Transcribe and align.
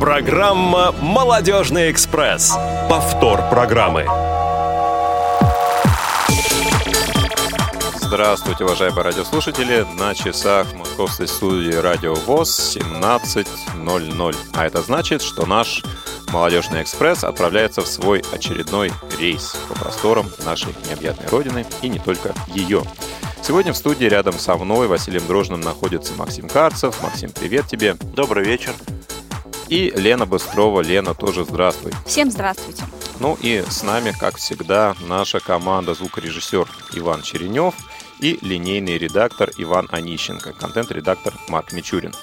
Программа 0.00 0.92
«Молодежный 1.00 1.90
экспресс». 1.90 2.56
Повтор 2.88 3.42
программы. 3.50 4.06
Здравствуйте, 8.00 8.64
уважаемые 8.64 9.04
радиослушатели. 9.04 9.86
На 9.96 10.14
часах 10.14 10.72
московской 10.74 11.28
студии 11.28 11.74
Радио 11.74 12.14
ВОЗ 12.14 12.76
17.00. 12.76 14.36
А 14.54 14.66
это 14.66 14.82
значит, 14.82 15.22
что 15.22 15.46
наш 15.46 15.84
«Молодежный 16.32 16.82
экспресс» 16.82 17.22
отправляется 17.22 17.82
в 17.82 17.86
свой 17.86 18.24
очередной 18.32 18.90
рейс 19.18 19.56
по 19.68 19.74
просторам 19.74 20.26
нашей 20.44 20.74
необъятной 20.88 21.28
Родины 21.28 21.66
и 21.82 21.88
не 21.88 21.98
только 21.98 22.34
ее. 22.48 22.82
Сегодня 23.50 23.72
в 23.72 23.76
студии 23.76 24.04
рядом 24.04 24.38
со 24.38 24.56
мной, 24.56 24.86
Василием 24.86 25.26
Дрожным, 25.26 25.60
находится 25.60 26.14
Максим 26.14 26.48
Карцев. 26.48 27.02
Максим, 27.02 27.32
привет 27.32 27.66
тебе. 27.66 27.96
Добрый 28.14 28.44
вечер. 28.44 28.72
И 29.66 29.92
Лена 29.96 30.24
Быстрова. 30.24 30.82
Лена, 30.82 31.14
тоже 31.14 31.44
здравствуй. 31.44 31.90
Всем 32.06 32.30
здравствуйте. 32.30 32.84
Ну 33.18 33.36
и 33.42 33.64
с 33.68 33.82
нами, 33.82 34.12
как 34.12 34.36
всегда, 34.36 34.94
наша 35.00 35.40
команда 35.40 35.94
звукорежиссер 35.94 36.68
Иван 36.92 37.22
Черенев 37.22 37.74
и 38.20 38.38
линейный 38.40 38.96
редактор 38.98 39.50
Иван 39.58 39.88
Онищенко, 39.90 40.52
контент-редактор 40.52 41.34
Марк 41.48 41.72
Мичурин. 41.72 42.14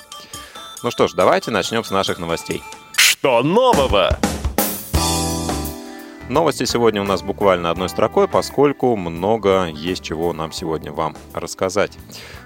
Ну 0.82 0.92
что 0.92 1.10
ж, 1.10 1.12
давайте 1.12 1.52
начнем 1.52 1.84
с 1.84 1.92
наших 1.92 2.20
новостей. 2.20 2.64
Что 2.96 3.44
нового? 3.44 4.18
Новости 6.30 6.66
сегодня 6.66 7.02
у 7.02 7.06
нас 7.06 7.22
буквально 7.22 7.70
одной 7.70 7.88
строкой, 7.88 8.28
поскольку 8.28 8.98
много 8.98 9.68
есть 9.68 10.04
чего 10.04 10.34
нам 10.34 10.52
сегодня 10.52 10.92
вам 10.92 11.16
рассказать 11.34 11.98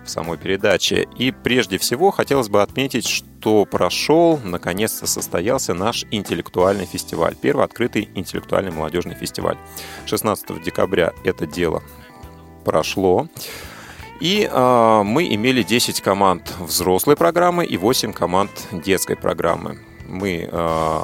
в 0.05 0.09
самой 0.09 0.38
передаче. 0.38 1.07
И 1.17 1.31
прежде 1.31 1.80
всего 1.80 2.12
хотелось 2.12 2.48
бы 2.48 2.62
отметить, 2.62 3.07
что 3.07 3.66
прошел, 3.66 4.40
наконец-то 4.44 5.07
состоялся 5.07 5.73
наш 5.73 6.05
интеллектуальный 6.12 6.85
фестиваль. 6.85 7.35
Первый 7.35 7.65
открытый 7.65 8.07
интеллектуальный 8.13 8.71
молодежный 8.71 9.15
фестиваль. 9.15 9.57
16 10.05 10.62
декабря 10.62 11.13
это 11.23 11.48
дело 11.48 11.82
прошло. 12.63 13.29
И 14.20 14.48
э, 14.48 15.01
мы 15.04 15.34
имели 15.34 15.63
10 15.63 16.01
команд 16.01 16.54
взрослой 16.60 17.16
программы 17.16 17.66
и 17.66 17.77
8 17.77 18.13
команд 18.13 18.51
детской 18.71 19.16
программы. 19.16 19.79
Мы 20.12 20.49
э, 20.51 20.99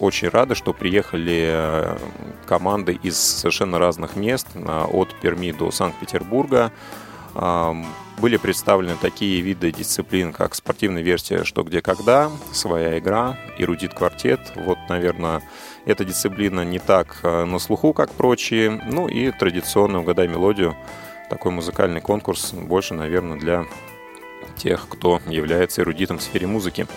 очень 0.00 0.28
рады, 0.30 0.56
что 0.56 0.72
приехали 0.72 1.48
э, 1.48 1.98
команды 2.44 2.98
из 3.00 3.16
совершенно 3.16 3.78
разных 3.78 4.16
мест, 4.16 4.48
от 4.56 5.14
Перми 5.20 5.52
до 5.52 5.70
Санкт-Петербурга. 5.70 6.72
Э, 7.36 7.72
были 8.18 8.36
представлены 8.36 8.96
такие 9.00 9.40
виды 9.42 9.70
дисциплин, 9.70 10.32
как 10.32 10.56
спортивная 10.56 11.02
версия 11.02 11.44
«Что, 11.44 11.62
где, 11.62 11.80
когда», 11.80 12.32
«Своя 12.52 12.98
игра», 12.98 13.38
«Эрудит 13.58 13.94
квартет». 13.94 14.40
Вот, 14.56 14.78
наверное, 14.88 15.40
эта 15.84 16.04
дисциплина 16.04 16.64
не 16.64 16.80
так 16.80 17.20
э, 17.22 17.44
на 17.44 17.60
слуху, 17.60 17.92
как 17.92 18.10
прочие. 18.10 18.82
Ну 18.90 19.06
и 19.06 19.30
традиционно 19.30 20.00
«Угадай 20.00 20.26
мелодию». 20.26 20.76
Такой 21.30 21.52
музыкальный 21.52 22.00
конкурс 22.00 22.52
больше, 22.52 22.94
наверное, 22.94 23.38
для 23.38 23.66
тех, 24.56 24.88
кто 24.88 25.20
является 25.28 25.82
эрудитом 25.82 26.18
в 26.18 26.22
сфере 26.22 26.48
музыки. 26.48 26.88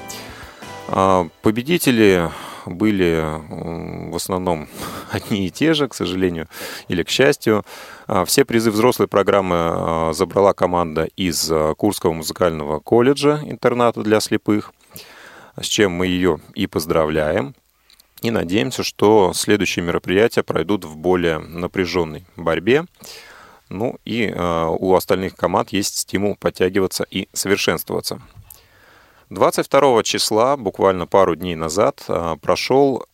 А, 0.88 1.28
победители 1.42 2.30
были 2.66 3.24
в 4.12 4.16
основном 4.16 4.68
одни 5.12 5.48
и 5.48 5.52
те 5.52 5.74
же, 5.74 5.88
к 5.88 5.94
сожалению, 5.94 6.48
или 6.88 7.04
к 7.04 7.10
счастью. 7.10 7.66
А, 8.08 8.26
все 8.26 8.46
призы 8.46 8.72
взрослой 8.72 9.08
программы 9.08 9.56
а, 9.58 10.12
забрала 10.14 10.54
команда 10.54 11.06
из 11.16 11.52
Курского 11.78 12.14
музыкального 12.14 12.80
колледжа 12.80 13.40
интерната 13.44 14.02
для 14.02 14.20
слепых, 14.20 14.74
с 15.60 15.66
чем 15.66 15.92
мы 15.92 16.08
ее 16.08 16.40
и 16.54 16.68
поздравляем. 16.68 17.56
И 18.22 18.30
надеемся, 18.30 18.84
что 18.84 19.32
следующие 19.34 19.84
мероприятия 19.84 20.44
пройдут 20.44 20.86
в 20.86 20.96
более 20.96 21.40
напряженной 21.40 22.24
борьбе. 22.36 22.86
Ну 23.70 23.98
и 24.06 24.32
у 24.32 24.94
остальных 24.94 25.36
команд 25.36 25.70
есть 25.70 25.98
стимул 25.98 26.36
подтягиваться 26.36 27.04
и 27.10 27.30
совершенствоваться. 27.34 28.22
22 29.32 30.04
числа, 30.04 30.58
буквально 30.58 31.08
пару 31.08 31.38
дней 31.38 31.56
назад, 31.56 32.04
а, 32.10 32.36
прошел 32.36 33.06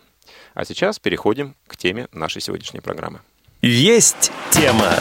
А 0.54 0.64
сейчас 0.64 0.98
переходим 0.98 1.54
к 1.66 1.76
теме 1.76 2.08
нашей 2.12 2.40
сегодняшней 2.40 2.80
программы. 2.80 3.20
Есть 3.60 4.32
тема. 4.50 4.94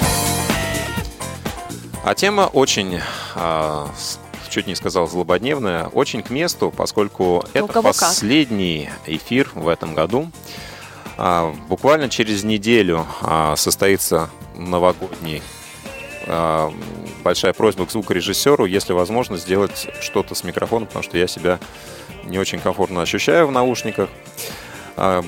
А 2.03 2.13
тема 2.13 2.49
очень 2.51 2.99
а, 3.35 3.89
чуть 4.51 4.67
не 4.67 4.75
сказал 4.75 5.07
злободневная, 5.07 5.87
очень 5.87 6.21
к 6.21 6.29
месту, 6.29 6.71
поскольку 6.75 7.43
ну, 7.53 7.65
это 7.65 7.81
последний 7.81 8.89
как. 9.05 9.15
эфир 9.15 9.49
в 9.55 9.67
этом 9.67 9.95
году. 9.95 10.29
А, 11.17 11.53
буквально 11.69 12.09
через 12.09 12.43
неделю 12.43 13.07
а, 13.21 13.55
состоится 13.55 14.29
новогодний. 14.55 15.41
А, 16.27 16.71
большая 17.23 17.53
просьба 17.53 17.85
к 17.85 17.91
звукорежиссеру, 17.91 18.65
если 18.65 18.93
возможно, 18.93 19.37
сделать 19.37 19.87
что-то 20.01 20.35
с 20.35 20.43
микрофоном, 20.43 20.87
потому 20.87 21.03
что 21.03 21.17
я 21.17 21.27
себя 21.27 21.59
не 22.25 22.37
очень 22.37 22.59
комфортно 22.59 23.01
ощущаю 23.01 23.47
в 23.47 23.51
наушниках. 23.51 24.09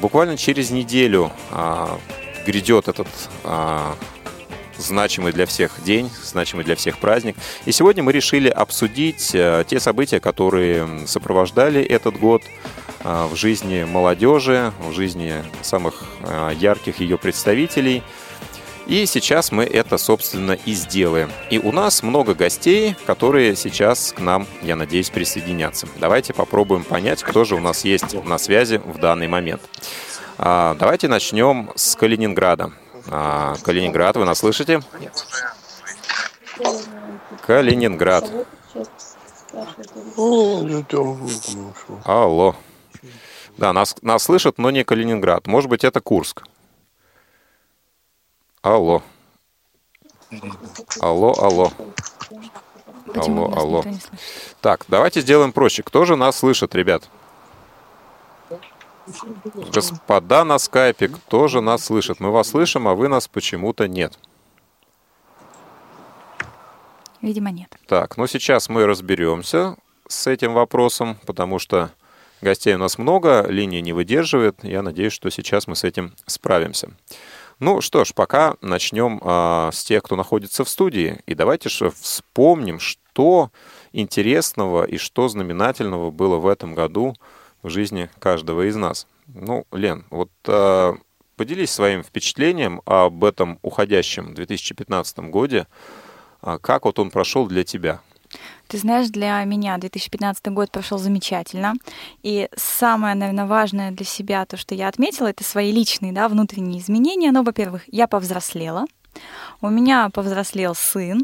Буквально 0.01 0.37
через 0.37 0.69
неделю 0.69 1.31
грядет 2.45 2.87
этот 2.87 3.07
значимый 4.83 5.33
для 5.33 5.45
всех 5.45 5.71
день, 5.83 6.09
значимый 6.23 6.65
для 6.65 6.75
всех 6.75 6.99
праздник. 6.99 7.35
И 7.65 7.71
сегодня 7.71 8.03
мы 8.03 8.11
решили 8.11 8.49
обсудить 8.49 9.31
э, 9.33 9.63
те 9.67 9.79
события, 9.79 10.19
которые 10.19 11.07
сопровождали 11.07 11.81
этот 11.81 12.19
год 12.19 12.41
э, 13.03 13.27
в 13.31 13.35
жизни 13.35 13.83
молодежи, 13.83 14.71
в 14.79 14.91
жизни 14.93 15.43
самых 15.61 16.03
э, 16.21 16.51
ярких 16.59 16.99
ее 16.99 17.17
представителей. 17.17 18.03
И 18.85 19.05
сейчас 19.05 19.51
мы 19.51 19.63
это, 19.63 19.97
собственно, 19.97 20.51
и 20.53 20.73
сделаем. 20.73 21.31
И 21.49 21.57
у 21.57 21.71
нас 21.71 22.03
много 22.03 22.33
гостей, 22.33 22.95
которые 23.05 23.55
сейчас 23.55 24.13
к 24.15 24.19
нам, 24.19 24.45
я 24.61 24.75
надеюсь, 24.75 25.09
присоединятся. 25.09 25.87
Давайте 25.99 26.33
попробуем 26.33 26.83
понять, 26.83 27.23
кто 27.23 27.45
же 27.45 27.55
у 27.55 27.59
нас 27.59 27.85
есть 27.85 28.13
на 28.25 28.37
связи 28.37 28.81
в 28.83 28.97
данный 28.97 29.29
момент. 29.29 29.61
А, 30.37 30.75
давайте 30.77 31.07
начнем 31.07 31.71
с 31.75 31.95
Калининграда. 31.95 32.73
А, 33.09 33.55
Калининград, 33.63 34.15
вы 34.17 34.25
нас 34.25 34.39
слышите? 34.39 34.81
Калининград. 37.45 38.29
Алло. 42.05 42.55
Да, 43.57 43.73
нас, 43.73 43.95
нас 44.01 44.23
слышат, 44.23 44.57
но 44.57 44.71
не 44.71 44.83
Калининград. 44.83 45.47
Может 45.47 45.69
быть, 45.69 45.83
это 45.83 46.01
Курск. 46.01 46.43
Алло. 48.61 49.03
Алло, 50.99 51.33
алло. 51.37 51.71
Алло, 53.15 53.53
алло. 53.55 53.83
Так, 54.61 54.85
давайте 54.87 55.21
сделаем 55.21 55.51
проще. 55.51 55.83
Кто 55.83 56.05
же 56.05 56.15
нас 56.15 56.37
слышит, 56.37 56.73
ребят? 56.73 57.03
Господа 59.73 60.43
на 60.43 60.57
скайпе, 60.59 61.07
кто 61.09 61.47
же 61.47 61.61
нас 61.61 61.85
слышит? 61.85 62.19
Мы 62.19 62.31
вас 62.31 62.49
слышим, 62.49 62.87
а 62.87 62.95
вы 62.95 63.07
нас 63.07 63.27
почему-то 63.27 63.87
нет. 63.87 64.17
Видимо, 67.21 67.51
нет. 67.51 67.69
Так, 67.87 68.17
ну 68.17 68.27
сейчас 68.27 68.69
мы 68.69 68.85
разберемся 68.85 69.77
с 70.07 70.27
этим 70.27 70.53
вопросом, 70.53 71.17
потому 71.25 71.59
что 71.59 71.91
гостей 72.41 72.75
у 72.75 72.77
нас 72.77 72.97
много, 72.97 73.45
линия 73.47 73.81
не 73.81 73.93
выдерживает. 73.93 74.63
Я 74.63 74.81
надеюсь, 74.81 75.13
что 75.13 75.29
сейчас 75.29 75.67
мы 75.67 75.75
с 75.75 75.83
этим 75.83 76.13
справимся. 76.25 76.91
Ну 77.59 77.81
что 77.81 78.03
ж, 78.03 78.13
пока 78.13 78.55
начнем 78.61 79.21
а, 79.23 79.69
с 79.71 79.83
тех, 79.85 80.03
кто 80.03 80.15
находится 80.15 80.65
в 80.65 80.69
студии. 80.69 81.21
И 81.25 81.33
давайте 81.33 81.69
же 81.69 81.91
вспомним, 81.91 82.79
что 82.79 83.51
интересного 83.93 84.83
и 84.83 84.97
что 84.97 85.29
знаменательного 85.29 86.11
было 86.11 86.37
в 86.37 86.47
этом 86.47 86.75
году 86.75 87.15
в 87.63 87.69
жизни 87.69 88.09
каждого 88.19 88.67
из 88.67 88.75
нас. 88.75 89.07
Ну, 89.27 89.65
Лен, 89.71 90.05
вот 90.09 90.29
а, 90.47 90.95
поделись 91.35 91.71
своим 91.71 92.03
впечатлением 92.03 92.81
об 92.85 93.23
этом 93.23 93.57
уходящем 93.61 94.33
2015 94.33 95.19
годе. 95.19 95.67
А, 96.41 96.59
как 96.59 96.85
вот 96.85 96.99
он 96.99 97.09
прошел 97.09 97.47
для 97.47 97.63
тебя? 97.63 98.01
Ты 98.67 98.77
знаешь, 98.77 99.09
для 99.09 99.43
меня 99.43 99.77
2015 99.77 100.47
год 100.47 100.71
прошел 100.71 100.97
замечательно. 100.97 101.73
И 102.23 102.49
самое, 102.55 103.15
наверное, 103.15 103.45
важное 103.45 103.91
для 103.91 104.05
себя, 104.05 104.45
то, 104.45 104.57
что 104.57 104.75
я 104.75 104.87
отметила, 104.87 105.27
это 105.27 105.43
свои 105.43 105.71
личные, 105.71 106.11
да, 106.11 106.27
внутренние 106.27 106.81
изменения. 106.81 107.31
Ну, 107.31 107.43
во-первых, 107.43 107.83
я 107.87 108.07
повзрослела. 108.07 108.85
У 109.61 109.69
меня 109.69 110.09
повзрослел 110.09 110.75
сын 110.75 111.21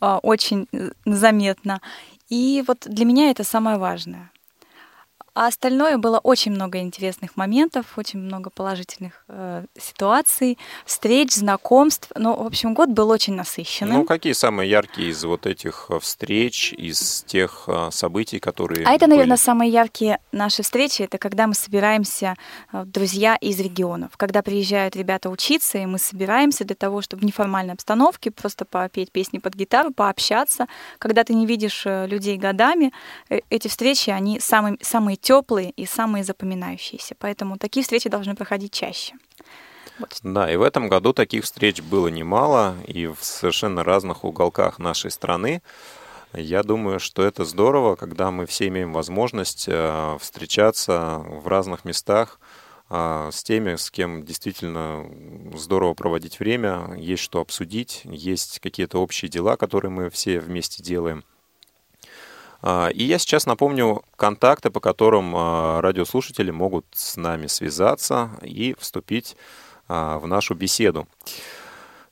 а, 0.00 0.18
очень 0.18 0.66
э, 0.72 0.90
заметно. 1.06 1.80
И 2.28 2.64
вот 2.66 2.86
для 2.86 3.04
меня 3.04 3.30
это 3.30 3.44
самое 3.44 3.78
важное. 3.78 4.30
А 5.34 5.46
остальное 5.46 5.96
было 5.98 6.18
очень 6.18 6.52
много 6.52 6.78
интересных 6.78 7.36
моментов, 7.36 7.86
очень 7.96 8.18
много 8.18 8.50
положительных 8.50 9.24
э, 9.28 9.64
ситуаций, 9.78 10.58
встреч, 10.84 11.34
знакомств. 11.34 12.10
Ну, 12.16 12.34
в 12.34 12.46
общем, 12.46 12.74
год 12.74 12.88
был 12.88 13.10
очень 13.10 13.34
насыщенным. 13.34 13.98
Ну, 13.98 14.04
какие 14.04 14.32
самые 14.32 14.68
яркие 14.68 15.10
из 15.10 15.22
вот 15.24 15.46
этих 15.46 15.86
э, 15.88 15.98
встреч, 16.00 16.72
из 16.72 17.22
тех 17.26 17.64
э, 17.68 17.90
событий, 17.92 18.40
которые. 18.40 18.84
А 18.86 18.92
это, 18.92 19.06
были? 19.06 19.16
наверное, 19.16 19.36
самые 19.36 19.70
яркие 19.70 20.18
наши 20.32 20.62
встречи. 20.62 21.02
Это 21.02 21.18
когда 21.18 21.46
мы 21.46 21.54
собираемся, 21.54 22.36
э, 22.72 22.84
друзья 22.84 23.36
из 23.36 23.60
регионов. 23.60 24.16
Когда 24.16 24.42
приезжают 24.42 24.96
ребята 24.96 25.30
учиться, 25.30 25.78
и 25.78 25.86
мы 25.86 25.98
собираемся 25.98 26.64
для 26.64 26.76
того, 26.76 27.02
чтобы 27.02 27.22
в 27.22 27.24
неформальной 27.24 27.74
обстановке 27.74 28.30
просто 28.30 28.64
попеть 28.64 29.12
песни 29.12 29.38
под 29.38 29.54
гитару, 29.54 29.92
пообщаться. 29.92 30.66
Когда 30.98 31.22
ты 31.24 31.34
не 31.34 31.46
видишь 31.46 31.82
э, 31.86 32.06
людей 32.06 32.36
годами, 32.36 32.92
э, 33.28 33.40
эти 33.50 33.68
встречи, 33.68 34.10
они 34.10 34.40
самые, 34.40 34.76
самые 34.80 35.19
теплые 35.20 35.70
и 35.70 35.86
самые 35.86 36.24
запоминающиеся. 36.24 37.14
Поэтому 37.18 37.58
такие 37.58 37.82
встречи 37.82 38.08
должны 38.08 38.34
проходить 38.34 38.72
чаще. 38.72 39.14
Вот. 39.98 40.18
Да, 40.22 40.50
и 40.50 40.56
в 40.56 40.62
этом 40.62 40.88
году 40.88 41.12
таких 41.12 41.44
встреч 41.44 41.82
было 41.82 42.08
немало, 42.08 42.76
и 42.86 43.06
в 43.06 43.18
совершенно 43.20 43.84
разных 43.84 44.24
уголках 44.24 44.78
нашей 44.78 45.10
страны. 45.10 45.62
Я 46.32 46.62
думаю, 46.62 47.00
что 47.00 47.22
это 47.22 47.44
здорово, 47.44 47.96
когда 47.96 48.30
мы 48.30 48.46
все 48.46 48.68
имеем 48.68 48.92
возможность 48.92 49.66
э, 49.68 50.16
встречаться 50.20 51.22
в 51.24 51.48
разных 51.48 51.84
местах 51.84 52.38
э, 52.88 53.30
с 53.32 53.42
теми, 53.42 53.74
с 53.74 53.90
кем 53.90 54.24
действительно 54.24 55.10
здорово 55.54 55.94
проводить 55.94 56.38
время, 56.38 56.94
есть 56.96 57.22
что 57.22 57.40
обсудить, 57.40 58.02
есть 58.04 58.60
какие-то 58.60 58.98
общие 58.98 59.28
дела, 59.28 59.56
которые 59.56 59.90
мы 59.90 60.08
все 60.08 60.38
вместе 60.38 60.82
делаем. 60.84 61.24
А, 62.62 62.88
и 62.88 63.04
я 63.04 63.18
сейчас 63.18 63.46
напомню 63.46 64.02
контакты, 64.16 64.70
по 64.70 64.80
которым 64.80 65.34
а, 65.34 65.80
радиослушатели 65.80 66.50
могут 66.50 66.84
с 66.92 67.16
нами 67.16 67.46
связаться 67.46 68.30
и 68.42 68.74
вступить 68.78 69.36
а, 69.88 70.18
в 70.18 70.26
нашу 70.26 70.54
беседу. 70.54 71.08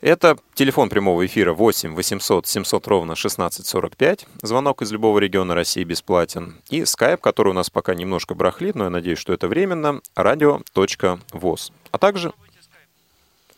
Это 0.00 0.38
телефон 0.54 0.88
прямого 0.90 1.26
эфира 1.26 1.52
8 1.52 1.96
800 1.96 2.46
700 2.46 2.86
ровно 2.86 3.12
1645. 3.14 4.26
Звонок 4.42 4.82
из 4.82 4.92
любого 4.92 5.18
региона 5.18 5.56
России 5.56 5.82
бесплатен. 5.82 6.62
И 6.70 6.84
скайп, 6.84 7.20
который 7.20 7.48
у 7.48 7.52
нас 7.52 7.68
пока 7.68 7.96
немножко 7.96 8.36
брахлит, 8.36 8.76
но 8.76 8.84
я 8.84 8.90
надеюсь, 8.90 9.18
что 9.18 9.32
это 9.32 9.48
временно, 9.48 10.00
радио.воз. 10.14 11.72
А 11.90 11.98
также 11.98 12.32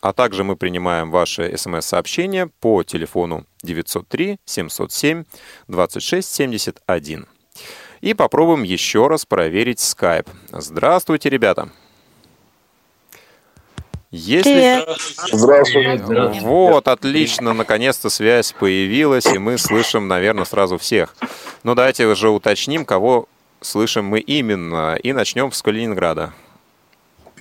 а 0.01 0.13
также 0.13 0.43
мы 0.43 0.55
принимаем 0.55 1.11
ваши 1.11 1.55
смс-сообщения 1.57 2.49
по 2.59 2.83
телефону 2.83 3.45
903 3.63 4.39
707 4.45 5.23
26 5.67 6.27
71. 6.27 7.27
И 8.01 8.13
попробуем 8.15 8.63
еще 8.63 9.07
раз 9.07 9.25
проверить 9.25 9.77
Skype. 9.77 10.27
Здравствуйте, 10.51 11.29
ребята! 11.29 11.69
Если... 14.09 14.83
Здравствуйте. 15.31 16.03
Вот, 16.41 16.89
отлично, 16.89 17.53
наконец-то 17.53 18.09
связь 18.09 18.51
появилась, 18.51 19.25
и 19.25 19.37
мы 19.37 19.57
слышим, 19.57 20.09
наверное, 20.09 20.43
сразу 20.43 20.77
всех. 20.77 21.15
Ну, 21.63 21.75
давайте 21.75 22.07
уже 22.07 22.29
уточним, 22.29 22.83
кого 22.83 23.29
слышим 23.61 24.05
мы 24.05 24.19
именно, 24.19 24.95
и 24.95 25.13
начнем 25.13 25.53
с 25.53 25.61
Калининграда. 25.61 26.33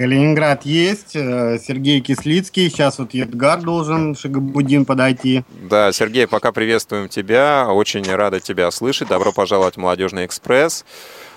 Калининград 0.00 0.64
есть, 0.64 1.14
э, 1.14 1.58
Сергей 1.62 2.00
Кислицкий, 2.00 2.70
сейчас 2.70 2.99
вот 2.99 3.12
Едгар 3.12 3.61
должен, 3.61 4.17
Шагабудин 4.17 4.87
подойти. 4.87 5.44
Да, 5.69 5.93
Сергей, 5.93 6.26
пока 6.26 6.52
приветствуем 6.52 7.11
тебя, 7.11 7.67
очень 7.69 8.11
рада 8.11 8.41
тебя 8.41 8.70
слышать, 8.70 9.08
добро 9.08 9.31
пожаловать 9.31 9.75
в 9.75 9.76
Молодежный 9.76 10.25
экспресс, 10.25 10.87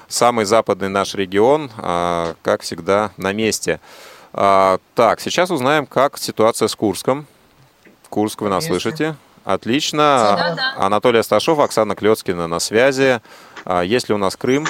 самый 0.08 0.46
западный 0.46 0.88
наш 0.88 1.14
регион, 1.14 1.72
а, 1.78 2.36
как 2.42 2.62
всегда, 2.62 3.12
на 3.18 3.34
месте. 3.34 3.82
А, 4.32 4.78
так, 4.96 5.20
сейчас 5.20 5.52
узнаем, 5.52 5.86
как 5.86 6.18
ситуация 6.18 6.70
с 6.70 6.76
Курском. 6.78 7.28
Курск, 8.08 8.40
вы 8.40 8.48
нас 8.48 8.68
слышите? 8.68 9.18
Отлично. 9.44 9.98
Да, 10.38 10.56
да. 10.56 10.86
Анатолий 10.86 11.20
Асташов, 11.20 11.60
Оксана 11.60 11.96
Клецкина 11.96 12.48
на 12.48 12.60
связи. 12.60 13.20
А, 13.66 13.82
есть 13.82 14.08
ли 14.08 14.16
у 14.16 14.18
нас 14.18 14.38
Крым? 14.38 14.66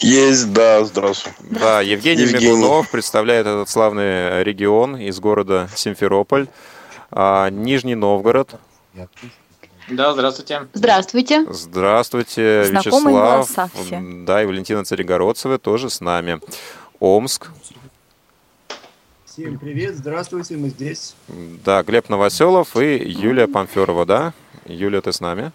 Есть, 0.00 0.52
да, 0.52 0.84
здравствуйте. 0.84 1.38
Да, 1.50 1.80
Евгений, 1.80 2.22
Евгений 2.22 2.46
Мигунов 2.46 2.90
представляет 2.90 3.46
этот 3.46 3.68
славный 3.68 4.42
регион 4.42 4.96
из 4.96 5.18
города 5.20 5.68
Симферополь. 5.74 6.48
А, 7.10 7.48
Нижний 7.50 7.94
Новгород. 7.94 8.56
Да, 9.88 10.12
здравствуйте. 10.12 10.66
Здравствуйте. 10.72 11.46
Здравствуйте, 11.50 12.64
Знакомые 12.64 13.16
Вячеслав. 13.16 13.70
Все. 13.74 14.02
Да, 14.26 14.42
и 14.42 14.46
Валентина 14.46 14.84
Царегородцева 14.84 15.58
тоже 15.58 15.90
с 15.90 16.00
нами. 16.00 16.40
Омск. 17.00 17.50
Всем 19.26 19.58
привет, 19.58 19.96
здравствуйте, 19.96 20.56
мы 20.56 20.68
здесь. 20.68 21.14
Да, 21.28 21.82
Глеб 21.82 22.08
Новоселов 22.08 22.76
и 22.76 22.96
Юлия 22.96 23.46
Памферова, 23.46 24.06
да? 24.06 24.32
Юлия, 24.64 25.00
ты 25.00 25.12
с 25.12 25.20
нами? 25.20 25.52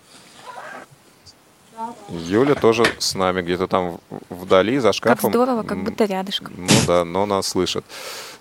Юля 2.09 2.55
тоже 2.55 2.83
с 2.97 3.15
нами 3.15 3.41
где-то 3.41 3.67
там 3.67 3.99
вдали, 4.29 4.79
за 4.79 4.93
шкафом. 4.93 5.31
Как 5.31 5.41
здорово, 5.41 5.63
как 5.63 5.83
будто 5.83 6.05
рядышком. 6.05 6.53
Ну 6.57 6.67
да, 6.87 7.05
но 7.05 7.25
нас 7.25 7.47
слышат. 7.47 7.85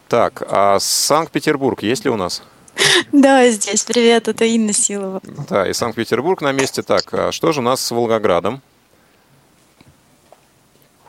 Так, 0.09 0.43
а 0.49 0.79
Санкт-Петербург 0.81 1.83
есть 1.83 2.05
ли 2.05 2.11
у 2.11 2.17
нас? 2.17 2.43
Да, 3.13 3.49
здесь. 3.51 3.85
Привет, 3.85 4.29
это 4.29 4.45
Инна 4.45 4.73
Силова. 4.73 5.21
Да, 5.49 5.69
и 5.69 5.73
Санкт-Петербург 5.73 6.41
на 6.41 6.53
месте. 6.53 6.83
Так, 6.83 7.13
а 7.13 7.33
что 7.33 7.53
же 7.53 7.61
у 7.61 7.63
нас 7.63 7.81
с 7.81 7.91
Волгоградом? 7.91 8.63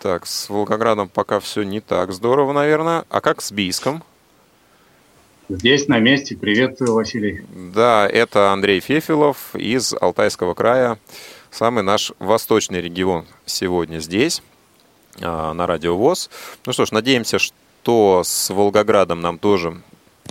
Так, 0.01 0.25
с 0.25 0.49
Волгоградом 0.49 1.09
пока 1.09 1.39
все 1.39 1.63
не 1.63 1.79
так 1.79 2.11
здорово, 2.11 2.53
наверное. 2.53 3.05
А 3.09 3.21
как 3.21 3.41
с 3.41 3.51
Бийском? 3.51 4.03
Здесь 5.49 5.87
на 5.87 5.99
месте. 5.99 6.35
Привет, 6.35 6.77
Василий. 6.79 7.43
Да, 7.73 8.07
это 8.07 8.51
Андрей 8.51 8.79
Фефилов 8.79 9.55
из 9.55 9.93
Алтайского 9.99 10.53
края 10.53 10.97
самый 11.51 11.83
наш 11.83 12.11
восточный 12.19 12.81
регион 12.81 13.25
сегодня 13.45 13.99
здесь, 13.99 14.41
а, 15.21 15.53
на 15.53 15.67
Радио 15.67 15.95
ВОЗ. 15.97 16.29
Ну 16.65 16.73
что 16.73 16.85
ж, 16.85 16.91
надеемся, 16.91 17.39
что 17.39 18.21
с 18.23 18.49
Волгоградом 18.49 19.21
нам 19.21 19.39
тоже 19.39 19.81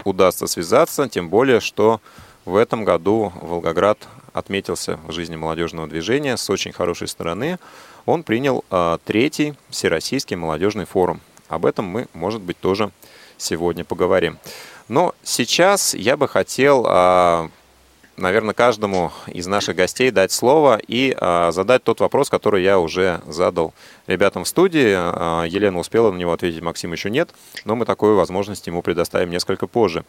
удастся 0.05 0.47
связаться, 0.47 1.09
тем 1.09 1.29
более, 1.29 1.61
что 1.61 2.01
в 2.45 2.57
этом 2.57 2.85
году 2.85 3.33
Волгоград 3.43 3.99
отметился 4.33 4.99
в 5.07 5.13
жизни 5.13 5.37
молодежного 5.37 5.87
движения 5.87 6.37
с 6.37 6.49
очень 6.49 6.73
хорошей 6.73 7.09
стороны. 7.09 7.59
Он 8.07 8.23
принял 8.23 8.65
а, 8.71 8.99
третий 9.05 9.55
Всероссийский 9.69 10.37
молодежный 10.37 10.85
форум. 10.85 11.21
Об 11.49 11.67
этом 11.67 11.87
мы, 11.87 12.09
может 12.15 12.41
быть, 12.41 12.59
тоже 12.59 12.91
сегодня 13.37 13.85
поговорим. 13.85 14.39
Но 14.89 15.15
сейчас 15.23 15.95
я 15.95 16.17
бы 16.17 16.29
хотел 16.29 16.85
а, 16.89 17.51
наверное, 18.19 18.55
каждому 18.55 19.13
из 19.27 19.47
наших 19.47 19.77
гостей 19.77 20.11
дать 20.11 20.33
слово 20.33 20.81
и 20.87 21.17
а, 21.19 21.53
задать 21.53 21.85
тот 21.85 22.01
вопрос, 22.01 22.29
который 22.29 22.63
я 22.63 22.79
уже 22.79 23.21
задал 23.27 23.73
ребятам 24.07 24.45
в 24.45 24.49
студии. 24.49 24.95
А, 24.97 25.45
Елена 25.45 25.79
успела 25.79 26.11
на 26.11 26.17
него 26.17 26.33
ответить, 26.33 26.63
Максим 26.63 26.93
еще 26.93 27.11
нет, 27.11 27.31
но 27.65 27.77
мы 27.77 27.85
такую 27.87 28.17
возможность 28.17 28.67
ему 28.67 28.83
предоставим 28.83 29.31
несколько 29.31 29.67
позже. 29.67 30.05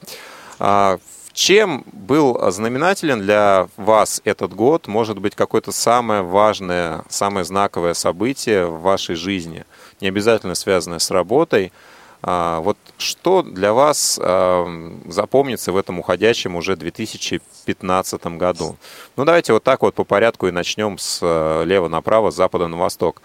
А, 0.60 1.00
чем 1.32 1.86
был 1.94 2.52
знаменателен 2.52 3.22
для 3.22 3.70
вас 3.78 4.22
этот 4.26 4.54
год? 4.54 4.88
Может 4.88 5.20
быть, 5.20 5.36
какое-то 5.36 5.72
самое 5.72 6.22
важное, 6.22 7.04
самое 7.08 7.46
знаковое 7.46 7.94
событие 7.94 8.66
в 8.66 8.82
вашей 8.82 9.16
жизни, 9.16 9.66
не 10.02 10.08
обязательно 10.08 10.56
связанное 10.56 11.00
с 11.00 11.12
работой– 11.12 11.72
вот 12.22 12.78
что 12.98 13.44
для 13.44 13.72
вас 13.72 14.20
а, 14.22 14.68
запомнится 15.08 15.72
в 15.72 15.78
этом 15.78 16.00
уходящем 16.00 16.56
уже 16.56 16.76
2015 16.76 18.26
году? 18.38 18.76
Ну, 19.16 19.26
давайте 19.26 19.54
вот 19.54 19.64
так 19.64 19.82
вот 19.82 19.96
по 19.96 20.04
порядку 20.04 20.48
и 20.48 20.52
начнем 20.52 20.98
с 20.98 21.20
а, 21.22 21.64
лева 21.64 21.88
направо, 21.88 22.32
с 22.32 22.36
запада 22.36 22.68
на 22.68 22.78
восток. 22.78 23.22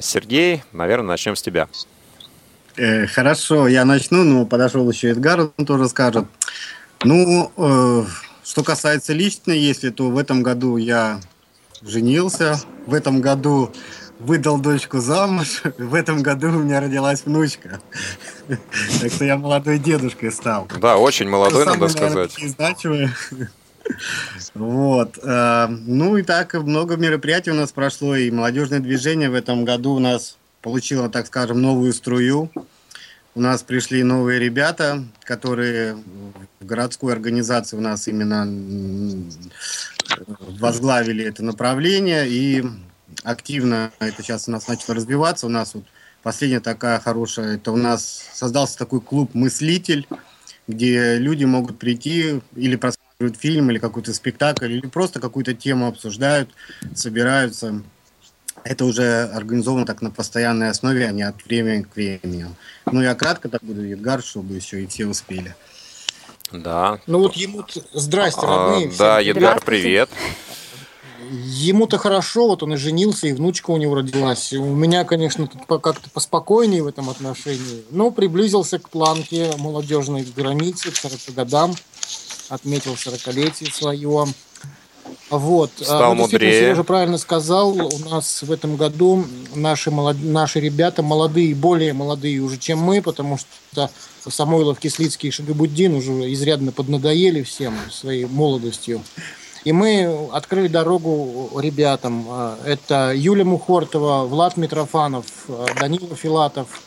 Сергей, 0.00 0.62
наверное, 0.72 1.08
начнем 1.08 1.34
с 1.34 1.42
тебя. 1.42 1.66
Э, 2.76 3.06
хорошо, 3.06 3.68
я 3.68 3.84
начну, 3.84 4.24
но 4.24 4.46
подошел 4.46 4.90
еще 4.90 5.10
Эдгар, 5.10 5.50
он 5.56 5.66
тоже 5.66 5.88
скажет. 5.88 6.24
Ну, 7.04 7.52
э, 7.56 8.04
что 8.44 8.64
касается 8.64 9.12
лично, 9.12 9.52
если 9.52 9.90
то 9.90 10.10
в 10.10 10.16
этом 10.16 10.42
году 10.42 10.76
я 10.78 11.20
женился, 11.82 12.58
в 12.86 12.94
этом 12.94 13.20
году 13.20 13.72
выдал 14.24 14.58
дочку 14.58 14.98
замуж. 14.98 15.62
В 15.78 15.94
этом 15.94 16.22
году 16.22 16.48
у 16.48 16.62
меня 16.62 16.80
родилась 16.80 17.24
внучка. 17.24 17.80
Так 19.00 19.12
что 19.12 19.24
я 19.24 19.36
молодой 19.36 19.78
дедушкой 19.78 20.32
стал. 20.32 20.68
Да, 20.80 20.96
очень 20.96 21.28
молодой, 21.28 21.66
надо 21.66 21.88
сказать. 21.88 22.36
Вот. 24.54 25.18
Э, 25.22 25.66
ну 25.68 26.16
и 26.16 26.22
так 26.22 26.54
много 26.54 26.96
мероприятий 26.96 27.50
у 27.50 27.54
нас 27.54 27.72
прошло, 27.72 28.14
и 28.14 28.30
молодежное 28.30 28.78
движение 28.78 29.28
в 29.28 29.34
этом 29.34 29.64
году 29.64 29.94
у 29.94 29.98
нас 29.98 30.38
получило, 30.62 31.08
так 31.08 31.26
скажем, 31.26 31.60
новую 31.60 31.92
струю. 31.92 32.50
У 33.34 33.40
нас 33.40 33.62
пришли 33.62 34.02
новые 34.02 34.38
ребята, 34.38 35.02
которые 35.24 35.96
в 36.60 36.64
городской 36.64 37.12
организации 37.12 37.76
у 37.76 37.80
нас 37.80 38.06
именно 38.06 38.46
возглавили 40.60 41.24
это 41.24 41.42
направление, 41.42 42.28
и 42.28 42.64
активно 43.22 43.92
это 43.98 44.22
сейчас 44.22 44.48
у 44.48 44.50
нас 44.50 44.68
начало 44.68 44.94
развиваться. 44.96 45.46
У 45.46 45.50
нас 45.50 45.74
вот 45.74 45.84
последняя 46.22 46.60
такая 46.60 47.00
хорошая, 47.00 47.56
это 47.56 47.72
у 47.72 47.76
нас 47.76 48.24
создался 48.32 48.78
такой 48.78 49.00
клуб 49.00 49.34
«Мыслитель», 49.34 50.06
где 50.68 51.16
люди 51.18 51.44
могут 51.44 51.78
прийти 51.78 52.40
или 52.54 52.76
просматривают 52.76 53.36
фильм, 53.36 53.70
или 53.70 53.78
какой-то 53.78 54.14
спектакль, 54.14 54.72
или 54.72 54.86
просто 54.86 55.20
какую-то 55.20 55.54
тему 55.54 55.88
обсуждают, 55.88 56.50
собираются. 56.94 57.82
Это 58.64 58.84
уже 58.84 59.24
организовано 59.24 59.86
так 59.86 60.02
на 60.02 60.10
постоянной 60.10 60.70
основе, 60.70 61.08
а 61.08 61.12
не 61.12 61.22
от 61.22 61.44
времени 61.44 61.82
к 61.82 61.96
времени. 61.96 62.46
Ну, 62.86 63.02
я 63.02 63.14
кратко 63.14 63.48
так 63.48 63.62
буду, 63.64 63.82
Едгар, 63.82 64.22
чтобы 64.22 64.54
еще 64.54 64.82
и 64.82 64.86
все 64.86 65.06
успели. 65.06 65.54
Да. 66.52 67.00
Ну 67.06 67.18
вот 67.18 67.34
ему... 67.34 67.64
Здрасте, 67.92 68.46
родные. 68.46 68.88
А, 68.88 68.98
да, 68.98 69.20
Едгар, 69.20 69.60
привет. 69.64 70.10
Ему-то 71.32 71.96
хорошо, 71.96 72.48
вот 72.48 72.62
он 72.62 72.74
и 72.74 72.76
женился, 72.76 73.26
и 73.26 73.32
внучка 73.32 73.70
у 73.70 73.78
него 73.78 73.94
родилась. 73.94 74.52
У 74.52 74.74
меня, 74.74 75.04
конечно, 75.04 75.46
тут 75.46 75.80
как-то 75.80 76.10
поспокойнее 76.10 76.82
в 76.82 76.86
этом 76.86 77.08
отношении. 77.08 77.84
Но 77.90 78.10
приблизился 78.10 78.78
к 78.78 78.90
планке 78.90 79.50
молодежной 79.56 80.26
границы, 80.36 80.90
к 80.90 80.96
40 80.96 81.34
годам. 81.34 81.74
Отметил 82.50 82.92
40-летие 82.92 83.72
свое. 83.72 84.26
Вот. 85.30 85.70
А, 85.80 85.84
Стал 85.84 86.14
ну, 86.14 86.22
мудрее. 86.22 86.52
Сережа 86.52 86.84
правильно 86.84 87.16
сказал, 87.16 87.70
у 87.70 87.98
нас 88.10 88.42
в 88.42 88.52
этом 88.52 88.76
году 88.76 89.24
наши, 89.54 89.90
молод... 89.90 90.18
наши 90.20 90.60
ребята 90.60 91.02
молодые, 91.02 91.54
более 91.54 91.94
молодые 91.94 92.40
уже, 92.40 92.58
чем 92.58 92.78
мы, 92.78 93.00
потому 93.00 93.38
что 93.38 93.90
Самойлов, 94.28 94.78
Кислицкий 94.78 95.30
и 95.30 95.32
Шагабуддин 95.32 95.94
уже 95.94 96.12
изрядно 96.34 96.72
поднадоели 96.72 97.42
всем 97.42 97.74
своей 97.90 98.26
молодостью. 98.26 99.02
И 99.64 99.70
мы 99.72 100.28
открыли 100.32 100.66
дорогу 100.66 101.50
ребятам. 101.60 102.26
Это 102.64 103.12
Юлия 103.14 103.44
Мухортова, 103.44 104.24
Влад 104.26 104.56
Митрофанов, 104.56 105.26
Данила 105.78 106.16
Филатов. 106.16 106.82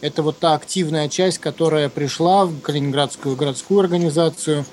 Это 0.00 0.22
вот 0.22 0.38
та 0.38 0.54
активная 0.54 1.08
часть, 1.10 1.38
которая 1.38 1.90
пришла 1.90 2.46
в 2.46 2.60
Калининградскую 2.60 3.36
городскую 3.36 3.80
организацию. 3.80 4.64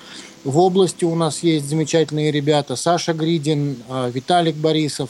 В 0.46 0.58
области 0.58 1.04
у 1.04 1.16
нас 1.16 1.44
есть 1.44 1.68
замечательные 1.68 2.32
ребята. 2.32 2.78
Саша 2.78 3.14
Гридин, 3.14 3.78
Виталик 4.14 4.56
Борисов. 4.56 5.10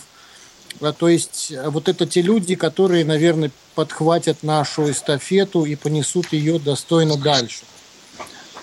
То 0.98 1.08
есть 1.08 1.54
вот 1.68 1.88
это 1.88 2.08
те 2.08 2.24
люди, 2.24 2.56
которые, 2.56 3.06
наверное, 3.06 3.52
подхватят 3.75 4.42
нашу 4.42 4.90
эстафету 4.90 5.66
и 5.66 5.75
понесут 5.75 6.34
ее 6.34 6.58
достойно 6.58 7.16
дальше. 7.16 7.62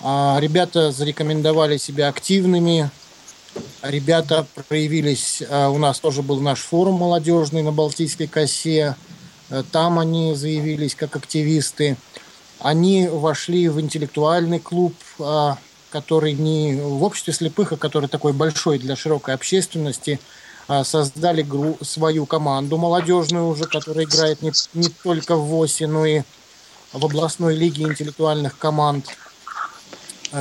Ребята 0.01 0.91
зарекомендовали 0.91 1.77
себя 1.77 2.09
активными, 2.09 2.89
Ребята 3.81 4.45
проявились, 4.67 5.41
а, 5.49 5.69
у 5.69 5.79
нас 5.79 5.99
тоже 5.99 6.21
был 6.21 6.39
наш 6.39 6.59
форум 6.59 6.95
молодежный 6.95 7.63
на 7.63 7.71
Балтийской 7.71 8.27
косе, 8.27 8.95
э, 9.49 9.63
там 9.71 9.97
они 9.97 10.35
заявились 10.35 10.93
как 10.93 11.15
активисты. 11.15 11.97
Они 12.59 13.07
вошли 13.07 13.69
в 13.69 13.81
интеллектуальный 13.81 14.59
клуб, 14.59 14.93
а, 15.19 15.57
который 15.89 16.33
не 16.33 16.75
в 16.75 17.01
обществе 17.03 17.33
слепых, 17.33 17.71
а 17.71 17.77
который 17.77 18.07
такой 18.07 18.33
большой 18.33 18.77
для 18.77 18.95
широкой 18.95 19.33
общественности, 19.33 20.19
а, 20.67 20.83
создали 20.83 21.43
свою 21.83 22.27
команду 22.27 22.77
молодежную 22.77 23.47
уже, 23.47 23.63
которая 23.63 24.05
играет 24.05 24.43
не, 24.43 24.51
не 24.75 24.89
только 24.89 25.35
в 25.35 25.47
ВОСе, 25.47 25.87
но 25.87 26.05
и 26.05 26.21
в 26.93 27.03
областной 27.03 27.55
лиге 27.55 27.85
интеллектуальных 27.85 28.59
команд. 28.59 29.07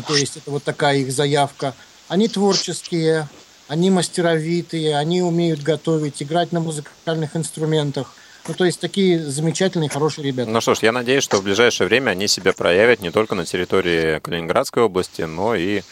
То 0.07 0.15
есть 0.15 0.37
это 0.37 0.51
вот 0.51 0.63
такая 0.63 0.99
их 0.99 1.11
заявка– 1.11 1.75
они 2.11 2.27
творческие, 2.27 3.29
они 3.69 3.89
мастеровитые, 3.89 4.97
они 4.97 5.23
умеют 5.23 5.63
готовить, 5.63 6.21
играть 6.21 6.51
на 6.51 6.59
музыкальных 6.59 7.37
инструментах. 7.37 8.13
Ну, 8.49 8.55
то 8.55 8.65
есть 8.65 8.81
такие 8.81 9.23
замечательные, 9.23 9.89
хорошие 9.89 10.27
ребята. 10.27 10.51
Ну 10.51 10.61
что 10.61 10.75
ж, 10.75 10.81
я 10.81 10.91
надеюсь, 10.91 11.23
что 11.23 11.37
в 11.37 11.45
ближайшее 11.45 11.87
время 11.87 12.11
они 12.11 12.27
себя 12.27 12.53
проявят 12.53 13.01
не 13.01 13.13
только 13.13 13.37
на 13.37 13.47
территории 13.47 14.19
Калининградской 14.19 14.83
области, 14.83 15.23
но 15.23 15.55
и 15.55 15.83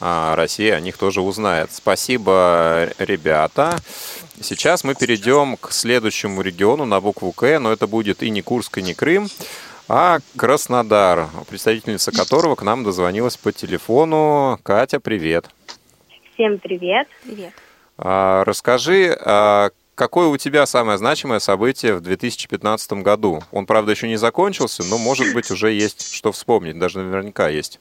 а, 0.00 0.34
Россия 0.34 0.76
о 0.76 0.80
них 0.80 0.96
тоже 0.96 1.20
узнает. 1.20 1.68
Спасибо, 1.74 2.88
ребята. 2.96 3.78
Сейчас 4.40 4.82
мы 4.82 4.94
перейдем 4.94 5.58
к 5.58 5.72
следующему 5.72 6.40
региону 6.40 6.86
на 6.86 7.02
букву 7.02 7.32
К, 7.32 7.58
но 7.58 7.70
это 7.70 7.86
будет 7.86 8.22
и 8.22 8.30
не 8.30 8.40
Курск, 8.40 8.78
и 8.78 8.82
не 8.82 8.94
Крым, 8.94 9.28
а 9.88 10.20
Краснодар, 10.36 11.28
представительница 11.50 12.12
которого 12.12 12.54
к 12.54 12.62
нам 12.62 12.82
дозвонилась 12.82 13.36
по 13.36 13.52
телефону. 13.52 14.58
Катя, 14.62 15.00
привет. 15.00 15.50
Всем 16.36 16.58
привет. 16.58 17.08
Привет. 17.24 17.52
А, 17.96 18.44
расскажи, 18.44 19.16
а, 19.24 19.70
какое 19.94 20.28
у 20.28 20.36
тебя 20.36 20.66
самое 20.66 20.98
значимое 20.98 21.38
событие 21.38 21.94
в 21.94 22.02
2015 22.02 23.02
году? 23.02 23.40
Он, 23.52 23.64
правда, 23.64 23.92
еще 23.92 24.06
не 24.06 24.16
закончился, 24.16 24.82
но, 24.90 24.98
может 24.98 25.32
быть, 25.32 25.50
уже 25.50 25.72
есть 25.72 26.14
что 26.14 26.32
вспомнить, 26.32 26.78
даже 26.78 26.98
наверняка 26.98 27.48
есть. 27.48 27.80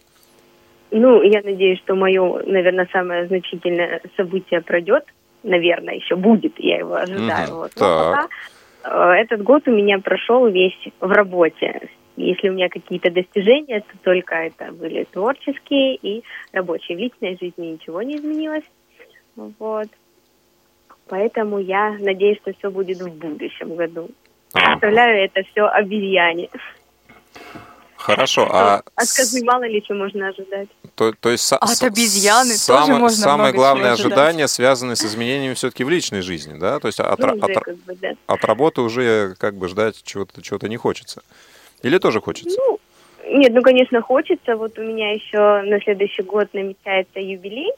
Ну, 0.92 1.22
я 1.22 1.42
надеюсь, 1.42 1.80
что 1.80 1.96
мое, 1.96 2.44
наверное, 2.46 2.88
самое 2.94 3.28
значительное 3.28 4.00
событие 4.16 4.62
пройдет. 4.62 5.04
Наверное, 5.44 5.96
еще 5.96 6.16
будет, 6.16 6.54
я 6.58 6.78
его 6.78 6.96
ожидаю. 6.96 7.50
Угу. 7.50 7.58
Вот. 7.58 7.72
Но 7.76 7.80
так. 7.82 8.30
пока 8.84 9.16
э, 9.16 9.22
этот 9.22 9.44
год 9.44 9.68
у 9.68 9.72
меня 9.72 10.00
прошел 10.00 10.48
весь 10.48 10.80
в 11.02 11.12
работе. 11.12 11.90
Если 12.18 12.50
у 12.50 12.54
меня 12.54 12.70
какие-то 12.70 13.12
достижения, 13.12 13.82
то 13.82 13.98
только 14.04 14.36
это 14.36 14.72
были 14.72 15.06
творческие 15.12 15.96
и 15.96 16.24
рабочие. 16.54 16.98
В 16.98 17.02
личной 17.02 17.38
жизни 17.40 17.74
ничего 17.74 18.02
не 18.02 18.16
изменилось. 18.18 18.64
Вот. 19.36 19.88
Поэтому 21.08 21.60
я 21.60 21.92
надеюсь, 22.00 22.38
что 22.42 22.54
все 22.54 22.72
будет 22.72 23.00
в 23.00 23.10
будущем 23.10 23.76
году. 23.76 24.10
Оставляю 24.54 25.26
это 25.26 25.44
все 25.52 25.66
обезьяне. 25.66 26.50
Хорошо, 27.98 28.48
а... 28.52 28.84
От 28.96 29.08
козы 29.16 29.44
мало 29.44 29.64
ли 29.64 29.84
что 29.84 29.96
можно 29.96 30.28
ожидать. 30.28 30.70
То, 30.94 31.12
то 31.20 31.30
есть 31.30 31.52
а 31.52 31.58
от 31.58 31.82
обезьяны 31.82 32.54
сам, 32.54 32.88
тоже 32.88 33.00
можно 33.00 33.18
Самое 33.18 33.54
главное 33.54 33.94
ожидание 33.94 34.48
связано 34.48 34.96
с 34.96 35.04
изменениями 35.04 35.56
все-таки 35.56 35.84
в 35.84 35.90
личной 35.90 36.22
жизни, 36.22 36.58
да? 36.58 36.80
То 36.80 36.88
есть 36.88 37.00
от, 37.00 37.18
ну, 37.20 37.34
от, 37.42 37.54
как 37.64 37.78
бы, 37.78 37.96
да. 37.96 38.12
от 38.28 38.46
работы 38.46 38.82
уже 38.82 39.36
как 39.40 39.56
бы 39.56 39.68
ждать 39.68 40.04
чего-то 40.04 40.42
чего 40.44 40.60
не 40.68 40.78
хочется. 40.78 41.24
Или 41.86 42.00
тоже 42.00 42.20
хочется? 42.20 42.58
Ну, 42.58 42.80
нет, 43.30 43.54
ну, 43.54 43.62
конечно, 43.62 44.02
хочется. 44.02 44.56
Вот 44.56 44.80
у 44.80 44.82
меня 44.82 45.12
еще 45.14 45.62
на 45.62 45.80
следующий 45.82 46.24
год 46.24 46.48
намечается 46.54 47.20
юбилей. 47.20 47.72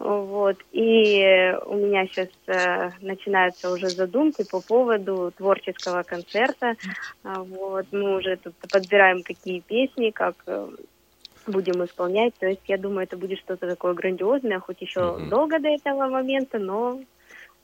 Вот, 0.00 0.56
и 0.72 1.54
у 1.66 1.76
меня 1.76 2.06
сейчас 2.06 2.28
э, 2.48 2.90
начинаются 3.00 3.70
уже 3.70 3.88
задумки 3.88 4.44
по 4.50 4.60
поводу 4.60 5.32
творческого 5.36 6.02
концерта. 6.02 6.74
А, 7.22 7.44
вот, 7.44 7.86
мы 7.92 8.16
уже 8.16 8.36
тут 8.36 8.54
подбираем 8.68 9.22
какие 9.22 9.60
песни, 9.60 10.10
как 10.10 10.34
э, 10.46 10.68
будем 11.46 11.84
исполнять. 11.84 12.34
То 12.40 12.48
есть 12.48 12.62
я 12.66 12.78
думаю, 12.78 13.04
это 13.04 13.16
будет 13.16 13.38
что-то 13.38 13.68
такое 13.68 13.94
грандиозное, 13.94 14.58
хоть 14.58 14.80
еще 14.82 15.00
mm-hmm. 15.00 15.28
долго 15.28 15.60
до 15.60 15.68
этого 15.68 16.08
момента, 16.08 16.58
но 16.58 16.98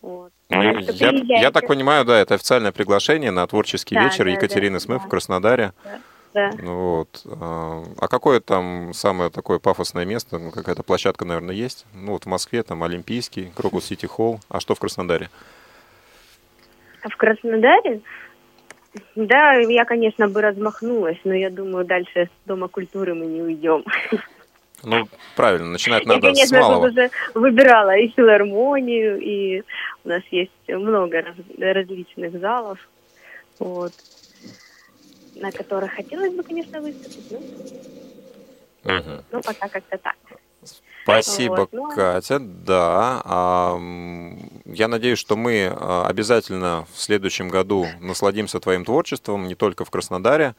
вот. 0.00 0.32
Ну, 0.50 0.62
я, 0.62 1.10
я 1.26 1.50
так 1.50 1.66
понимаю, 1.66 2.04
да, 2.04 2.18
это 2.18 2.34
официальное 2.34 2.72
приглашение 2.72 3.30
на 3.30 3.46
творческий 3.46 3.94
да, 3.94 4.04
вечер 4.04 4.24
да, 4.24 4.30
Екатерины 4.30 4.76
да, 4.76 4.80
Смыв 4.80 5.02
да. 5.02 5.06
в 5.06 5.10
Краснодаре. 5.10 5.72
Да. 5.84 6.00
Да. 6.34 6.50
Вот. 6.62 7.22
А, 7.26 7.82
а 7.98 8.08
какое 8.08 8.40
там 8.40 8.92
самое 8.92 9.30
такое 9.30 9.58
пафосное 9.58 10.04
место? 10.04 10.38
Ну, 10.38 10.50
какая-то 10.50 10.82
площадка, 10.82 11.24
наверное, 11.24 11.54
есть? 11.54 11.86
Ну, 11.94 12.12
вот 12.12 12.24
в 12.24 12.26
Москве 12.26 12.62
там 12.62 12.82
Олимпийский, 12.84 13.50
Крокус 13.56 13.86
Сити 13.86 14.06
Холл. 14.06 14.40
А 14.48 14.60
что 14.60 14.74
в 14.74 14.78
Краснодаре? 14.78 15.30
В 17.02 17.16
Краснодаре? 17.16 18.02
Да, 19.16 19.54
я, 19.54 19.84
конечно, 19.84 20.28
бы 20.28 20.40
размахнулась, 20.40 21.18
но 21.24 21.34
я 21.34 21.50
думаю, 21.50 21.84
дальше 21.84 22.26
с 22.26 22.46
Дома 22.46 22.68
культуры 22.68 23.14
мы 23.14 23.26
не 23.26 23.42
уйдем. 23.42 23.84
Ну, 24.85 25.08
правильно, 25.35 25.70
начинать 25.70 26.06
надо 26.06 26.28
я, 26.28 26.35
конечно, 26.35 26.58
с 26.58 26.61
малого. 26.61 26.87
Я, 26.87 26.90
уже 26.90 27.11
выбирала 27.35 27.97
и 27.97 28.08
филармонию, 28.08 29.20
и 29.20 29.62
у 30.04 30.08
нас 30.08 30.23
есть 30.30 30.52
много 30.68 31.23
раз, 31.23 31.35
различных 31.58 32.38
залов, 32.38 32.78
вот, 33.58 33.92
на 35.35 35.50
которых 35.50 35.92
хотелось 35.92 36.32
бы, 36.32 36.42
конечно, 36.42 36.80
выступить, 36.80 37.30
но, 38.85 38.97
угу. 38.97 39.25
но 39.32 39.42
пока 39.42 39.68
как-то 39.68 39.99
так. 39.99 40.16
Спасибо, 41.02 41.61
вот, 41.61 41.73
ну... 41.73 41.90
Катя. 41.90 42.38
Да, 42.38 43.23
а, 43.25 43.78
я 44.66 44.88
надеюсь, 44.88 45.18
что 45.18 45.37
мы 45.37 45.73
а, 45.75 46.06
обязательно 46.06 46.87
в 46.92 47.00
следующем 47.00 47.49
году 47.49 47.87
насладимся 48.00 48.61
твоим 48.61 48.85
творчеством 48.85 49.49
не 49.49 49.54
только 49.54 49.87
в 49.87 49.90
Краснодаре, 49.90 50.54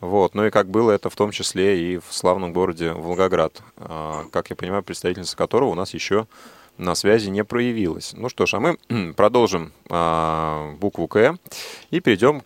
вот, 0.00 0.34
но 0.34 0.46
и 0.46 0.50
как 0.50 0.68
было 0.68 0.92
это 0.92 1.10
в 1.10 1.16
том 1.16 1.30
числе 1.30 1.94
и 1.94 1.98
в 1.98 2.06
славном 2.10 2.52
городе 2.52 2.92
Волгоград, 2.92 3.62
а, 3.76 4.24
как 4.32 4.50
я 4.50 4.56
понимаю, 4.56 4.82
представительница 4.82 5.36
которого 5.36 5.70
у 5.70 5.74
нас 5.74 5.94
еще 5.94 6.26
на 6.78 6.94
связи 6.94 7.28
не 7.28 7.44
проявилась. 7.44 8.12
Ну 8.14 8.28
что 8.28 8.46
ж, 8.46 8.54
а 8.54 8.60
мы 8.60 8.78
продолжим 9.14 9.72
букву 10.78 11.06
К 11.06 11.36
и 11.90 12.00
перейдем 12.00 12.42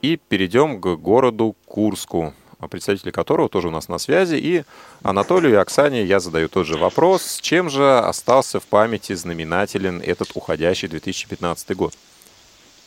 и 0.00 0.16
перейдем 0.16 0.80
к 0.80 0.96
городу 0.96 1.54
Курску 1.66 2.34
представители 2.68 3.10
которого 3.10 3.48
тоже 3.48 3.68
у 3.68 3.70
нас 3.70 3.88
на 3.88 3.98
связи. 3.98 4.36
И 4.36 4.64
Анатолию 5.02 5.52
и 5.52 5.56
Оксане 5.56 6.04
я 6.04 6.20
задаю 6.20 6.48
тот 6.48 6.66
же 6.66 6.76
вопрос. 6.76 7.38
Чем 7.40 7.70
же 7.70 7.98
остался 7.98 8.60
в 8.60 8.64
памяти 8.66 9.14
знаменателен 9.14 10.00
этот 10.00 10.30
уходящий 10.34 10.88
2015 10.88 11.76
год? 11.76 11.94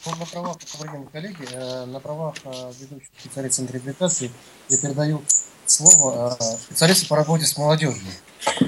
Ну, 0.05 0.15
на 0.17 0.25
правах, 0.25 0.57
уважаемые 0.75 1.09
коллеги, 1.09 1.47
э, 1.51 1.85
на 1.85 1.99
правах 1.99 2.35
э, 2.43 2.71
ведущего 2.79 3.09
специалиста 3.19 3.55
Центра 3.55 3.73
реабилитации 3.73 4.31
я 4.69 4.77
передаю 4.77 5.23
слово 5.65 6.37
э, 6.39 6.57
специалисту 6.61 7.07
по 7.07 7.15
работе 7.15 7.45
с 7.45 7.57
молодежью, 7.57 8.03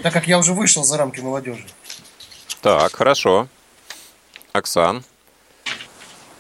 так 0.02 0.14
как 0.14 0.28
я 0.28 0.40
уже 0.40 0.54
вышел 0.54 0.84
за 0.84 0.98
рамки 0.98 1.20
молодежи. 1.20 1.68
Так, 2.62 2.96
хорошо. 2.96 3.48
Оксан. 4.52 5.04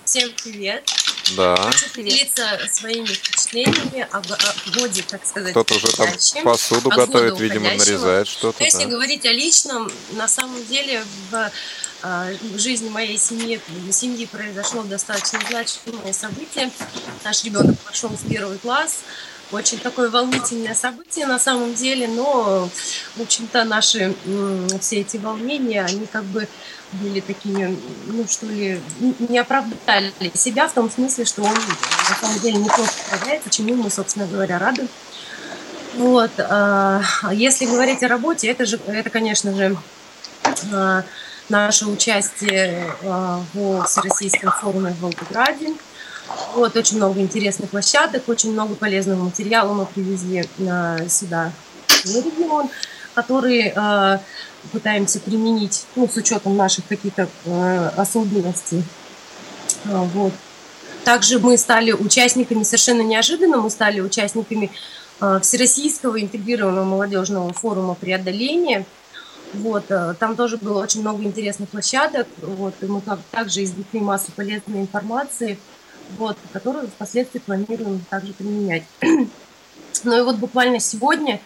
Всем 0.03 0.31
привет. 0.43 0.89
Да. 1.35 1.57
Хочу 1.57 1.89
поделиться 1.93 2.59
своими 2.71 3.05
впечатлениями 3.05 4.07
о, 4.11 4.21
годе, 4.79 5.03
так 5.03 5.25
сказать. 5.25 5.51
Кто-то 5.51 5.75
уже 5.75 5.95
там 5.95 6.09
посуду 6.43 6.89
готовит, 6.89 7.39
видимо, 7.39 7.69
нарезает 7.75 8.27
что-то. 8.27 8.57
Но 8.59 8.65
если 8.65 8.85
да. 8.85 8.89
говорить 8.89 9.25
о 9.25 9.31
личном, 9.31 9.91
на 10.13 10.27
самом 10.27 10.65
деле 10.65 11.03
в, 11.29 11.51
в 12.01 12.59
жизни 12.59 12.89
моей 12.89 13.17
семьи, 13.17 13.59
семьи 13.91 14.25
произошло 14.25 14.83
достаточно 14.83 15.39
значимое 15.49 16.13
событие. 16.13 16.71
Наш 17.23 17.43
ребенок 17.43 17.77
пошел 17.79 18.09
в 18.09 18.29
первый 18.29 18.57
класс. 18.57 18.99
Очень 19.51 19.79
такое 19.79 20.09
волнительное 20.09 20.75
событие 20.75 21.25
на 21.25 21.39
самом 21.39 21.73
деле, 21.73 22.09
но, 22.09 22.69
в 23.15 23.21
общем-то, 23.21 23.63
наши 23.63 24.13
все 24.81 24.97
эти 24.99 25.15
волнения, 25.15 25.85
они 25.85 26.05
как 26.05 26.25
бы 26.25 26.47
были 26.91 27.21
такими, 27.21 27.77
ну 28.07 28.27
что 28.27 28.45
ли, 28.45 28.81
не 28.99 29.39
оправдали 29.39 30.11
себя 30.33 30.67
в 30.67 30.73
том 30.73 30.91
смысле, 30.91 31.23
что 31.23 31.43
он 31.43 31.53
на 31.53 32.15
самом 32.19 32.39
деле 32.41 32.57
неплохо 32.57 32.91
справляется, 32.91 33.49
чему 33.49 33.75
мы, 33.75 33.89
собственно 33.89 34.27
говоря, 34.27 34.59
рады. 34.59 34.87
Вот. 35.95 36.31
А 36.37 37.01
если 37.31 37.65
говорить 37.65 38.03
о 38.03 38.09
работе, 38.09 38.49
это 38.49 38.65
же, 38.65 38.77
это, 38.85 39.09
конечно 39.09 39.55
же, 39.55 39.77
а, 40.73 41.03
наше 41.49 41.85
участие 41.85 42.91
а, 43.03 43.41
в 43.53 43.83
Всероссийском 43.85 44.51
форуме 44.51 44.91
в 44.91 45.01
Волгограде. 45.01 45.73
Вот, 46.55 46.75
очень 46.75 46.97
много 46.97 47.21
интересных 47.21 47.69
площадок, 47.69 48.27
очень 48.27 48.51
много 48.51 48.75
полезного 48.75 49.23
материала 49.23 49.73
мы 49.73 49.85
привезли 49.85 50.43
сюда, 51.07 51.53
в 52.03 52.15
регион, 52.15 52.69
который 53.13 53.73
пытаемся 54.71 55.19
применить, 55.19 55.85
ну, 55.95 56.07
с 56.07 56.15
учетом 56.17 56.55
наших 56.55 56.87
каких-то 56.87 57.27
э, 57.45 57.89
особенностей. 57.95 58.83
Вот. 59.85 60.33
Также 61.03 61.39
мы 61.39 61.57
стали 61.57 61.91
участниками, 61.91 62.63
совершенно 62.63 63.01
неожиданно, 63.01 63.57
мы 63.57 63.69
стали 63.69 64.01
участниками 64.01 64.71
э, 65.21 65.39
Всероссийского 65.41 66.21
интегрированного 66.21 66.85
молодежного 66.85 67.53
форума 67.53 67.95
преодоления. 67.95 68.85
Вот, 69.53 69.85
э, 69.89 70.13
там 70.19 70.35
тоже 70.35 70.57
было 70.57 70.81
очень 70.81 71.01
много 71.01 71.23
интересных 71.23 71.69
площадок. 71.69 72.27
Вот, 72.41 72.73
и 72.81 72.85
мы 72.85 73.01
также 73.31 73.63
извлекли 73.63 73.99
массу 73.99 74.31
полезной 74.31 74.81
информации, 74.81 75.57
вот, 76.17 76.37
которую 76.53 76.87
впоследствии 76.87 77.39
планируем 77.39 78.03
также 78.09 78.33
применять. 78.33 78.83
Ну 80.03 80.15
и 80.15 80.21
вот 80.21 80.35
буквально 80.35 80.79
сегодня 80.79 81.41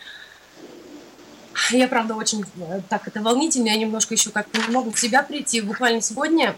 я, 1.69 1.87
правда, 1.87 2.15
очень 2.15 2.43
э, 2.57 2.81
так 2.89 3.07
это 3.07 3.21
волнительно, 3.21 3.67
я 3.67 3.77
немножко 3.77 4.13
еще 4.13 4.29
как-то 4.29 4.59
не 4.59 4.73
могу 4.73 4.91
в 4.91 4.99
себя 4.99 5.23
прийти. 5.23 5.61
Буквально 5.61 6.01
сегодня 6.01 6.55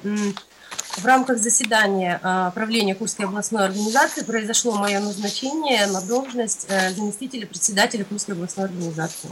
в 0.98 1.06
рамках 1.06 1.38
заседания 1.38 2.20
а, 2.24 2.52
правления 2.52 2.96
Курской 2.96 3.26
областной 3.26 3.66
организации 3.66 4.24
произошло 4.24 4.74
мое 4.74 5.00
назначение 5.00 5.88
на 5.88 6.02
должность 6.02 6.68
э, 6.70 6.92
заместителя 6.92 7.48
председателя 7.48 8.06
Курской 8.06 8.36
областной 8.36 8.66
организации. 8.66 9.30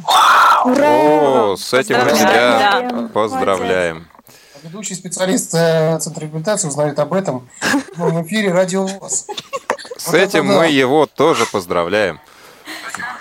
Ура! 0.66 1.52
О, 1.52 1.56
с 1.56 1.74
этим 1.74 1.98
мы 2.04 2.12
тебя 2.12 3.10
поздравляем. 3.14 4.08
Ведущий 4.64 4.96
специалист 4.96 5.54
э, 5.54 5.98
Центра 6.00 6.22
реабилитации 6.22 6.68
узнает 6.68 7.00
об 7.00 7.14
этом 7.14 7.50
в 7.96 8.24
эфире 8.24 8.52
радио 8.52 8.86
ВОЗ. 8.86 9.28
С 9.98 10.14
этим 10.14 10.48
мы 10.48 10.68
его 10.68 11.06
тоже 11.06 11.46
поздравляем. 11.46 12.20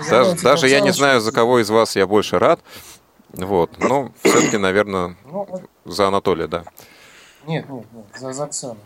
Даже, 0.09 0.35
даже 0.43 0.69
я 0.69 0.81
не 0.81 0.93
знаю, 0.93 1.21
за 1.21 1.33
кого 1.33 1.61
из 1.61 1.71
вас 1.71 1.97
я 1.97 2.07
больше 2.07 2.39
рад. 2.39 2.61
Вот. 3.33 3.79
Но 3.79 4.13
все-таки, 4.23 4.57
наверное, 4.57 5.17
ну, 5.25 5.47
за 5.85 6.09
Анатолия, 6.09 6.47
да. 6.47 6.65
Нет, 7.51 7.69
нет, 7.69 7.85
нет, 7.93 8.05
за, 8.19 8.33
за 8.33 8.45
Оксану. 8.45 8.77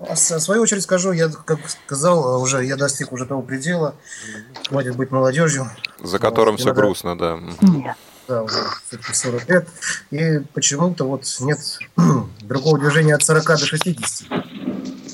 А 0.00 0.14
в 0.14 0.18
свою 0.18 0.62
очередь 0.62 0.82
скажу, 0.82 1.12
я, 1.12 1.28
как 1.28 1.60
сказал, 1.70 2.42
уже 2.42 2.64
я 2.64 2.76
достиг 2.76 3.12
уже 3.12 3.24
того 3.24 3.40
предела, 3.40 3.94
хватит 4.68 4.96
быть 4.96 5.12
молодежью. 5.12 5.70
За 6.02 6.18
которым 6.18 6.56
все 6.56 6.74
грустно, 6.74 7.16
да. 7.16 7.38
Нет. 7.60 7.96
Да, 8.26 8.42
уже 8.42 8.56
все-таки 8.86 9.14
40 9.14 9.48
лет. 9.48 9.68
И 10.10 10.40
почему-то 10.54 11.04
вот 11.04 11.24
нет 11.40 11.58
другого 12.42 12.78
движения 12.78 13.14
от 13.14 13.22
40 13.22 13.44
до 13.44 13.58
60. 13.58 14.30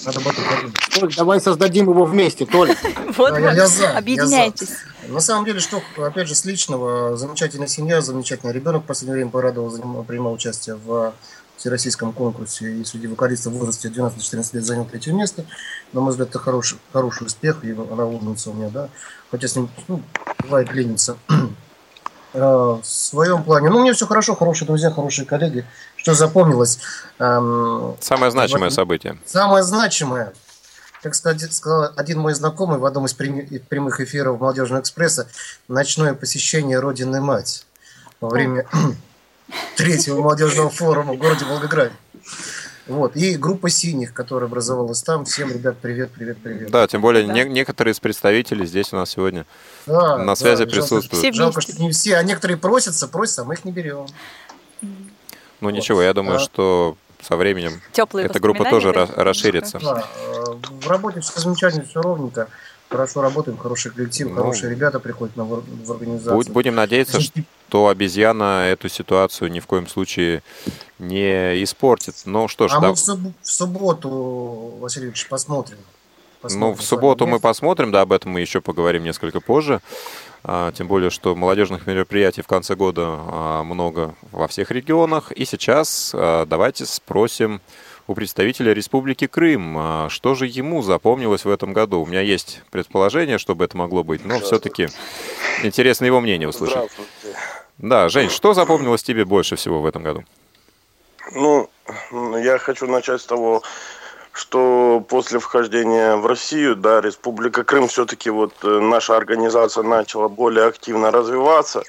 Надо 0.06 0.20
об 0.20 0.28
этом 0.28 0.44
подумать. 0.44 0.76
Толь, 0.98 1.14
давай 1.14 1.40
создадим 1.40 1.90
его 1.90 2.04
вместе, 2.04 2.46
Толя. 2.46 2.74
Вот, 3.16 3.37
я, 3.38 3.52
я 3.52 3.66
за, 3.66 3.96
объединяйтесь. 3.96 4.68
Я 4.70 5.08
за. 5.08 5.12
На 5.12 5.20
самом 5.20 5.44
деле, 5.46 5.58
что, 5.58 5.82
опять 5.96 6.28
же, 6.28 6.34
с 6.34 6.44
личного, 6.44 7.16
замечательная 7.16 7.66
семья, 7.66 8.00
замечательный 8.00 8.52
ребенок 8.52 8.84
в 8.84 8.87
последнее 8.87 9.16
время 9.16 9.30
порадовал, 9.30 10.04
принимал 10.04 10.34
участие 10.34 10.76
в 10.76 11.14
всероссийском 11.58 12.12
конкурсе 12.12 12.72
и 12.72 12.84
среди 12.84 13.08
вокалистов 13.08 13.52
в 13.52 13.58
возрасте 13.58 13.88
12-14 13.88 14.50
лет 14.54 14.64
занял 14.64 14.84
третье 14.84 15.12
место. 15.12 15.44
На 15.92 16.00
мой 16.00 16.10
взгляд, 16.10 16.30
это 16.30 16.38
хороший, 16.38 16.78
хороший 16.92 17.26
успех, 17.26 17.64
и 17.64 17.72
она 17.72 18.06
умница 18.06 18.50
у 18.50 18.54
меня, 18.54 18.70
да. 18.70 18.88
Хотя 19.30 19.48
с 19.48 19.56
ним, 19.56 19.68
ну, 19.88 20.02
бывает 20.42 20.72
ленится. 20.72 21.16
А, 22.34 22.74
в 22.74 22.84
своем 22.84 23.42
плане. 23.42 23.70
Ну, 23.70 23.80
мне 23.80 23.94
все 23.94 24.06
хорошо, 24.06 24.34
хорошие 24.36 24.66
друзья, 24.66 24.90
хорошие 24.90 25.24
коллеги. 25.24 25.64
Что 25.96 26.12
запомнилось? 26.12 26.78
Самое 27.16 28.30
значимое 28.30 28.68
событие. 28.68 29.18
Самое 29.24 29.64
значимое. 29.64 30.34
Как 31.02 31.14
сказал 31.14 31.90
один 31.96 32.18
мой 32.18 32.34
знакомый 32.34 32.78
в 32.78 32.84
одном 32.84 33.06
из 33.06 33.14
прямых 33.14 34.00
эфиров 34.00 34.40
Молодежного 34.40 34.82
экспресса, 34.82 35.28
ночное 35.68 36.12
посещение 36.12 36.80
Родины 36.80 37.22
Мать 37.22 37.66
во 38.20 38.28
время 38.28 38.66
третьего 39.76 40.20
молодежного 40.20 40.70
форума 40.70 41.14
в 41.14 41.18
городе 41.18 41.44
Волгограде. 41.44 41.94
Вот. 42.87 43.16
И 43.16 43.37
группа 43.37 43.68
синих, 43.68 44.14
которая 44.14 44.48
образовалась 44.48 45.02
там. 45.02 45.26
Всем, 45.26 45.50
ребят, 45.52 45.76
привет, 45.80 46.11
привет, 46.11 46.38
привет. 46.42 46.70
Да, 46.70 46.87
тем 46.87 47.02
более 47.02 47.26
да. 47.26 47.34
Не- 47.34 47.44
некоторые 47.44 47.92
из 47.92 48.00
представителей 48.00 48.66
здесь 48.66 48.92
у 48.94 48.96
нас 48.96 49.11
сегодня 49.11 49.44
да, 49.87 50.16
на 50.16 50.34
связи 50.34 50.64
да, 50.64 50.70
присутствуют. 50.70 51.22
Жалко, 51.22 51.37
жалко, 51.37 51.61
что 51.61 51.80
не 51.82 51.90
все, 51.90 52.16
а 52.16 52.22
некоторые 52.22 52.56
просятся, 52.56 53.06
просятся, 53.06 53.42
а 53.42 53.44
мы 53.44 53.54
их 53.54 53.64
не 53.66 53.72
берем. 53.72 54.06
Ну 54.80 54.88
вот. 55.61 55.70
ничего, 55.72 56.00
я 56.02 56.14
думаю, 56.14 56.37
а... 56.37 56.38
что 56.38 56.96
со 57.22 57.37
временем 57.37 57.81
Теплые 57.92 58.26
эта 58.26 58.40
группа 58.40 58.64
тоже 58.64 58.92
расширится. 58.92 59.78
Да, 59.78 60.04
в 60.81 60.88
работе 60.88 61.20
все 61.20 61.40
замечательно, 61.40 61.85
все 61.85 62.00
ровненько. 62.00 62.48
хорошо 62.88 63.22
работаем, 63.22 63.59
хороший 63.59 63.90
коллектив, 63.92 64.28
ну, 64.28 64.37
хорошие 64.37 64.70
ребята 64.70 65.00
приходят 65.00 65.37
на, 65.37 65.44
в, 65.44 65.92
организацию. 65.92 66.52
Будем 66.52 66.74
надеяться, 66.74 67.20
что 67.20 67.88
обезьяна 67.88 68.68
эту 68.68 68.88
ситуацию 68.88 69.50
ни 69.50 69.61
в 69.61 69.66
коем 69.66 69.87
случае 69.87 70.42
не 70.98 71.62
испортит. 71.62 72.14
Ну 72.24 72.48
что 72.48 72.68
ж, 72.68 72.72
а 72.72 72.81
да... 72.81 72.88
мы 72.88 72.94
в, 72.94 72.98
суб- 72.98 73.33
в 73.42 73.50
субботу, 73.50 74.78
Василий 74.81 75.07
Ильич, 75.07 75.28
посмотрим. 75.28 75.78
посмотрим. 76.40 76.70
Ну, 76.70 76.74
в 76.74 76.83
субботу 76.83 77.26
мы 77.26 77.40
посмотрим, 77.40 77.92
да, 77.92 78.02
об 78.02 78.12
этом 78.12 78.33
мы 78.33 78.40
еще 78.40 78.61
поговорим 78.61 79.04
несколько 79.04 79.40
позже. 79.40 79.81
А, 80.44 80.72
тем 80.72 80.87
более, 80.87 81.11
что 81.11 81.35
молодежных 81.35 81.87
мероприятий 81.87 82.42
в 82.42 82.46
конце 82.46 82.74
года 82.74 83.05
а, 83.07 83.62
много 83.64 84.14
во 84.33 84.46
всех 84.48 84.70
регионах. 84.70 85.33
И 85.33 85.44
сейчас 85.44 86.12
а, 86.14 86.46
давайте 86.46 86.87
спросим 86.87 87.61
у 88.07 88.14
представителя 88.14 88.72
Республики 88.72 89.27
Крым. 89.27 90.09
Что 90.09 90.35
же 90.35 90.46
ему 90.46 90.81
запомнилось 90.81 91.44
в 91.44 91.51
этом 91.51 91.74
году? 91.74 92.01
У 92.01 92.07
меня 92.07 92.22
есть 92.22 92.62
предположение, 92.70 93.37
чтобы 93.37 93.66
это 93.66 93.77
могло 93.77 94.03
быть, 94.03 94.24
но 94.24 94.40
все-таки 94.40 94.88
интересно 95.62 96.07
его 96.07 96.20
мнение 96.20 96.48
услышать. 96.48 96.90
Да, 97.77 98.09
Жень, 98.09 98.31
что 98.31 98.55
запомнилось 98.55 99.03
тебе 99.03 99.27
больше 99.27 99.57
всего 99.57 99.83
в 99.83 99.87
этом 99.87 100.03
году? 100.03 100.24
Ну, 101.33 101.68
я 102.11 102.57
хочу 102.59 102.87
начать 102.87 103.20
с 103.20 103.27
того, 103.27 103.62
что 104.38 105.05
после 105.09 105.40
вхождения 105.40 106.14
в 106.14 106.24
Россию, 106.24 106.77
да, 106.77 107.01
Республика 107.01 107.64
Крым 107.64 107.88
все-таки 107.88 108.31
вот 108.31 108.55
э, 108.62 108.79
наша 108.79 109.16
организация 109.16 109.83
начала 109.83 110.29
более 110.29 110.66
активно 110.66 111.11
развиваться, 111.11 111.83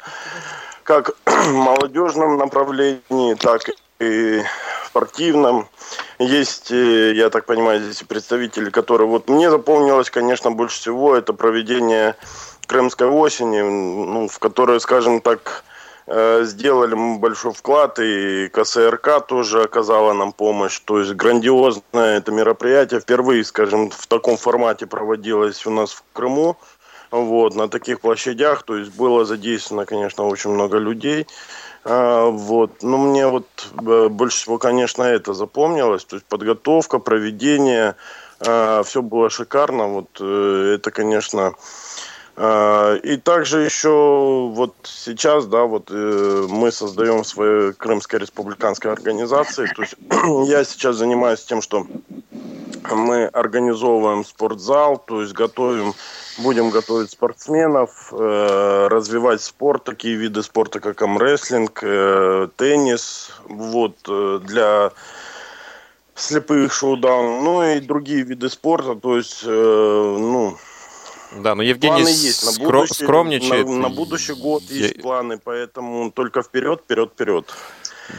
как 0.82 1.12
в 1.26 1.54
молодежном 1.54 2.38
направлении, 2.38 3.36
так 3.36 3.70
и 4.00 4.42
в 4.84 4.88
спортивном. 4.88 5.70
Есть, 6.18 6.72
э, 6.72 7.14
я 7.14 7.30
так 7.30 7.46
понимаю, 7.46 7.82
здесь 7.84 8.02
представители, 8.02 8.72
которые 8.72 9.08
вот 9.08 9.30
мне 9.30 9.52
запомнилось, 9.52 10.10
конечно, 10.10 10.50
больше 10.50 10.80
всего 10.80 11.16
это 11.16 11.34
проведение 11.34 12.16
Крымской 12.66 13.08
осени, 13.08 13.62
ну, 13.62 14.28
в 14.28 14.40
которой, 14.40 14.80
скажем 14.80 15.22
так, 15.22 15.64
сделали 16.10 16.96
мы 16.96 17.20
большой 17.20 17.54
вклад, 17.54 18.00
и 18.00 18.50
КСРК 18.50 19.26
тоже 19.28 19.64
оказала 19.64 20.14
нам 20.14 20.32
помощь. 20.32 20.80
То 20.80 21.00
есть 21.00 21.14
грандиозное 21.14 22.18
это 22.18 22.32
мероприятие. 22.32 23.00
Впервые, 23.00 23.44
скажем, 23.44 23.92
в 23.92 24.08
таком 24.08 24.38
формате 24.38 24.88
проводилось 24.88 25.66
у 25.66 25.70
нас 25.70 25.92
в 25.92 26.04
Крыму. 26.14 26.58
Вот, 27.12 27.56
на 27.56 27.68
таких 27.68 28.02
площадях, 28.02 28.64
то 28.64 28.76
есть 28.76 28.96
было 28.96 29.26
задействовано, 29.26 29.86
конечно, 29.86 30.28
очень 30.28 30.52
много 30.52 30.78
людей. 30.78 31.26
А, 31.84 32.30
вот, 32.30 32.84
но 32.84 32.98
мне 32.98 33.26
вот 33.28 33.48
э, 33.82 34.10
больше 34.10 34.38
всего, 34.38 34.58
конечно, 34.60 35.04
это 35.04 35.34
запомнилось, 35.34 36.06
то 36.06 36.18
есть 36.18 36.26
подготовка, 36.28 37.00
проведение, 37.00 37.96
а, 38.46 38.84
все 38.84 39.02
было 39.02 39.30
шикарно. 39.30 39.88
Вот 39.88 40.10
э, 40.20 40.76
это, 40.76 40.92
конечно, 40.92 41.56
и 42.40 43.18
также 43.18 43.60
еще 43.60 44.50
вот 44.54 44.74
сейчас, 44.84 45.46
да, 45.46 45.66
вот 45.66 45.90
э, 45.92 46.48
мы 46.50 46.72
создаем 46.72 47.26
свою 47.26 47.74
Крымская 47.74 48.22
республиканская 48.22 48.94
организация. 48.94 49.68
То 49.76 49.82
есть 49.82 49.96
я 50.50 50.64
сейчас 50.64 50.96
занимаюсь 50.96 51.44
тем, 51.44 51.62
что 51.62 51.86
мы 52.90 53.26
организовываем 53.26 54.24
спортзал, 54.24 54.98
то 54.98 55.22
есть 55.22 55.34
готовим, 55.34 55.94
будем 56.38 56.70
готовить 56.70 57.12
спортсменов, 57.12 58.14
э, 58.14 58.88
развивать 58.90 59.42
спорт, 59.42 59.84
такие 59.84 60.16
виды 60.16 60.42
спорта, 60.42 60.80
как 60.80 61.02
амрестлинг, 61.02 61.84
э, 61.84 62.48
теннис, 62.56 63.32
вот, 63.50 63.98
для 64.46 64.92
слепых 66.16 66.72
шоу-даун, 66.72 67.44
ну 67.44 67.64
и 67.64 67.82
другие 67.82 68.22
виды 68.22 68.50
спорта, 68.50 68.96
то 68.96 69.18
есть, 69.18 69.44
ну, 69.46 70.58
да, 71.38 71.56
но 71.56 71.64
Евгений 71.64 72.02
планы 72.04 72.10
есть. 72.10 72.60
На 72.60 72.66
будущий, 72.66 73.04
скромничает. 73.04 73.68
На, 73.68 73.76
на 73.76 73.90
будущий 73.90 74.34
год 74.34 74.64
Я... 74.70 74.78
есть 74.78 75.02
планы, 75.02 75.40
поэтому 75.44 76.12
только 76.12 76.42
вперед, 76.42 76.82
вперед, 76.84 77.12
вперед. 77.14 77.50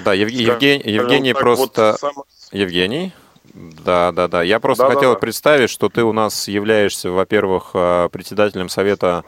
Да, 0.05 0.13
Ев... 0.13 0.31
Евгений, 0.31 0.83
Евгений 0.85 1.33
так, 1.33 1.43
просто... 1.43 1.91
Вот 1.93 2.01
сам... 2.01 2.25
Евгений? 2.53 3.13
Да, 3.53 4.13
да, 4.13 4.29
да. 4.29 4.43
Я 4.43 4.61
просто 4.61 4.85
да, 4.85 4.95
хотел 4.95 5.11
да, 5.11 5.15
да. 5.15 5.21
представить, 5.21 5.71
что 5.71 5.89
ты 5.89 6.05
у 6.05 6.13
нас 6.13 6.47
являешься, 6.47 7.11
во-первых, 7.11 7.71
э, 7.75 8.09
председателем 8.13 8.69
Совета 8.69 9.25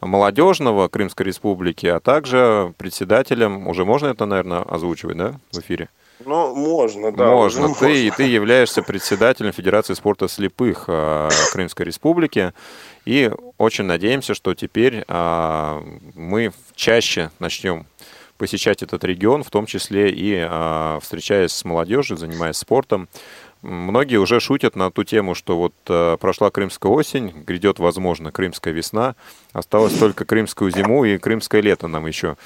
молодежного 0.00 0.88
Крымской 0.88 1.26
Республики, 1.26 1.86
а 1.86 2.00
также 2.00 2.72
председателем, 2.78 3.68
уже 3.68 3.84
можно 3.84 4.06
это, 4.06 4.24
наверное, 4.24 4.62
озвучивать, 4.62 5.18
да, 5.18 5.34
в 5.52 5.58
эфире? 5.58 5.90
Ну, 6.24 6.54
можно, 6.54 7.12
да. 7.12 7.30
Можно. 7.30 7.74
Ты, 7.74 8.04
можно. 8.04 8.10
ты 8.16 8.22
являешься 8.24 8.82
председателем 8.82 9.52
Федерации 9.52 9.94
спорта 9.94 10.28
слепых 10.28 10.84
э, 10.88 11.28
Крымской 11.52 11.84
Республики. 11.86 12.52
И 13.04 13.30
очень 13.58 13.84
надеемся, 13.84 14.34
что 14.34 14.54
теперь 14.54 15.04
а, 15.06 15.80
мы 16.14 16.52
чаще 16.74 17.30
начнем 17.38 17.86
посещать 18.36 18.82
этот 18.82 19.04
регион, 19.04 19.44
в 19.44 19.50
том 19.50 19.66
числе 19.66 20.10
и 20.10 20.36
а, 20.36 20.98
встречаясь 21.00 21.52
с 21.52 21.64
молодежью, 21.64 22.16
занимаясь 22.16 22.56
спортом. 22.56 23.08
Многие 23.62 24.16
уже 24.16 24.40
шутят 24.40 24.76
на 24.76 24.90
ту 24.90 25.04
тему, 25.04 25.34
что 25.34 25.56
вот 25.56 25.72
э, 25.88 26.16
прошла 26.20 26.50
крымская 26.50 26.92
осень, 26.92 27.30
грядет, 27.30 27.78
возможно, 27.78 28.30
крымская 28.30 28.74
весна, 28.74 29.16
осталось 29.52 29.96
только 29.98 30.24
крымскую 30.24 30.70
зиму 30.70 31.04
и 31.04 31.16
крымское 31.16 31.62
лето 31.62 31.88
нам 31.88 32.06
еще 32.06 32.36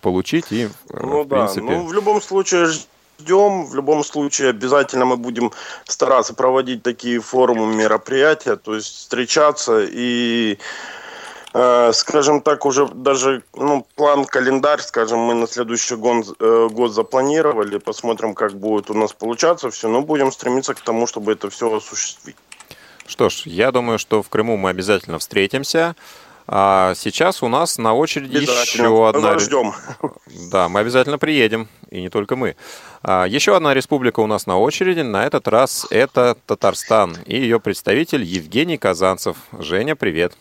получить. 0.00 0.52
И, 0.52 0.68
ну 0.90 1.24
в 1.24 1.28
да, 1.28 1.46
принципе... 1.46 1.62
ну 1.62 1.86
в 1.86 1.92
любом 1.92 2.20
случае 2.20 2.68
ждем. 3.18 3.66
В 3.66 3.74
любом 3.74 4.04
случае, 4.04 4.50
обязательно 4.50 5.04
мы 5.04 5.16
будем 5.16 5.52
стараться 5.86 6.34
проводить 6.34 6.82
такие 6.82 7.20
форумы, 7.20 7.74
мероприятия, 7.74 8.56
то 8.56 8.74
есть 8.74 8.86
встречаться 8.86 9.84
и 9.84 10.58
э, 11.54 11.92
скажем 11.92 12.40
так, 12.40 12.64
уже 12.64 12.86
даже 12.86 13.42
ну, 13.54 13.86
план, 13.96 14.24
календарь, 14.24 14.80
скажем, 14.80 15.18
мы 15.18 15.34
на 15.34 15.46
следующий 15.46 15.96
год, 15.96 16.36
э, 16.38 16.68
год 16.70 16.92
запланировали, 16.92 17.78
посмотрим, 17.78 18.34
как 18.34 18.54
будет 18.54 18.90
у 18.90 18.94
нас 18.94 19.12
получаться 19.12 19.70
все, 19.70 19.88
но 19.88 20.02
будем 20.02 20.32
стремиться 20.32 20.74
к 20.74 20.80
тому, 20.80 21.06
чтобы 21.06 21.32
это 21.32 21.50
все 21.50 21.74
осуществить. 21.74 22.36
Что 23.06 23.30
ж, 23.30 23.42
я 23.46 23.72
думаю, 23.72 23.98
что 23.98 24.22
в 24.22 24.28
Крыму 24.28 24.56
мы 24.56 24.68
обязательно 24.70 25.18
встретимся. 25.18 25.96
А 26.50 26.94
сейчас 26.94 27.42
у 27.42 27.48
нас 27.48 27.76
на 27.76 27.92
очереди 27.92 28.38
еще 28.38 29.06
одна... 29.06 29.38
Ждем. 29.38 29.72
Да, 30.50 30.70
мы 30.70 30.80
обязательно 30.80 31.18
приедем, 31.18 31.68
и 31.90 32.00
не 32.00 32.08
только 32.08 32.36
мы. 32.36 32.56
А, 33.02 33.26
еще 33.26 33.54
одна 33.54 33.74
республика 33.74 34.20
у 34.20 34.26
нас 34.26 34.46
на 34.46 34.58
очереди. 34.58 35.00
На 35.00 35.26
этот 35.26 35.46
раз 35.46 35.86
это 35.90 36.38
Татарстан 36.46 37.16
и 37.26 37.36
ее 37.36 37.60
представитель 37.60 38.22
Евгений 38.22 38.78
Казанцев. 38.78 39.36
Женя, 39.58 39.94
привет. 39.94 40.38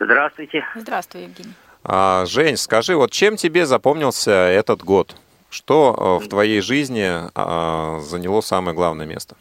Здравствуйте. 0.00 0.64
Здравствуй, 0.74 1.24
Евгений. 1.24 1.52
А, 1.84 2.24
Жень, 2.24 2.56
скажи, 2.56 2.96
вот 2.96 3.10
чем 3.10 3.36
тебе 3.36 3.66
запомнился 3.66 4.30
этот 4.30 4.82
год? 4.82 5.14
Что 5.50 6.18
э, 6.20 6.24
в 6.24 6.28
твоей 6.28 6.62
жизни 6.62 7.06
а, 7.34 8.00
заняло 8.00 8.40
самое 8.40 8.74
главное 8.74 9.04
место? 9.04 9.36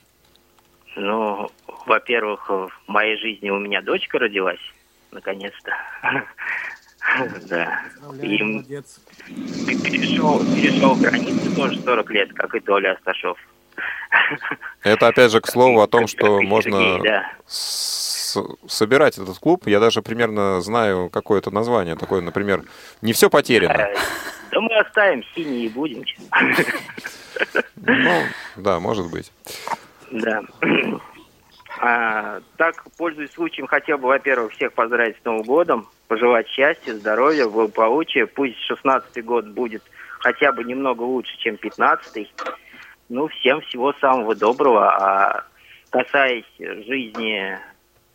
Ну, 0.97 1.49
во-первых, 1.85 2.49
в 2.49 2.71
моей 2.87 3.17
жизни 3.17 3.49
у 3.49 3.59
меня 3.59 3.81
дочка 3.81 4.19
родилась 4.19 4.59
наконец-то. 5.11 5.71
Да. 7.49 7.83
И 8.21 8.37
перешел, 8.37 10.39
перешел 10.39 10.95
границу 10.95 11.55
тоже 11.55 11.79
40 11.79 12.11
лет, 12.11 12.33
как 12.33 12.53
и 12.53 12.59
Толя 12.59 12.93
Асташов. 12.93 13.37
Это 14.83 15.07
опять 15.07 15.31
же 15.31 15.39
к 15.39 15.47
слову 15.47 15.81
о 15.81 15.87
том, 15.87 16.07
что 16.07 16.41
можно 16.41 17.23
собирать 18.67 19.17
этот 19.17 19.37
клуб. 19.39 19.67
Я 19.67 19.79
даже 19.79 20.01
примерно 20.01 20.61
знаю 20.61 21.09
какое-то 21.09 21.51
название. 21.51 21.95
Такое, 21.95 22.21
например, 22.21 22.63
«Не 23.01 23.13
все 23.13 23.29
потеряно». 23.29 23.87
Да 24.51 24.61
мы 24.61 24.77
оставим 24.77 25.23
синие 25.35 25.65
и 25.65 25.69
будем. 25.69 26.03
Ну, 27.75 28.21
да, 28.55 28.79
может 28.79 29.11
быть. 29.11 29.31
Да. 30.11 30.41
А, 31.79 32.39
так, 32.57 32.83
пользуясь 32.97 33.31
случаем, 33.31 33.67
хотел 33.67 33.97
бы, 33.97 34.07
во-первых, 34.07 34.53
всех 34.53 34.73
поздравить 34.73 35.17
с 35.21 35.25
Новым 35.25 35.43
годом, 35.43 35.87
пожелать 36.07 36.47
счастья, 36.47 36.93
здоровья, 36.93 37.47
благополучия. 37.47 38.25
Пусть 38.25 38.57
16-й 38.71 39.21
год 39.21 39.47
будет 39.47 39.83
хотя 40.19 40.51
бы 40.51 40.63
немного 40.63 41.03
лучше, 41.03 41.37
чем 41.37 41.55
15-й. 41.55 42.31
Ну, 43.09 43.27
всем 43.27 43.61
всего 43.61 43.93
самого 43.93 44.35
доброго. 44.35 44.89
А 44.89 45.43
касаясь 45.89 46.45
жизни 46.57 47.57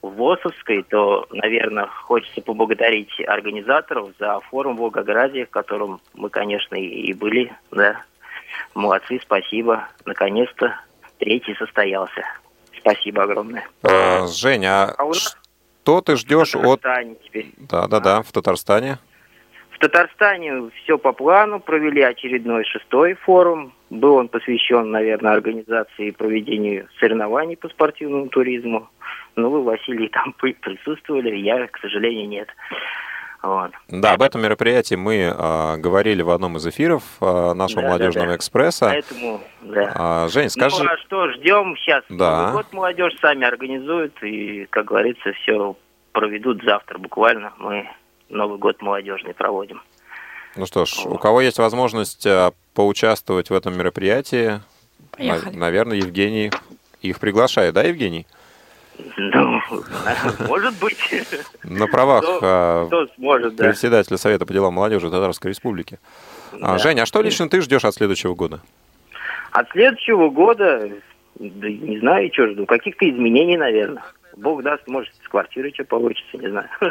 ВОСовской, 0.02 0.82
то, 0.82 1.26
наверное, 1.30 1.86
хочется 1.86 2.42
поблагодарить 2.42 3.12
организаторов 3.26 4.10
за 4.18 4.40
форум 4.40 4.76
в 4.76 4.80
Волгограде, 4.80 5.46
в 5.46 5.50
котором 5.50 6.00
мы, 6.14 6.28
конечно, 6.28 6.74
и 6.74 7.12
были. 7.12 7.52
Да. 7.70 8.02
Молодцы, 8.74 9.20
спасибо. 9.22 9.88
Наконец-то 10.04 10.80
третий 11.18 11.54
состоялся. 11.54 12.24
Спасибо 12.82 13.22
огромное. 13.22 13.64
А, 13.84 14.26
Женя, 14.26 14.84
а, 14.84 14.94
а 14.98 15.14
что 15.14 16.00
ты 16.00 16.16
ждешь 16.16 16.54
от... 16.56 16.82
Теперь. 17.24 17.52
Да, 17.56 17.86
да, 17.86 18.00
да, 18.00 18.22
в 18.22 18.32
Татарстане. 18.32 18.98
В 19.70 19.78
Татарстане 19.78 20.70
все 20.82 20.98
по 20.98 21.12
плану, 21.12 21.60
провели 21.60 22.02
очередной 22.02 22.64
шестой 22.64 23.14
форум. 23.14 23.72
Был 23.90 24.14
он 24.14 24.28
посвящен, 24.28 24.90
наверное, 24.90 25.32
организации 25.32 26.08
и 26.08 26.10
проведению 26.12 26.88
соревнований 26.98 27.56
по 27.56 27.68
спортивному 27.68 28.28
туризму. 28.28 28.88
Ну, 29.36 29.50
вы, 29.50 29.62
Василий, 29.62 30.08
там 30.08 30.32
присутствовали, 30.40 31.36
я, 31.36 31.66
к 31.68 31.78
сожалению, 31.78 32.28
нет. 32.28 32.48
Вот. 33.42 33.72
Да, 33.88 34.12
об 34.12 34.22
этом 34.22 34.42
мероприятии 34.42 34.94
мы 34.94 35.16
э, 35.16 35.76
говорили 35.78 36.22
в 36.22 36.30
одном 36.30 36.58
из 36.58 36.66
эфиров 36.66 37.02
э, 37.20 37.52
нашего 37.54 37.82
да, 37.82 37.88
молодежного 37.88 38.26
да, 38.26 38.32
да. 38.32 38.36
экспресса. 38.36 38.86
Поэтому, 38.86 39.40
да. 39.62 39.92
А, 39.96 40.28
Жень, 40.28 40.48
скажи. 40.48 40.82
Ну 40.82 40.88
а 40.88 40.96
что, 40.98 41.28
ждем 41.32 41.76
сейчас. 41.78 42.04
Да. 42.08 42.36
Новый 42.36 42.52
год 42.52 42.72
молодежь 42.72 43.14
сами 43.20 43.44
организует 43.44 44.12
и, 44.22 44.66
как 44.70 44.86
говорится, 44.86 45.32
все 45.32 45.76
проведут 46.12 46.62
завтра 46.62 46.98
буквально. 46.98 47.52
Мы 47.58 47.88
Новый 48.28 48.58
год 48.58 48.80
молодежный 48.80 49.34
проводим. 49.34 49.82
Ну 50.54 50.66
что 50.66 50.84
ж, 50.84 51.04
вот. 51.04 51.14
у 51.14 51.18
кого 51.18 51.40
есть 51.40 51.58
возможность 51.58 52.24
э, 52.26 52.52
поучаствовать 52.74 53.50
в 53.50 53.54
этом 53.54 53.76
мероприятии, 53.76 54.60
Поехали. 55.16 55.56
наверное, 55.56 55.96
Евгений 55.96 56.50
их 57.00 57.18
приглашает, 57.18 57.74
да, 57.74 57.82
Евгений? 57.82 58.26
Ну, 59.18 59.60
может 60.48 60.74
быть. 60.78 60.98
На 61.64 61.86
правах 61.86 62.22
кто, 62.22 62.40
а, 62.42 62.86
кто 62.86 63.06
сможет, 63.16 63.56
да. 63.56 63.64
председателя 63.64 64.16
Совета 64.16 64.46
по 64.46 64.52
делам 64.52 64.74
молодежи 64.74 65.10
Татарской 65.10 65.50
Республики. 65.50 65.98
А, 66.52 66.72
да. 66.72 66.78
Женя, 66.78 67.02
а 67.02 67.06
что 67.06 67.22
лично 67.22 67.48
ты 67.48 67.60
ждешь 67.60 67.84
от 67.84 67.94
следующего 67.94 68.34
года? 68.34 68.60
От 69.50 69.70
следующего 69.70 70.30
года, 70.30 70.90
да, 71.38 71.68
не 71.68 71.98
знаю, 71.98 72.30
что 72.32 72.48
жду, 72.48 72.66
каких-то 72.66 73.08
изменений, 73.08 73.56
наверное. 73.56 74.02
Бог 74.36 74.62
даст, 74.62 74.86
может, 74.88 75.12
с 75.22 75.28
квартиры 75.28 75.70
что 75.74 75.84
получится, 75.84 76.38
не 76.38 76.48
знаю. 76.48 76.68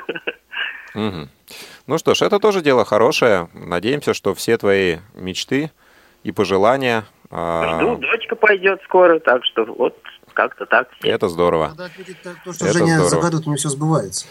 Угу. 0.93 1.29
Ну 1.87 1.97
что 1.97 2.13
ж, 2.13 2.23
это 2.23 2.37
тоже 2.39 2.61
дело 2.61 2.83
хорошее. 2.83 3.47
Надеемся, 3.53 4.13
что 4.13 4.35
все 4.35 4.57
твои 4.57 4.97
мечты 5.15 5.71
и 6.23 6.33
пожелания... 6.33 7.05
Жду, 7.31 7.95
дочка 7.95 8.35
пойдет 8.35 8.81
скоро, 8.83 9.19
так 9.19 9.45
что 9.45 9.63
вот 9.63 9.97
как-то 10.33 10.65
так. 10.65 10.89
Это 11.03 11.29
здорово. 11.29 11.69
Надо 11.69 11.85
ответить 11.85 12.17
то, 12.21 12.53
что 12.53 12.65
это 12.65 12.73
Женя 12.77 12.93
здорово. 12.93 13.09
загадывает, 13.09 13.47
у 13.47 13.49
него 13.49 13.57
все 13.57 13.69
сбывается. 13.69 14.25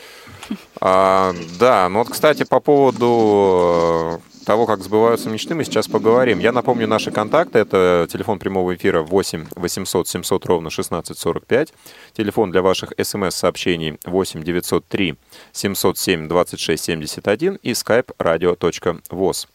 А, 0.81 1.33
да, 1.59 1.89
ну 1.89 2.01
вот, 2.01 2.11
кстати, 2.11 2.45
по 2.45 2.61
поводу 2.61 4.21
э, 4.23 4.45
того, 4.45 4.67
как 4.67 4.83
сбываются 4.83 5.29
мечты, 5.31 5.55
мы 5.55 5.65
сейчас 5.65 5.87
поговорим. 5.89 6.39
Я 6.39 6.53
напомню 6.53 6.89
наши 6.89 7.11
контакты. 7.11 7.59
Это 7.59 8.09
телефон 8.11 8.39
прямого 8.39 8.75
эфира 8.75 9.03
8 9.03 9.47
800 9.55 10.09
700 10.09 10.47
ровно 10.47 10.69
1645. 10.69 11.73
Телефон 12.15 12.51
для 12.51 12.63
ваших 12.63 12.93
смс-сообщений 13.01 13.99
8 14.05 14.43
903 14.43 15.17
707 15.53 16.29
26 16.29 16.83
71 16.83 17.59
и 17.63 17.73
skype 17.73 18.11
radio.voz. 18.19 19.49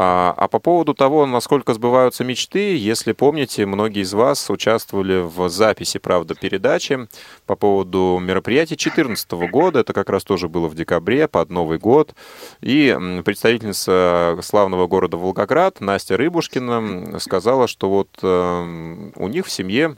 А, 0.00 0.32
а 0.36 0.46
по 0.46 0.60
поводу 0.60 0.94
того, 0.94 1.26
насколько 1.26 1.74
сбываются 1.74 2.22
мечты, 2.22 2.76
если 2.76 3.10
помните, 3.10 3.66
многие 3.66 4.02
из 4.02 4.14
вас 4.14 4.48
участвовали 4.48 5.22
в 5.22 5.48
записи, 5.48 5.98
правда, 5.98 6.36
передачи 6.36 7.08
по 7.46 7.56
поводу 7.56 8.20
мероприятий 8.22 8.76
2014 8.76 9.32
года. 9.50 9.80
Это 9.80 9.92
как 9.92 10.08
раз 10.08 10.22
тоже 10.22 10.48
было 10.48 10.68
в 10.68 10.76
декабре, 10.76 11.26
под 11.26 11.50
Новый 11.50 11.78
год. 11.78 12.14
И 12.60 12.96
представительница 13.24 14.38
славного 14.42 14.86
города 14.86 15.16
Волгоград 15.16 15.80
Настя 15.80 16.16
Рыбушкина 16.16 17.18
сказала, 17.18 17.66
что 17.66 17.90
вот 17.90 18.10
э, 18.22 19.10
у 19.16 19.26
них 19.26 19.46
в 19.46 19.50
семье 19.50 19.96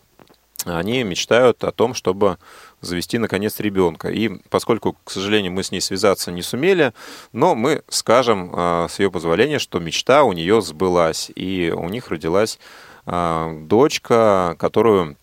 они 0.65 1.03
мечтают 1.05 1.65
о 1.65 1.73
том, 1.73 1.95
чтобы 1.95 2.39
завести, 2.81 3.19
наконец, 3.19 3.61
ребенка. 3.61 4.09
И 4.09 4.29
поскольку, 4.49 4.97
к 5.05 5.11
сожалению, 5.11 5.53
мы 5.53 5.63
с 5.63 5.71
ней 5.71 5.81
связаться 5.81 6.33
не 6.33 6.43
сумели, 6.43 6.93
но 7.33 7.55
мы 7.55 7.83
скажем 7.89 8.51
а, 8.55 8.89
с 8.89 8.99
ее 8.99 9.11
позволения, 9.11 9.59
что 9.59 9.79
мечта 9.79 10.25
у 10.25 10.33
нее 10.33 10.61
сбылась. 10.63 11.31
И 11.35 11.73
у 11.75 11.89
них 11.89 12.09
родилась 12.09 12.59
а, 13.07 13.53
дочка, 13.63 14.57
которую 14.59 15.17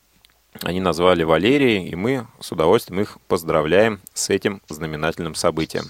они 0.63 0.79
назвали 0.79 1.23
Валерией, 1.23 1.87
и 1.87 1.95
мы 1.95 2.27
с 2.39 2.51
удовольствием 2.51 3.01
их 3.01 3.17
поздравляем 3.27 3.99
с 4.13 4.29
этим 4.29 4.61
знаменательным 4.69 5.35
событием. 5.35 5.85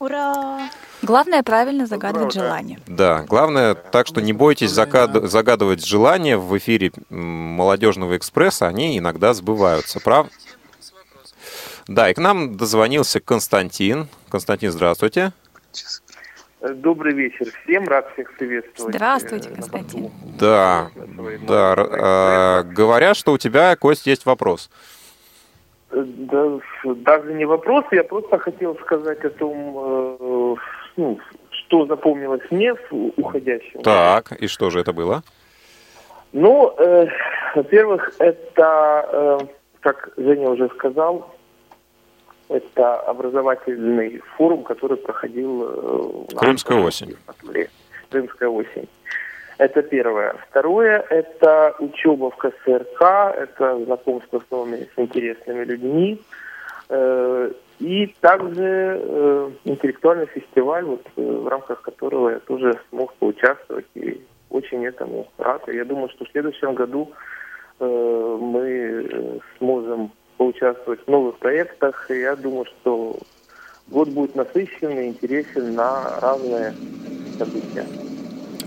Ура! 0.00 0.68
Главное 1.02 1.42
правильно 1.42 1.86
загадывать 1.86 2.34
Ура, 2.34 2.44
желание. 2.44 2.80
Да, 2.86 3.22
главное 3.22 3.74
так, 3.74 4.06
что 4.06 4.20
не 4.20 4.32
бойтесь 4.32 4.70
загад... 4.70 5.30
загадывать 5.30 5.84
желания 5.84 6.36
в 6.36 6.56
эфире 6.58 6.92
молодежного 7.10 8.16
экспресса, 8.16 8.66
они 8.66 8.98
иногда 8.98 9.34
сбываются, 9.34 10.00
прав? 10.00 10.28
Да, 11.88 12.10
и 12.10 12.14
к 12.14 12.18
нам 12.18 12.56
дозвонился 12.56 13.20
Константин. 13.20 14.08
Константин, 14.30 14.70
здравствуйте. 14.72 15.32
Добрый 16.60 17.12
вечер 17.12 17.46
всем, 17.62 17.86
рад 17.86 18.10
всех 18.14 18.34
приветствовать. 18.36 18.94
Здравствуйте, 18.94 19.50
э, 19.50 19.54
Константин. 19.54 20.10
Да, 20.38 20.90
да. 21.46 21.74
Э, 21.76 22.62
говорят, 22.62 23.16
что 23.16 23.32
у 23.32 23.38
тебя, 23.38 23.76
Кость, 23.76 24.06
есть 24.06 24.24
вопрос. 24.24 24.70
Э, 25.90 26.02
да, 26.04 26.58
даже 26.84 27.34
не 27.34 27.44
вопрос, 27.44 27.84
я 27.92 28.02
просто 28.02 28.38
хотел 28.38 28.76
сказать 28.76 29.22
о 29.24 29.30
том, 29.30 30.58
ну, 30.96 31.18
что 31.50 31.86
запомнилось 31.86 32.42
мне 32.50 32.74
в 32.74 33.12
уходящем. 33.16 33.82
Так, 33.82 34.32
и 34.32 34.46
что 34.46 34.70
же 34.70 34.80
это 34.80 34.92
было? 34.92 35.22
Ну, 36.32 36.74
э, 36.78 37.06
во-первых, 37.54 38.12
это, 38.18 39.08
э, 39.12 39.46
как 39.80 40.10
Женя 40.16 40.50
уже 40.50 40.68
сказал, 40.70 41.33
это 42.48 43.00
образовательный 43.00 44.20
форум, 44.36 44.64
который 44.64 44.96
проходил... 44.96 46.26
Э, 46.30 46.36
Крымская 46.36 46.78
осень. 46.78 47.16
Крымская 48.10 48.48
осень. 48.48 48.88
Это 49.58 49.82
первое. 49.82 50.34
Второе– 50.50 51.04
это 51.10 51.74
учеба 51.78 52.30
в 52.30 52.36
КСРК, 52.36 53.02
это 53.36 53.84
знакомство 53.84 54.40
с 54.40 54.50
новыми 54.50 54.88
с 54.94 54.98
интересными 54.98 55.64
людьми. 55.64 56.20
Э, 56.88 57.50
и 57.78 58.14
также 58.20 59.00
э, 59.00 59.50
интеллектуальный 59.64 60.26
фестиваль, 60.26 60.84
вот, 60.84 61.06
в 61.16 61.48
рамках 61.48 61.82
которого 61.82 62.30
я 62.30 62.40
тоже 62.40 62.78
смог 62.90 63.14
поучаствовать 63.14 63.86
и 63.94 64.20
очень 64.50 64.84
этому 64.84 65.28
рад. 65.38 65.68
И 65.68 65.76
я 65.76 65.84
думаю, 65.84 66.08
что 66.10 66.24
в 66.24 66.30
следующем 66.30 66.74
году 66.74 67.10
мы 67.80 69.40
сможем 69.58 70.12
поучаствовать 70.44 71.00
в 71.06 71.10
новых 71.10 71.38
проектах. 71.38 72.10
И 72.10 72.20
я 72.20 72.36
думаю, 72.36 72.66
что 72.66 73.16
год 73.88 74.10
будет 74.10 74.34
насыщенный, 74.34 75.08
интересен 75.08 75.74
на 75.74 76.20
разные 76.20 76.74
события. 77.38 77.86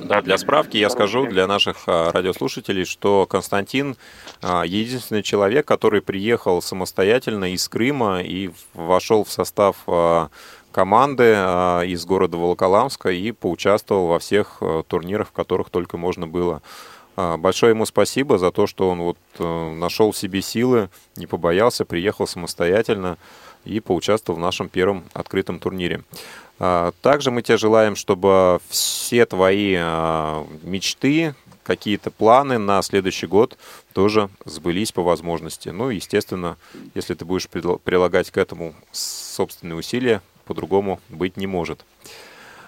Да, 0.03 0.21
для 0.21 0.37
справки 0.39 0.77
я 0.77 0.89
скажу 0.89 1.27
для 1.27 1.45
наших 1.45 1.83
а, 1.85 2.11
радиослушателей, 2.11 2.85
что 2.85 3.27
Константин 3.27 3.95
а, 4.41 4.63
единственный 4.63 5.21
человек, 5.21 5.67
который 5.67 6.01
приехал 6.01 6.61
самостоятельно 6.61 7.53
из 7.53 7.67
Крыма 7.67 8.21
и 8.21 8.49
вошел 8.73 9.23
в 9.23 9.31
состав 9.31 9.75
а, 9.85 10.29
команды 10.71 11.33
из 11.87 12.05
города 12.05 12.37
Волоколамска 12.37 13.09
и 13.09 13.31
поучаствовал 13.31 14.07
во 14.07 14.19
всех 14.19 14.61
турнирах, 14.87 15.29
в 15.29 15.31
которых 15.31 15.69
только 15.71 15.97
можно 15.97 16.27
было. 16.27 16.61
А, 17.17 17.35
большое 17.35 17.71
ему 17.71 17.85
спасибо 17.85 18.37
за 18.37 18.51
то, 18.51 18.67
что 18.67 18.89
он 18.89 18.99
вот 19.01 19.17
э, 19.39 19.73
нашел 19.73 20.11
в 20.11 20.17
себе 20.17 20.41
силы, 20.43 20.89
не 21.15 21.25
побоялся, 21.25 21.83
приехал 21.83 22.27
самостоятельно 22.27 23.17
и 23.65 23.79
поучаствовал 23.79 24.37
в 24.37 24.41
нашем 24.41 24.69
первом 24.69 25.03
открытом 25.13 25.59
турнире. 25.59 26.03
А, 26.59 26.91
также 27.01 27.31
мы 27.31 27.41
тебе 27.41 27.57
желаем, 27.57 27.95
чтобы 27.95 28.59
все 28.69 29.25
твои 29.25 29.75
а, 29.79 30.45
мечты, 30.61 31.33
какие-то 31.63 32.11
планы 32.11 32.59
на 32.59 32.81
следующий 32.83 33.27
год 33.27 33.57
тоже 33.93 34.29
сбылись 34.45 34.91
по 34.91 35.01
возможности. 35.01 35.69
Ну, 35.69 35.89
естественно, 35.89 36.55
если 36.93 37.15
ты 37.15 37.25
будешь 37.25 37.49
прилагать 37.49 38.29
к 38.29 38.37
этому 38.37 38.75
собственные 38.91 39.75
усилия, 39.75 40.21
по-другому 40.45 41.01
быть 41.09 41.35
не 41.35 41.47
может. 41.47 41.83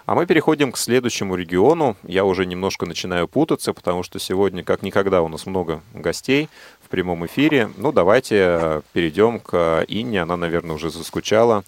А 0.10 0.15
мы 0.15 0.26
переходим 0.26 0.72
к 0.72 0.78
следующему 0.80 1.36
региону. 1.36 1.95
Я 2.02 2.26
уже 2.26 2.48
немножко 2.48 2.88
начинаю 2.88 3.28
путаться, 3.28 3.74
потому 3.74 4.02
что 4.02 4.17
сегодня, 4.17 4.63
как 4.63 4.82
никогда, 4.82 5.22
у 5.22 5.28
нас 5.28 5.45
много 5.45 5.84
гостей 5.93 6.50
в 6.84 6.89
прямом 6.89 7.28
эфире. 7.28 7.69
Ну, 7.78 7.91
давайте 7.91 8.36
э, 8.39 8.82
перейдем 8.91 9.39
к 9.39 9.86
Инне. 9.88 10.24
Она, 10.24 10.36
наверное, 10.36 10.76
уже 10.76 10.89
заскучала 10.89 11.63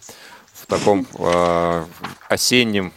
в 0.54 0.66
таком 0.66 1.06
э, 1.20 1.84
осеннем 2.28 2.92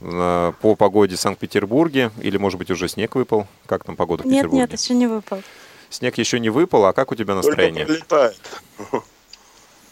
э, 0.00 0.52
по 0.62 0.74
погоде 0.74 1.16
в 1.16 1.20
Санкт-Петербурге. 1.20 2.10
Или, 2.22 2.38
может 2.38 2.58
быть, 2.58 2.70
уже 2.70 2.88
снег 2.88 3.14
выпал? 3.14 3.46
Как 3.66 3.84
там 3.84 3.94
погода 3.94 4.22
в 4.22 4.24
нет, 4.24 4.36
Петербурге? 4.36 4.60
Нет, 4.62 4.70
нет, 4.70 4.80
еще 4.80 4.94
не 4.94 5.06
выпал. 5.06 5.42
Снег 5.90 6.16
еще 6.16 6.40
не 6.40 6.48
выпал, 6.48 6.86
а 6.86 6.94
как 6.94 7.12
у 7.12 7.14
тебя 7.14 7.34
настроение? 7.34 7.84
Только 7.84 8.32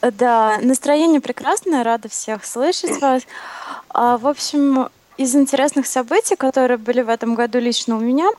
Да, 0.01 0.59
настроение 0.63 1.21
прекрасное, 1.21 1.85
рада 1.85 2.09
всех 2.09 2.47
слышать 2.47 2.99
вас. 3.03 3.25
А, 3.93 4.19
в 4.19 4.27
общем, 4.27 4.89
из 5.17 5.35
интересных 5.35 5.87
событий, 5.87 6.37
которые 6.37 6.79
были 6.79 7.03
в 7.03 7.09
этом 7.09 7.35
году 7.35 7.59
лично 7.59 7.97
у 7.97 8.01
меня, 8.01 8.31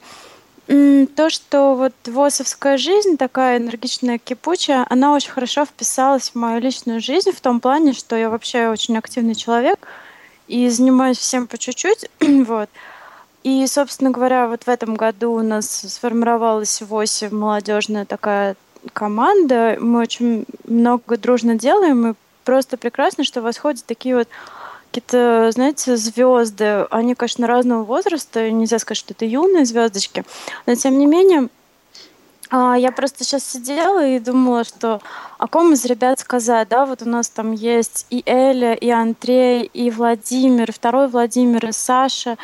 то, 0.68 1.30
что 1.30 1.76
вот 1.76 1.94
ВОСовская 2.06 2.78
жизнь, 2.78 3.18
такая 3.18 3.58
энергичная, 3.58 4.18
кипучая, 4.18 4.86
она 4.90 5.14
очень 5.14 5.32
хорошо 5.32 5.66
вписалась 5.66 6.30
в 6.30 6.36
мою 6.36 6.62
личную 6.62 7.02
жизнь 7.02 7.32
в 7.32 7.42
том 7.42 7.60
плане, 7.60 7.94
что 7.94 8.16
я 8.16 8.30
вообще 8.30 8.70
очень 8.70 8.98
активный 8.98 9.36
человек, 9.36 9.86
и 10.48 10.70
занимаюсь 10.70 11.18
всем 11.18 11.48
по 11.48 11.58
чуть-чуть, 11.58 12.10
вот. 12.20 12.70
И, 13.44 13.66
собственно 13.68 14.12
говоря, 14.12 14.48
вот 14.48 14.64
в 14.64 14.70
этом 14.70 14.96
году 14.96 15.34
у 15.34 15.42
нас 15.42 15.68
сформировалась 15.68 16.82
8 16.82 17.36
молодежная 17.36 18.06
такая 18.06 18.56
команда. 18.94 19.78
Мы 19.80 20.00
очень 20.00 20.46
много 20.66 21.18
дружно 21.18 21.56
делаем, 21.56 22.12
и 22.12 22.14
просто 22.44 22.78
прекрасно, 22.78 23.24
что 23.24 23.42
восходят 23.42 23.84
такие 23.86 24.16
вот 24.16 24.28
какие-то, 24.92 25.50
знаете, 25.52 25.96
звезды. 25.96 26.86
Они, 26.92 27.16
конечно, 27.16 27.48
разного 27.48 27.84
возраста, 27.84 28.52
нельзя 28.52 28.78
сказать, 28.78 28.98
что 28.98 29.14
это 29.14 29.26
юные 29.26 29.66
звездочки, 29.66 30.26
но 30.66 30.76
тем 30.76 30.98
не 31.00 31.06
менее 31.06 31.48
а, 32.50 32.76
я 32.78 32.92
просто 32.92 33.24
сейчас 33.24 33.46
сидела 33.46 34.06
и 34.06 34.20
думала, 34.20 34.66
что 34.66 35.00
о 35.38 35.48
ком 35.48 35.72
из 35.72 35.86
ребят 35.86 36.20
сказать, 36.20 36.68
да, 36.68 36.86
вот 36.86 37.02
у 37.02 37.08
нас 37.08 37.30
там 37.30 37.54
есть 37.54 38.06
и 38.10 38.22
Эля, 38.26 38.74
и 38.74 38.90
Андрей, 38.90 39.64
и 39.64 39.90
Владимир, 39.90 40.74
второй 40.74 41.08
Владимир, 41.08 41.66
и 41.70 41.72
Саша, 41.72 42.38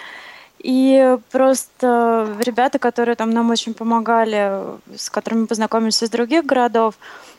и 0.59 1.17
просто 1.29 2.37
ребята, 2.39 2.79
которые 2.79 3.15
там 3.15 3.31
нам 3.31 3.49
очень 3.49 3.73
помогали, 3.73 4.61
с 4.95 5.09
которыми 5.09 5.45
познакомились 5.45 6.01
из 6.01 6.09
других 6.09 6.45
городов, 6.45 6.95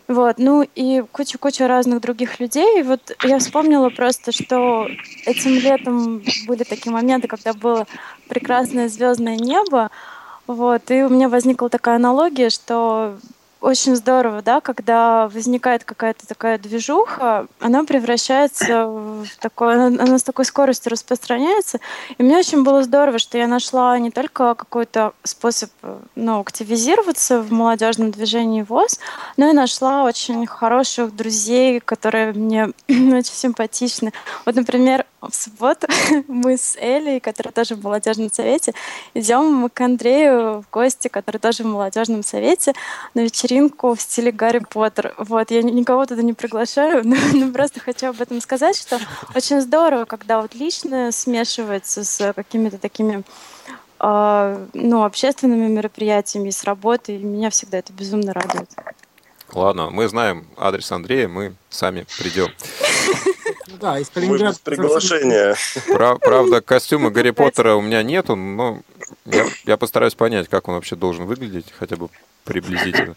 вот, 0.08 0.38
ну 0.38 0.66
и 0.74 1.02
куча-куча 1.12 1.68
разных 1.68 2.00
других 2.00 2.40
людей. 2.40 2.80
И 2.80 2.82
вот 2.82 3.14
я 3.22 3.38
вспомнила 3.38 3.90
просто, 3.90 4.32
что 4.32 4.88
этим 5.26 5.52
летом 5.52 6.22
были 6.46 6.64
такие 6.64 6.90
моменты, 6.92 7.28
когда 7.28 7.52
было 7.52 7.86
прекрасное 8.28 8.88
звездное 8.88 9.36
небо, 9.36 9.90
вот, 10.46 10.90
и 10.90 11.02
у 11.02 11.10
меня 11.10 11.28
возникла 11.28 11.68
такая 11.68 11.96
аналогия, 11.96 12.48
что 12.48 13.18
очень 13.60 13.96
здорово, 13.96 14.40
да, 14.40 14.60
когда 14.60 15.28
возникает 15.28 15.82
какая-то 15.82 16.26
такая 16.26 16.58
движуха, 16.58 17.46
она 17.58 17.82
превращается 17.84 18.86
в 18.86 19.26
такое, 19.40 19.86
она, 19.86 20.18
с 20.18 20.22
такой 20.22 20.44
скоростью 20.44 20.92
распространяется. 20.92 21.80
И 22.18 22.22
мне 22.22 22.38
очень 22.38 22.62
было 22.62 22.84
здорово, 22.84 23.18
что 23.18 23.36
я 23.36 23.48
нашла 23.48 23.98
не 23.98 24.12
только 24.12 24.54
какой-то 24.54 25.12
способ 25.24 25.70
ну, 26.14 26.40
активизироваться 26.40 27.40
в 27.40 27.52
молодежном 27.52 28.12
движении 28.12 28.62
ВОЗ, 28.62 29.00
но 29.36 29.50
и 29.50 29.52
нашла 29.52 30.04
очень 30.04 30.46
хороших 30.46 31.14
друзей, 31.16 31.80
которые 31.80 32.32
мне 32.32 32.68
очень 32.88 33.34
симпатичны. 33.34 34.12
Вот, 34.46 34.54
например, 34.54 35.04
в 35.20 35.34
субботу 35.34 35.88
мы 36.28 36.56
с 36.56 36.76
Элей, 36.76 37.18
которая 37.20 37.52
тоже 37.52 37.74
в 37.74 37.82
молодежном 37.82 38.32
совете, 38.32 38.72
идем 39.14 39.68
к 39.68 39.80
Андрею 39.80 40.62
в 40.62 40.70
гости, 40.70 41.08
который 41.08 41.38
тоже 41.38 41.64
в 41.64 41.66
молодежном 41.66 42.22
совете, 42.22 42.72
на 43.14 43.20
вечеринку 43.48 43.94
в 43.94 44.00
стиле 44.00 44.30
Гарри 44.30 44.60
Поттер. 44.68 45.14
Вот, 45.16 45.50
я 45.50 45.62
никого 45.62 46.06
туда 46.06 46.22
не 46.22 46.32
приглашаю, 46.32 47.02
но, 47.04 47.16
но 47.32 47.52
просто 47.52 47.80
хочу 47.80 48.08
об 48.08 48.20
этом 48.20 48.40
сказать, 48.40 48.76
что 48.76 48.98
очень 49.34 49.60
здорово, 49.60 50.04
когда 50.04 50.40
вот 50.40 50.54
личное 50.54 51.10
смешивается 51.12 52.04
с 52.04 52.32
какими-то 52.34 52.78
такими 52.78 53.22
э, 54.00 54.66
ну, 54.74 55.04
общественными 55.04 55.68
мероприятиями, 55.68 56.50
с 56.50 56.64
работой, 56.64 57.16
и 57.16 57.24
меня 57.24 57.50
всегда 57.50 57.78
это 57.78 57.92
безумно 57.92 58.32
радует. 58.32 58.70
Ладно, 59.52 59.88
мы 59.90 60.08
знаем 60.08 60.46
адрес 60.58 60.92
Андрея, 60.92 61.26
мы 61.26 61.54
сами 61.70 62.04
придем. 62.18 62.48
Да, 63.80 63.98
из 63.98 64.10
Калининграда. 64.10 64.58
приглашение. 64.62 65.54
Правда, 65.86 66.60
костюма 66.60 67.10
Гарри 67.10 67.30
Поттера 67.30 67.74
у 67.74 67.80
меня 67.80 68.02
нету, 68.02 68.34
но 68.34 68.82
я, 69.24 69.46
я 69.64 69.76
постараюсь 69.76 70.14
понять, 70.14 70.48
как 70.48 70.68
он 70.68 70.74
вообще 70.74 70.96
должен 70.96 71.26
выглядеть, 71.26 71.72
хотя 71.78 71.96
бы 71.96 72.08
приблизительно. 72.48 73.14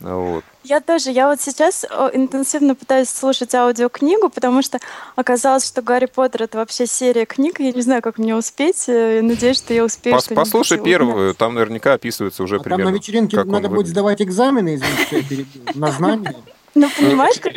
Вот. 0.00 0.44
Я 0.62 0.80
тоже. 0.80 1.10
Я 1.10 1.28
вот 1.28 1.40
сейчас 1.40 1.84
интенсивно 2.12 2.76
пытаюсь 2.76 3.08
слушать 3.08 3.52
аудиокнигу, 3.52 4.28
потому 4.30 4.62
что 4.62 4.78
оказалось, 5.16 5.66
что 5.66 5.82
Гарри 5.82 6.06
Поттер 6.06 6.44
это 6.44 6.58
вообще 6.58 6.86
серия 6.86 7.26
книг. 7.26 7.58
Я 7.58 7.72
не 7.72 7.82
знаю, 7.82 8.00
как 8.00 8.16
мне 8.16 8.36
успеть. 8.36 8.86
Я 8.86 9.22
надеюсь, 9.22 9.56
что 9.58 9.74
я 9.74 9.84
успею. 9.84 10.14
Пос 10.14 10.28
послушай 10.28 10.78
первую, 10.78 11.34
там 11.34 11.54
наверняка 11.54 11.94
описывается 11.94 12.44
уже 12.44 12.56
а 12.56 12.60
примерно. 12.60 12.84
Там 12.84 12.92
на 12.92 12.96
вечеринке 12.96 13.42
надо 13.42 13.68
будет 13.68 13.88
сдавать 13.88 14.22
экзамены, 14.22 14.76
извините, 14.76 15.46
на 15.74 15.90
знания. 15.90 16.36
Ну, 16.76 16.88
понимаешь, 16.96 17.40
как 17.40 17.54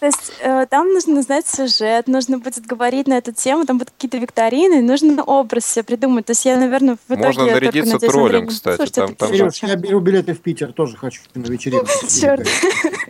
то 0.00 0.06
есть 0.06 0.32
э, 0.40 0.66
там 0.66 0.92
нужно 0.92 1.22
знать 1.22 1.46
сюжет, 1.46 2.06
нужно 2.06 2.38
будет 2.38 2.64
говорить 2.66 3.08
на 3.08 3.18
эту 3.18 3.32
тему, 3.32 3.66
там 3.66 3.78
будут 3.78 3.90
какие-то 3.90 4.18
викторины, 4.18 4.80
нужно 4.80 5.22
образ 5.24 5.66
себе 5.66 5.82
придумать. 5.82 6.26
То 6.26 6.30
есть 6.32 6.44
я, 6.44 6.56
наверное, 6.56 6.96
в 6.96 7.10
итоге... 7.10 7.26
Можно 7.26 7.44
нарядиться 7.46 7.94
надеюсь, 7.94 8.12
троллем, 8.12 8.46
кстати. 8.46 8.76
Слушайте, 8.76 9.00
там, 9.00 9.14
там 9.14 9.28
Сереж, 9.32 9.62
я 9.62 9.76
беру 9.76 10.00
билеты 10.00 10.34
в 10.34 10.40
Питер, 10.40 10.72
тоже 10.72 10.96
хочу 10.96 11.22
на 11.34 11.46
вечеринку. 11.46 11.88
Черт. 12.08 12.46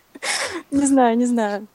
Не 0.71 0.87
знаю, 0.87 1.17
не 1.17 1.25
знаю. 1.25 1.67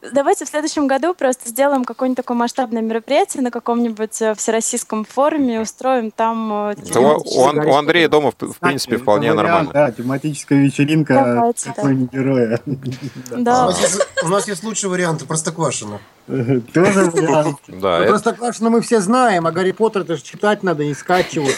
Давайте 0.00 0.44
в 0.44 0.48
следующем 0.48 0.86
году 0.86 1.12
просто 1.12 1.48
сделаем 1.48 1.84
какое-нибудь 1.84 2.18
такое 2.18 2.36
масштабное 2.36 2.82
мероприятие 2.82 3.42
на 3.42 3.50
каком-нибудь 3.50 4.22
э, 4.22 4.34
всероссийском 4.36 5.04
форуме, 5.04 5.60
устроим 5.60 6.12
там... 6.12 6.52
Э, 6.52 6.74
у, 6.94 7.70
у, 7.70 7.74
Андрея 7.74 8.08
дома, 8.08 8.30
в, 8.30 8.34
в 8.34 8.58
принципе, 8.58 8.94
Кстати, 8.94 9.02
вполне 9.02 9.32
нормально. 9.32 9.70
Да, 9.72 9.90
тематическая 9.90 10.60
вечеринка 10.60 11.14
Давайте, 11.14 11.72
какой 11.72 11.94
да. 11.94 12.16
героя. 12.16 12.60
Да. 13.36 13.66
У, 13.66 13.70
нас 13.70 13.80
есть, 13.80 14.06
у 14.22 14.28
нас 14.28 14.48
есть 14.48 14.62
лучший 14.62 14.88
вариант, 14.88 15.26
Простоквашино. 15.26 15.98
Тоже 16.74 17.04
вариант. 17.10 17.56
Да, 17.68 18.00
ну, 18.00 18.06
Простоквашино 18.08 18.68
мы 18.68 18.82
все 18.82 19.00
знаем, 19.00 19.46
а 19.46 19.50
Гарри 19.50 19.72
Поттер 19.72 20.02
это 20.02 20.16
же 20.16 20.22
читать 20.22 20.62
надо, 20.62 20.84
не 20.84 20.92
скачивать. 20.92 21.56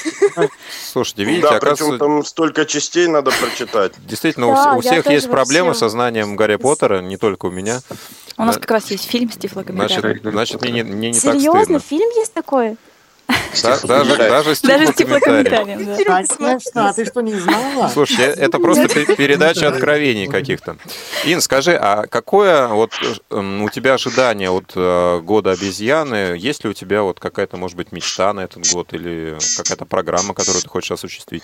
Слушайте, 0.92 1.24
видите, 1.24 1.48
да, 1.50 1.58
причем 1.58 1.98
там 1.98 2.24
столько 2.24 2.64
частей 2.64 3.08
надо 3.08 3.32
прочитать. 3.32 3.94
Действительно, 4.06 4.76
у, 4.76 4.80
всех 4.80 5.08
есть 5.08 5.28
проблемы 5.28 5.74
со 5.74 5.88
знанием 5.88 6.36
Гарри 6.36 6.56
Поттера, 6.56 7.00
не 7.00 7.16
только 7.16 7.46
у 7.46 7.50
меня. 7.50 7.80
У 8.36 8.44
нас 8.44 8.56
как 8.56 8.70
раз 8.70 8.90
есть 8.90 9.10
фильм 9.10 9.30
с 9.30 9.36
тифлокомментарием. 9.36 10.20
Значит, 10.22 10.32
значит 10.32 10.62
мне, 10.62 10.72
не, 10.72 10.82
мне 10.82 11.08
не 11.08 11.14
Серьезно? 11.14 11.52
так 11.52 11.64
стыдно. 11.64 11.80
Фильм 11.80 12.08
есть 12.16 12.32
такой? 12.32 12.76
Да, 13.62 13.78
даже, 13.84 14.16
даже 14.16 14.54
с 14.54 14.60
Даже 14.62 14.92
тифлокомментарием, 14.92 15.84
да. 15.84 16.04
Конечно, 16.04 16.88
а 16.88 16.92
ты 16.92 17.04
что, 17.04 17.20
не 17.20 17.34
знала? 17.34 17.88
Слушай, 17.88 18.26
это 18.26 18.58
просто 18.58 18.88
передача 18.88 19.68
откровений 19.68 20.26
каких-то. 20.26 20.76
Ин, 21.24 21.40
скажи, 21.40 21.76
а 21.76 22.06
какое 22.06 22.68
вот 22.68 22.92
у 23.30 23.68
тебя 23.68 23.94
ожидание 23.94 24.50
от 24.50 24.72
э, 24.74 25.20
года 25.20 25.52
обезьяны? 25.52 26.36
Есть 26.36 26.64
ли 26.64 26.70
у 26.70 26.72
тебя 26.72 27.02
вот 27.02 27.20
какая-то, 27.20 27.56
может 27.56 27.76
быть, 27.76 27.92
мечта 27.92 28.32
на 28.32 28.40
этот 28.40 28.70
год 28.72 28.92
или 28.92 29.36
какая-то 29.56 29.84
программа, 29.84 30.34
которую 30.34 30.62
ты 30.62 30.68
хочешь 30.68 30.92
осуществить? 30.92 31.42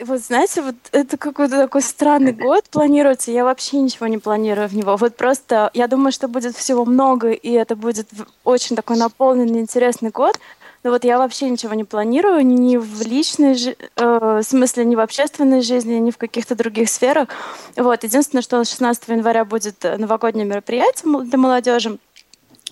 Вот 0.00 0.20
знаете, 0.20 0.62
вот 0.62 0.74
это 0.90 1.16
какой-то 1.16 1.56
такой 1.56 1.82
странный 1.82 2.32
год 2.32 2.64
планируется. 2.70 3.30
Я 3.30 3.44
вообще 3.44 3.76
ничего 3.76 4.08
не 4.08 4.18
планирую 4.18 4.68
в 4.68 4.74
него. 4.74 4.96
Вот 4.96 5.16
просто 5.16 5.70
я 5.74 5.86
думаю, 5.86 6.10
что 6.10 6.26
будет 6.26 6.56
всего 6.56 6.84
много, 6.84 7.30
и 7.30 7.50
это 7.52 7.76
будет 7.76 8.08
очень 8.42 8.74
такой 8.74 8.96
наполненный, 8.96 9.60
интересный 9.60 10.10
год. 10.10 10.38
Но 10.82 10.90
вот 10.90 11.04
я 11.04 11.18
вообще 11.18 11.50
ничего 11.50 11.74
не 11.74 11.84
планирую 11.84 12.44
ни 12.46 12.76
в 12.78 13.02
личной 13.02 13.54
жи- 13.54 13.76
э, 13.96 14.40
смысле, 14.42 14.84
ни 14.86 14.96
в 14.96 15.00
общественной 15.00 15.60
жизни, 15.60 15.94
ни 15.94 16.10
в 16.10 16.16
каких-то 16.16 16.54
других 16.54 16.88
сферах. 16.88 17.28
Вот. 17.76 18.02
Единственное, 18.02 18.42
что 18.42 18.64
16 18.64 19.08
января 19.08 19.44
будет 19.44 19.82
новогоднее 19.82 20.46
мероприятие 20.46 21.22
для 21.24 21.38
молодежи. 21.38 21.98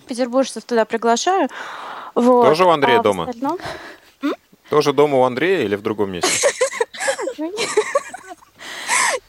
Петербуржцев 0.07 0.64
туда 0.64 0.87
приглашаю. 0.87 1.49
Вот. 2.14 2.47
Тоже 2.47 2.64
у 2.64 2.71
Андрея 2.71 3.01
а 3.01 3.03
дома? 3.03 3.25
Остальном... 3.25 3.59
Тоже 4.71 4.92
дома 4.92 5.18
у 5.18 5.23
Андрея 5.23 5.64
или 5.64 5.77
в 5.77 5.83
другом 5.83 6.12
месте? 6.12 6.49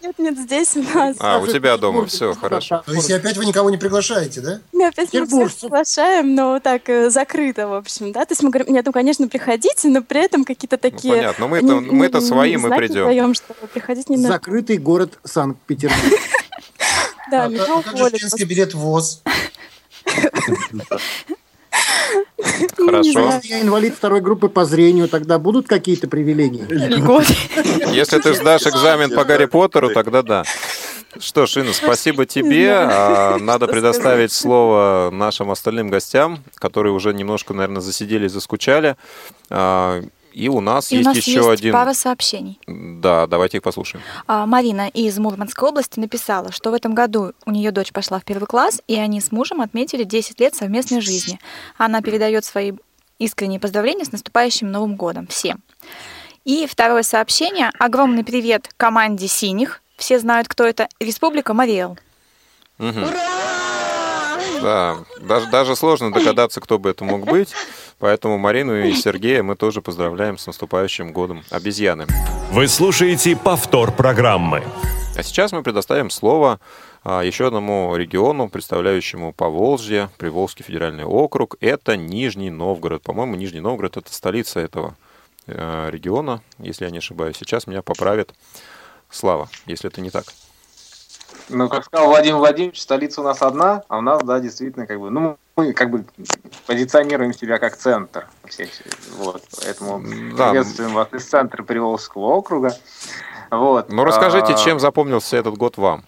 Нет, 0.10 0.17
нет, 0.17 0.38
здесь 0.39 0.76
у 0.76 0.82
нас. 0.82 1.17
А, 1.19 1.38
у 1.38 1.45
тебя 1.45 1.78
дома, 1.78 2.08
все, 2.08 2.34
хорошо. 2.34 2.82
То 2.84 2.93
есть 2.93 3.12
опять 3.12 3.38
вы 3.38 3.45
никого 3.45 3.69
не 3.69 3.78
приглашаете, 3.78 4.41
да? 4.41 4.60
Мы 4.72 4.88
опять 4.88 5.13
мы 5.13 5.28
всех 5.28 5.56
приглашаем, 5.56 6.34
но 6.34 6.60
так 6.60 6.89
э, 6.89 7.12
закрыто, 7.12 7.67
в 7.67 7.74
общем, 7.76 8.12
да. 8.12 8.26
То 8.26 8.32
есть 8.32 8.41
мы 8.41 8.50
говорим, 8.50 8.74
нет, 8.74 8.86
ну, 8.88 8.91
конечно, 8.91 9.28
приходите, 9.28 9.88
но 9.88 10.02
при 10.02 10.26
этом 10.26 10.45
какие-то 10.45 10.80
Ну, 10.82 10.89
такие... 10.89 11.13
понятно, 11.13 11.48
но 11.48 11.50
мы-то, 11.50 11.93
мы-то 11.93 12.22
свои, 12.22 12.58
мы 12.58 12.76
придем. 12.76 13.06
даем, 13.06 13.34
что 13.36 13.54
приходить 13.72 14.10
не 14.10 14.17
надо. 14.17 14.30
Закрытый 14.30 14.78
город 14.78 15.19
Санкт-Петербург. 15.24 16.02
Да, 17.30 17.43
А 17.43 17.48
Михаил 17.48 17.84
как 17.84 17.95
же 17.95 18.10
членский 18.17 18.43
билет 18.45 18.74
ВОЗ? 18.74 19.22
Хорошо. 22.77 23.32
Если 23.34 23.47
я 23.49 23.62
инвалид 23.62 23.95
второй 23.95 24.21
группы 24.21 24.49
по 24.49 24.65
зрению, 24.65 25.08
тогда 25.08 25.38
будут 25.39 25.67
какие-то 25.67 26.08
привилегии? 26.08 26.65
Если 27.93 28.19
ты 28.19 28.34
сдашь 28.34 28.67
экзамен 28.67 29.13
по 29.15 29.23
Гарри 29.25 29.45
Поттеру, 29.45 29.89
тогда 29.93 30.21
да. 30.21 30.43
Что 31.19 31.47
ж, 31.47 31.58
Инна, 31.58 31.73
спасибо 31.73 32.25
тебе. 32.25 32.71
А, 32.71 33.38
Надо 33.39 33.67
предоставить 33.67 34.32
слово 34.32 35.10
нашим 35.12 35.50
остальным 35.50 35.89
гостям, 35.89 36.44
которые 36.56 36.94
уже 36.94 37.13
немножко, 37.13 37.54
наверное, 37.54 37.81
засидели, 37.81 38.27
заскучали. 38.27 38.96
И 40.40 40.48
у 40.48 40.62
нас 40.62 40.90
И 40.90 40.96
у 40.96 41.00
есть 41.00 41.06
нас 41.06 41.17
еще 41.17 41.31
есть 41.33 41.50
один... 41.50 41.73
пара 41.73 41.94
сообщений. 41.94 42.60
Да, 42.65 43.27
давайте 43.27 43.58
их 43.58 43.63
послушаем. 43.63 44.02
А, 44.25 44.46
Марина 44.46 44.87
из 44.87 45.19
Мурманской 45.19 45.67
области 45.67 46.00
написала, 46.00 46.54
что 46.54 46.71
в 46.71 46.73
этом 46.73 46.96
году 46.96 47.33
у 47.46 47.52
нее 47.52 47.71
дочь 47.71 47.92
пошла 47.92 48.19
в 48.19 48.23
первый 48.23 48.46
класс, 48.46 48.81
и 48.87 48.96
они 48.96 49.19
с 49.19 49.33
мужем 49.33 49.60
отметили 49.60 50.06
10 50.06 50.40
лет 50.40 50.56
совместной 50.56 51.02
жизни. 51.02 51.40
Она 51.77 52.02
передает 52.02 52.46
свои 52.46 52.71
искренние 53.17 53.60
поздравления 53.60 54.06
с 54.06 54.13
наступающим 54.13 54.71
Новым 54.71 54.96
годом 54.96 55.27
всем. 55.27 55.60
И 56.46 56.67
второе 56.67 57.04
сообщение. 57.04 57.69
Огромный 57.77 58.23
привет 58.23 58.69
команде 58.77 59.27
синих. 59.27 59.81
Все 59.98 60.19
знают, 60.19 60.48
кто 60.48 60.63
это. 60.63 60.87
Республика 61.02 61.54
Мариэл. 61.54 61.98
Мгм. 62.77 63.08
Да, 64.62 65.00
даже, 65.19 65.48
даже 65.48 65.75
сложно 65.75 66.13
догадаться, 66.13 66.62
кто 66.62 66.79
бы 66.79 66.90
это 66.90 67.04
мог 67.04 67.25
быть. 67.25 67.54
Поэтому 68.00 68.37
Марину 68.37 68.75
и 68.75 68.93
Сергея 68.93 69.43
мы 69.43 69.56
тоже 69.56 69.81
поздравляем 69.81 70.37
с 70.37 70.47
наступающим 70.47 71.12
годом 71.12 71.43
обезьяны. 71.50 72.08
Вы 72.52 72.67
слушаете 72.67 73.35
повтор 73.35 73.91
программы. 73.91 74.63
А 75.15 75.23
сейчас 75.23 75.52
мы 75.52 75.63
предоставим 75.63 76.10
слово 76.10 76.60
а, 77.04 77.21
еще 77.21 77.47
одному 77.47 77.95
региону, 77.95 78.50
представляющему 78.50 79.33
Поволжье, 79.33 80.10
Приволжский 80.17 80.63
федеральный 80.63 81.04
округ. 81.04 81.58
Это 81.60 81.97
Нижний 81.97 82.50
Новгород. 82.50 83.04
По-моему, 83.04 83.35
Нижний 83.35 83.60
Новгород– 83.60 83.97
это 83.97 84.13
столица 84.13 84.62
этого 84.62 84.95
э, 85.47 85.89
региона, 85.91 86.41
если 86.58 86.85
я 86.85 86.91
не 86.91 87.00
ошибаюсь. 87.00 87.35
Сейчас 87.37 87.67
меня 87.67 87.81
поправит 87.81 88.33
Слава, 89.10 89.50
если 89.65 89.89
это 89.89 90.02
не 90.02 90.12
так. 90.12 90.25
Ну, 91.48 91.69
как 91.69 91.85
сказал 91.85 92.08
Владимир 92.08 92.37
Владимирович, 92.37 92.81
столица 92.81 93.21
у 93.21 93.23
нас 93.23 93.42
одна, 93.42 93.83
а 93.87 93.98
у 93.98 94.02
нас, 94.02 94.21
да, 94.23 94.40
действительно, 94.40 94.85
как 94.85 95.00
бы, 95.00 95.10
ну, 95.10 95.37
мы 95.56 95.73
как 95.73 95.90
бы 95.90 96.06
позиционируем 96.67 97.33
себя 97.33 97.58
как 97.58 97.77
центр 97.77 98.27
всех, 98.46 98.69
вот, 99.17 99.42
поэтому 99.62 100.02
да. 100.35 100.50
приветствуем 100.50 100.94
вас 100.94 101.08
из 101.13 101.25
центра 101.25 101.63
Приволжского 101.63 102.27
округа. 102.27 102.75
Вот. 103.52 103.92
Ну, 103.92 104.04
расскажите, 104.04 104.54
а... 104.54 104.58
чем 104.58 104.79
запомнился 104.79 105.37
этот 105.37 105.58
год 105.58 105.77
вам? 105.77 106.04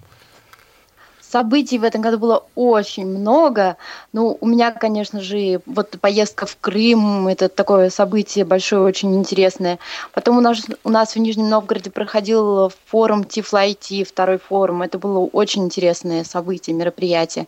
Событий 1.32 1.80
в 1.80 1.86
этом 1.86 2.02
году 2.02 2.18
было 2.18 2.44
очень 2.56 3.06
много. 3.06 3.78
Ну, 4.12 4.38
у 4.42 4.46
меня, 4.46 4.72
конечно 4.72 5.22
же, 5.22 5.62
вот 5.66 5.96
поездка 6.02 6.46
в 6.46 6.58
Крым, 6.60 7.30
это 7.30 7.48
такое 7.48 7.90
событие 7.90 8.44
большое, 8.44 8.82
очень 8.82 9.16
интересное. 9.16 9.80
Потом 10.12 10.40
у 10.40 10.42
нас, 10.42 10.62
у 10.84 10.90
нас 10.90 11.16
в 11.16 11.20
Нижнем 11.20 11.48
Новгороде 11.48 11.90
проходил 11.90 12.70
форум 12.86 13.24
Тифлайти, 13.24 14.04
второй 14.04 14.40
форум. 14.40 14.82
Это 14.82 15.00
было 15.00 15.20
очень 15.20 15.64
интересное 15.64 16.26
событие, 16.26 16.76
мероприятие. 16.76 17.48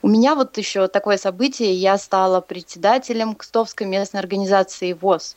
У 0.00 0.08
меня 0.08 0.34
вот 0.34 0.56
еще 0.56 0.88
такое 0.88 1.18
событие, 1.18 1.74
я 1.74 1.98
стала 1.98 2.40
председателем 2.40 3.34
Кстовской 3.34 3.86
местной 3.86 4.20
организации 4.20 4.94
ВОЗ. 4.94 5.36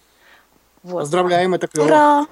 Вот. 0.84 1.02
Поздравляем, 1.02 1.56
это 1.56 1.68
клево. 1.68 1.88
Ура! 1.88 2.26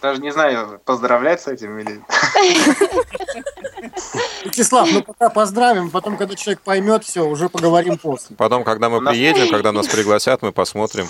Даже 0.00 0.22
не 0.22 0.32
знаю, 0.32 0.80
поздравлять 0.86 1.42
с 1.42 1.48
этим 1.48 1.78
или... 1.78 2.02
Вячеслав, 4.44 4.88
ну 4.92 5.02
пока 5.02 5.28
поздравим, 5.30 5.90
потом, 5.90 6.16
когда 6.16 6.34
человек 6.34 6.60
поймет, 6.60 7.04
все, 7.04 7.26
уже 7.26 7.48
поговорим 7.48 7.98
после. 7.98 8.36
Потом, 8.36 8.64
когда 8.64 8.88
мы 8.88 9.04
приедем, 9.04 9.50
когда 9.50 9.72
нас 9.72 9.86
пригласят, 9.94 10.42
мы 10.42 10.52
посмотрим. 10.52 11.06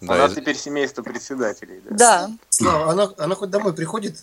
У 0.00 0.06
нас 0.06 0.34
теперь 0.34 0.56
семейство 0.56 1.02
председателей. 1.02 1.80
Да. 1.90 2.30
Слава, 2.48 2.90
она, 2.90 3.10
она 3.18 3.34
хоть 3.34 3.50
домой 3.50 3.72
приходит? 3.72 4.16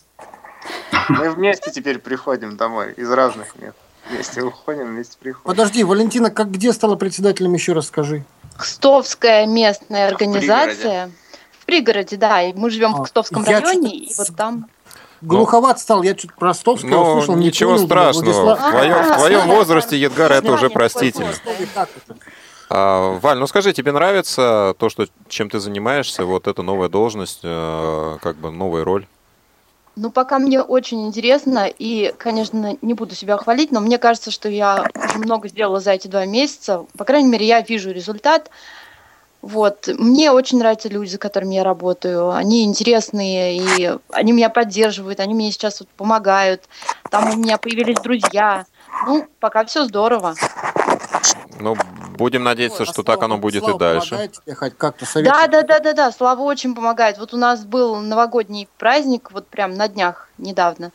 Мы 1.08 1.30
вместе 1.30 1.72
теперь 1.72 2.00
приходим 2.00 2.58
домой, 2.58 2.94
из 2.98 3.10
разных 3.10 3.56
мест. 3.56 3.78
Вместе 4.10 4.42
уходим, 4.42 4.88
вместе 4.88 5.18
приходим. 5.20 5.46
Подожди, 5.46 5.84
Валентина, 5.84 6.32
как 6.32 6.52
где 6.52 6.74
стала 6.74 6.96
председателем, 6.96 7.54
еще 7.54 7.74
раз 7.74 7.88
скажи. 7.88 8.26
Кстовская 8.58 9.46
местная 9.46 10.08
организация 10.08 11.12
пригороде, 11.70 12.18
да. 12.18 12.42
И 12.42 12.54
мы 12.54 12.70
живем 12.70 12.94
в 12.94 13.02
а, 13.02 13.04
Кстовском 13.04 13.44
я 13.44 13.62
районе, 13.62 13.96
и 13.96 14.14
вот 14.18 14.36
там. 14.36 14.70
Глуховат 15.22 15.80
стал, 15.80 16.04
я 16.04 16.16
чуть 16.16 16.34
про 16.34 16.54
Стовского 16.54 16.90
ну, 16.90 17.14
слышал. 17.14 17.36
Ничего 17.36 17.74
не 17.74 17.86
страшного. 17.86 18.56
В 18.56 18.70
твоем, 18.70 19.04
в 19.04 19.18
твоем 19.18 19.48
возрасте, 19.48 19.98
Едгар, 19.98 20.32
это 20.32 20.52
уже 20.52 20.70
простительно. 20.70 21.34
А, 22.72 23.18
Валь, 23.20 23.40
ну 23.40 23.48
скажи, 23.48 23.74
тебе 23.74 23.92
нравится 23.92 24.76
то, 24.78 24.90
что, 24.90 25.08
чем 25.28 25.50
ты 25.50 25.60
занимаешься, 25.60 26.24
вот 26.26 26.48
эта 26.48 26.62
новая 26.62 26.88
должность, 26.88 27.40
э, 27.42 28.18
как 28.22 28.36
бы 28.36 28.52
новая 28.52 28.84
роль? 28.84 29.08
Ну, 29.96 30.12
пока 30.12 30.40
мне 30.40 30.62
очень 30.62 31.08
интересно, 31.08 31.66
и, 31.66 32.14
конечно, 32.18 32.78
не 32.82 32.94
буду 32.94 33.16
себя 33.16 33.38
хвалить, 33.38 33.72
но 33.72 33.82
мне 33.82 33.98
кажется, 33.98 34.32
что 34.32 34.48
я 34.48 34.88
уже 34.96 35.18
много 35.18 35.50
сделала 35.50 35.80
за 35.80 35.92
эти 35.92 36.08
два 36.08 36.26
месяца. 36.26 36.86
По 36.98 37.06
крайней 37.06 37.30
мере, 37.30 37.46
я 37.46 37.62
вижу 37.62 37.92
результат. 37.92 38.50
Вот. 39.42 39.88
Мне 39.88 40.32
очень 40.32 40.60
нравятся 40.60 40.90
люди, 40.90 41.16
с 41.16 41.18
которыми 41.18 41.56
я 41.56 41.64
работаю. 41.64 42.32
Они 42.32 42.64
интересные, 42.64 43.58
и 43.58 43.98
они 44.12 44.32
меня 44.32 44.50
поддерживают, 44.50 45.20
они 45.20 45.34
мне 45.34 45.52
сейчас 45.52 45.80
вот 45.80 45.90
помогают. 45.90 46.64
Там 47.10 47.32
у 47.32 47.36
меня 47.36 47.58
появились 47.58 48.00
друзья. 48.00 48.66
Ну, 49.06 49.28
пока 49.40 49.64
все 49.66 49.86
здорово. 49.86 50.36
Ну, 51.60 51.76
будем 52.18 52.44
надеяться, 52.44 52.80
вот, 52.80 52.90
что 52.90 53.02
а 53.02 53.04
так 53.06 53.24
оно 53.24 53.38
будет 53.38 53.64
Слава 53.64 53.76
и 53.76 53.80
дальше. 53.80 54.30
Хоть 54.56 54.78
как-то 54.78 55.06
да, 55.22 55.48
да, 55.48 55.64
да, 55.64 55.80
да, 55.80 55.94
да. 55.94 56.12
Слава 56.12 56.42
очень 56.42 56.76
помогает. 56.76 57.18
Вот 57.18 57.34
у 57.34 57.38
нас 57.38 57.66
был 57.66 57.98
новогодний 57.98 58.68
праздник, 58.78 59.32
вот 59.32 59.48
прям 59.48 59.74
на 59.74 59.88
днях 59.88 60.30
недавно. 60.38 60.92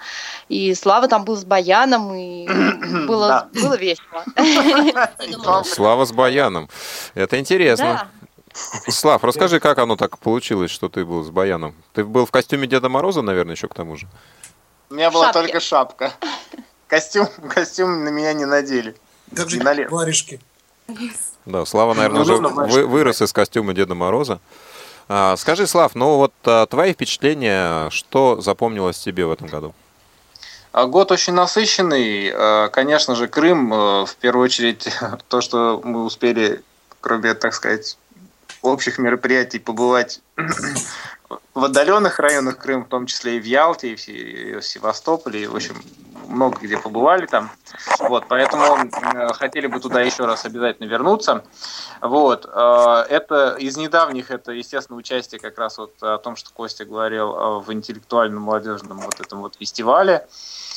И 0.49 0.75
Слава 0.75 1.09
там 1.09 1.25
был 1.25 1.37
с 1.37 1.45
Баяном, 1.45 2.15
и 2.15 2.47
было, 3.07 3.49
было 3.55 3.77
весело. 3.77 4.25
Слава 5.65 6.05
с 6.05 6.13
Баяном. 6.13 6.69
Это 7.15 7.39
интересно. 7.39 8.09
Слав, 8.89 9.25
расскажи, 9.25 9.59
как 9.61 9.79
оно 9.79 9.97
так 9.97 10.19
получилось, 10.19 10.71
что 10.71 10.89
ты 10.89 11.05
был 11.05 11.25
с 11.25 11.31
Баяном? 11.31 11.75
Ты 11.93 12.05
был 12.05 12.25
в 12.25 12.31
костюме 12.31 12.67
Деда 12.67 12.89
Мороза, 12.89 13.23
наверное, 13.23 13.55
еще 13.55 13.69
к 13.69 13.75
тому 13.75 13.97
же? 13.97 14.07
У 14.91 14.95
меня 14.95 15.11
была 15.11 15.33
только 15.33 15.61
шапка. 15.61 16.13
Костюм, 16.87 17.27
костюм 17.49 18.05
на 18.05 18.11
меня 18.11 18.33
не 18.33 18.45
надели. 18.45 18.95
Как 19.35 19.51
же 19.51 19.59
налет. 19.61 19.91
варежки? 19.91 20.41
Да, 21.47 21.65
Слава, 21.65 21.95
наверное, 21.95 22.23
уже 22.23 22.37
вы, 22.37 22.87
вырос 22.87 23.23
из 23.23 23.33
костюма 23.33 23.75
Деда 23.75 23.95
Мороза. 23.95 24.41
А, 25.09 25.37
скажи, 25.37 25.67
Слав, 25.67 25.95
ну 25.95 26.17
вот 26.17 26.33
а, 26.45 26.67
твои 26.67 26.93
впечатления, 26.93 27.91
что 27.91 28.41
запомнилось 28.41 28.99
тебе 28.99 29.27
в 29.27 29.33
этом 29.33 29.49
году? 29.49 29.75
А, 30.73 30.87
год 30.87 31.13
очень 31.13 31.33
насыщенный. 31.33 32.31
А, 32.33 32.69
конечно 32.69 33.15
же, 33.15 33.29
Крым, 33.29 33.71
в 33.71 34.17
первую 34.21 34.45
очередь, 34.45 34.89
то, 35.29 35.41
что 35.41 35.81
мы 35.85 36.05
успели, 36.05 36.63
кроме, 37.01 37.35
так 37.35 37.53
сказать, 37.53 37.99
общих 38.65 38.99
мероприятий 38.99 39.59
побывать 39.59 40.21
в 41.55 41.65
отдаленных 41.65 42.19
районах 42.19 42.59
Крыма, 42.59 42.85
в 42.85 42.89
том 42.89 43.07
числе 43.07 43.37
и 43.37 43.41
в 43.41 43.45
Ялте, 43.45 43.93
и 43.93 44.57
в 44.57 44.63
Севастополе, 44.63 45.45
и, 45.45 45.47
в 45.47 45.55
общем, 45.55 45.77
много 46.29 46.59
где 46.61 46.79
побывали 46.79 47.27
там. 47.27 47.51
Вот, 48.01 48.25
поэтому 48.29 48.91
хотели 49.35 49.67
бы 49.67 49.79
туда 49.81 50.01
еще 50.01 50.25
раз 50.25 50.45
обязательно 50.45 50.87
вернуться. 50.87 51.45
Вот, 52.01 52.49
э, 52.51 53.05
это 53.09 53.57
из 53.59 53.77
недавних, 53.77 54.31
это, 54.31 54.53
естественно, 54.53 54.99
участие 54.99 55.41
как 55.41 55.59
раз 55.59 55.79
вот 55.79 55.95
о 56.01 56.19
том, 56.19 56.37
что 56.37 56.51
Костя 56.53 56.85
говорил 56.85 57.35
э, 57.35 57.61
в 57.61 57.73
интеллектуальном 57.73 58.43
молодежном 58.43 58.99
вот 58.99 59.21
этом 59.21 59.41
вот 59.41 59.57
фестивале 59.57 60.27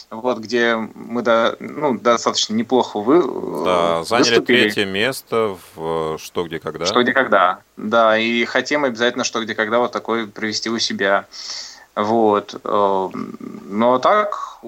вот, 0.09 0.39
где 0.39 0.75
мы 0.75 1.21
да, 1.21 1.55
ну, 1.59 1.97
достаточно 1.97 2.53
неплохо 2.53 2.99
вы, 2.99 3.21
да, 3.65 4.03
заняли 4.03 4.29
выступили. 4.29 4.61
третье 4.63 4.85
место 4.85 5.57
в 5.75 6.17
«Что, 6.17 6.45
где, 6.45 6.59
когда». 6.59 6.85
«Что, 6.85 7.03
где, 7.03 7.13
когда», 7.13 7.59
да, 7.75 8.17
и 8.17 8.45
хотим 8.45 8.85
обязательно 8.85 9.23
«Что, 9.23 9.43
где, 9.43 9.53
когда» 9.53 9.79
вот 9.79 9.91
такой 9.91 10.27
провести 10.27 10.69
у 10.69 10.79
себя. 10.79 11.25
Вот. 11.95 12.59
Э, 12.63 13.09
но 13.65 13.99
так, 13.99 14.61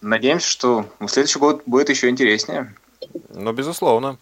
надеемся, 0.00 0.48
что 0.48 0.86
следующий 1.06 1.38
год 1.38 1.62
будет 1.66 1.90
еще 1.90 2.08
интереснее. 2.08 2.74
Ну, 3.28 3.52
безусловно. 3.52 4.16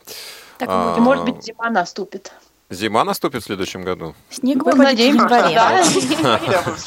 Так, 0.59 0.69
а... 0.71 0.97
может 0.99 1.25
быть, 1.25 1.43
зима 1.43 1.71
наступит. 1.71 2.33
Зима 2.73 3.05
наступит 3.05 3.43
в 3.43 3.47
следующем 3.47 3.83
году? 3.83 4.15
Снег 4.31 4.65
мы 4.65 4.75
надеемся, 4.75 5.29
да. 5.29 5.85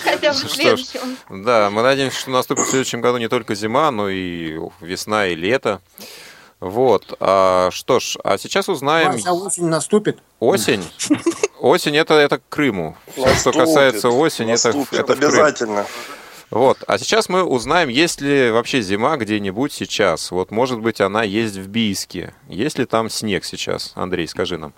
Хотя 0.03 0.33
бы 0.33 0.39
в 0.39 0.51
следующем. 0.51 1.17
Да, 1.29 1.69
мы 1.69 1.83
надеемся, 1.83 2.19
что 2.19 2.31
наступит 2.31 2.65
в 2.65 2.69
следующем 2.69 3.01
году 3.01 3.17
не 3.17 3.27
только 3.27 3.53
зима, 3.53 3.91
но 3.91 4.09
и 4.09 4.59
весна 4.81 5.27
и 5.27 5.35
лето. 5.35 5.81
Вот. 6.59 7.15
А, 7.19 7.69
что 7.71 7.99
ж, 7.99 8.17
а 8.23 8.37
сейчас 8.37 8.67
узнаем... 8.69 9.21
А 9.25 9.33
осень 9.33 9.65
наступит? 9.65 10.19
Осень? 10.39 10.83
Осень 11.59 11.97
это, 11.97 12.15
это 12.15 12.39
к 12.39 12.43
Крыму. 12.49 12.97
Все, 13.13 13.35
что 13.35 13.51
касается 13.51 14.09
осени, 14.09 14.53
это, 14.53 14.73
это 14.91 15.13
обязательно. 15.13 15.85
Вот. 16.49 16.79
А 16.87 16.97
сейчас 16.97 17.29
мы 17.29 17.43
узнаем, 17.43 17.89
есть 17.89 18.21
ли 18.21 18.49
вообще 18.49 18.81
зима 18.81 19.17
где-нибудь 19.17 19.73
сейчас. 19.73 20.31
Вот, 20.31 20.49
может 20.49 20.79
быть, 20.79 21.01
она 21.01 21.23
есть 21.23 21.57
в 21.57 21.67
Бийске. 21.67 22.33
Есть 22.47 22.79
ли 22.79 22.85
там 22.85 23.09
снег 23.09 23.45
сейчас? 23.45 23.91
Андрей, 23.95 24.27
скажи 24.27 24.57
нам. 24.57 24.73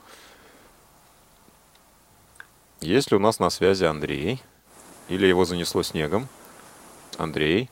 Есть 2.81 3.11
ли 3.11 3.17
у 3.17 3.19
нас 3.19 3.39
на 3.39 3.49
связи 3.49 3.85
Андрей? 3.85 4.41
Или 5.09 5.25
его 5.25 5.45
занесло 5.45 5.83
снегом? 5.83 6.27
Андрей? 7.17 7.69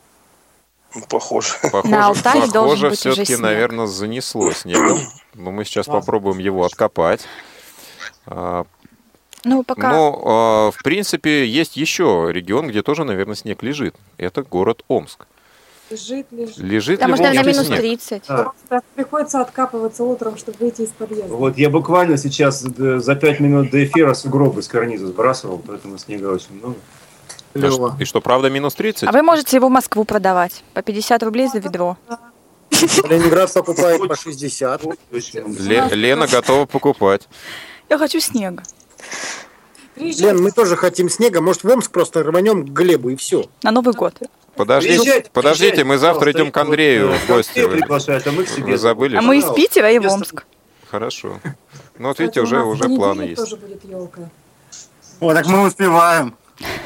Похоже. 1.09 1.53
Похоже, 1.61 1.87
на 1.89 2.07
Алтае 2.07 2.47
похоже 2.51 2.89
все-таки, 2.91 3.35
наверное, 3.35 3.85
занесло 3.85 4.51
снегом. 4.51 4.99
Но 5.33 5.51
мы 5.51 5.65
сейчас 5.65 5.87
попробуем 5.87 6.39
его 6.39 6.63
откопать. 6.65 7.25
А, 8.25 8.65
ну, 9.43 9.63
пока... 9.63 9.91
Но, 9.91 10.21
а, 10.25 10.71
в 10.71 10.81
принципе, 10.83 11.45
есть 11.45 11.77
еще 11.77 12.29
регион, 12.31 12.67
где 12.67 12.81
тоже, 12.81 13.03
наверное, 13.03 13.35
снег 13.35 13.61
лежит. 13.61 13.95
Это 14.17 14.41
город 14.41 14.83
Омск. 14.87 15.27
Лежит, 15.89 16.27
лежит. 16.31 16.57
Лежит 16.57 16.99
Там 16.99 17.13
ли 17.13 17.21
на 17.21 17.43
минус 17.43 17.67
30. 17.67 18.23
Да. 18.27 18.81
Приходится 18.95 19.41
откапываться 19.41 20.03
утром, 20.03 20.37
чтобы 20.37 20.57
выйти 20.59 20.81
из 20.81 20.89
подъезда. 20.89 21.27
Вот 21.27 21.57
я 21.57 21.69
буквально 21.69 22.17
сейчас 22.17 22.61
за 22.61 23.15
пять 23.15 23.39
минут 23.39 23.69
до 23.69 23.83
эфира 23.85 24.13
сугробы 24.15 24.63
с 24.63 24.67
карниза 24.67 25.07
сбрасывал, 25.07 25.61
поэтому 25.65 25.97
снега 25.97 26.27
очень 26.27 26.55
много. 26.55 26.75
А 27.53 27.71
что, 27.71 27.95
и 27.99 28.03
что, 28.03 28.19
правда, 28.19 28.49
минус 28.49 28.73
30? 28.73 29.07
А 29.07 29.11
вы 29.11 29.21
можете 29.21 29.57
его 29.57 29.67
в 29.67 29.71
Москву 29.71 30.03
продавать 30.03 30.63
по 30.73 30.81
50 30.81 31.23
рублей 31.23 31.47
за 31.47 31.59
ведро. 31.59 31.97
Ленинград 32.71 33.53
покупает 33.53 34.05
по 34.07 34.15
60. 34.15 34.81
Лена 35.91 36.27
готова 36.27 36.65
покупать. 36.65 37.29
Я 37.89 37.97
хочу 37.97 38.19
снега. 38.19 38.63
Лен, 39.95 40.41
мы 40.41 40.51
тоже 40.51 40.75
хотим 40.75 41.09
снега. 41.09 41.39
Может, 41.41 41.63
в 41.63 41.69
Омск 41.69 41.91
просто 41.91 42.23
рванем 42.23 42.65
к 42.65 42.69
Глебу 42.71 43.09
и 43.09 43.15
все. 43.15 43.45
На 43.63 43.71
Новый 43.71 43.93
год. 43.93 44.15
Подождите, 44.55 44.95
Приезжайте, 45.01 45.29
подождите, 45.31 45.69
приезжайте, 45.71 45.83
мы 45.83 45.97
завтра 45.97 46.31
идем 46.31 46.51
к 46.51 46.57
Андрею 46.57 47.09
Вот, 47.09 47.19
в 47.19 47.27
гости. 47.27 47.59
Вы, 47.59 47.77
приглашают, 47.77 48.25
а 48.27 48.31
мы 48.31 48.43
к 48.45 48.49
себе. 48.49 48.71
вы 48.71 48.77
забыли? 48.77 49.17
А 49.17 49.21
мы 49.21 49.37
из 49.37 49.45
Питера 49.53 49.91
и 49.91 49.99
в 49.99 50.05
Омск. 50.07 50.45
Хорошо. 50.89 51.39
Ну, 51.97 52.07
вот 52.09 52.19
видите, 52.19 52.41
уже, 52.41 52.61
уже 52.63 52.85
планы 52.85 53.23
есть. 53.23 53.37
тоже 53.37 53.57
будет 53.57 53.83
елка. 53.83 54.29
О, 55.19 55.33
так 55.33 55.45
мы 55.47 55.65
успеваем. 55.67 56.35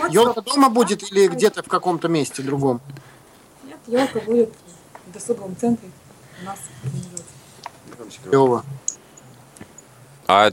Елка 0.10 0.42
дома 0.42 0.70
будет 0.70 1.04
или 1.12 1.28
где-то 1.28 1.62
в 1.62 1.68
каком-то 1.68 2.08
месте 2.08 2.42
другом? 2.42 2.82
Нет, 3.64 3.78
елка 3.88 4.20
будет 4.20 4.52
в 5.08 5.12
досуговом 5.14 5.56
центре 5.56 5.90
у 6.42 6.46
нас. 6.46 6.60
Клево. 8.24 8.64
А, 10.28 10.52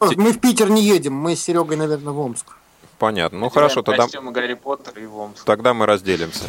Мы 0.00 0.32
в 0.32 0.40
Питер 0.40 0.70
не 0.70 0.82
едем, 0.82 1.14
мы 1.14 1.36
с 1.36 1.42
Серегой, 1.42 1.76
наверное, 1.76 2.12
в 2.12 2.18
Омск. 2.18 2.55
Понятно. 2.98 3.38
Ну, 3.38 3.48
хорошо, 3.50 3.82
тогда, 3.82 4.04
Костюмы 4.04 4.32
Гарри 4.32 4.54
Поттера 4.54 5.00
и 5.00 5.06
в 5.06 5.16
Омск. 5.18 5.44
тогда 5.44 5.74
мы 5.74 5.86
разделимся. 5.86 6.44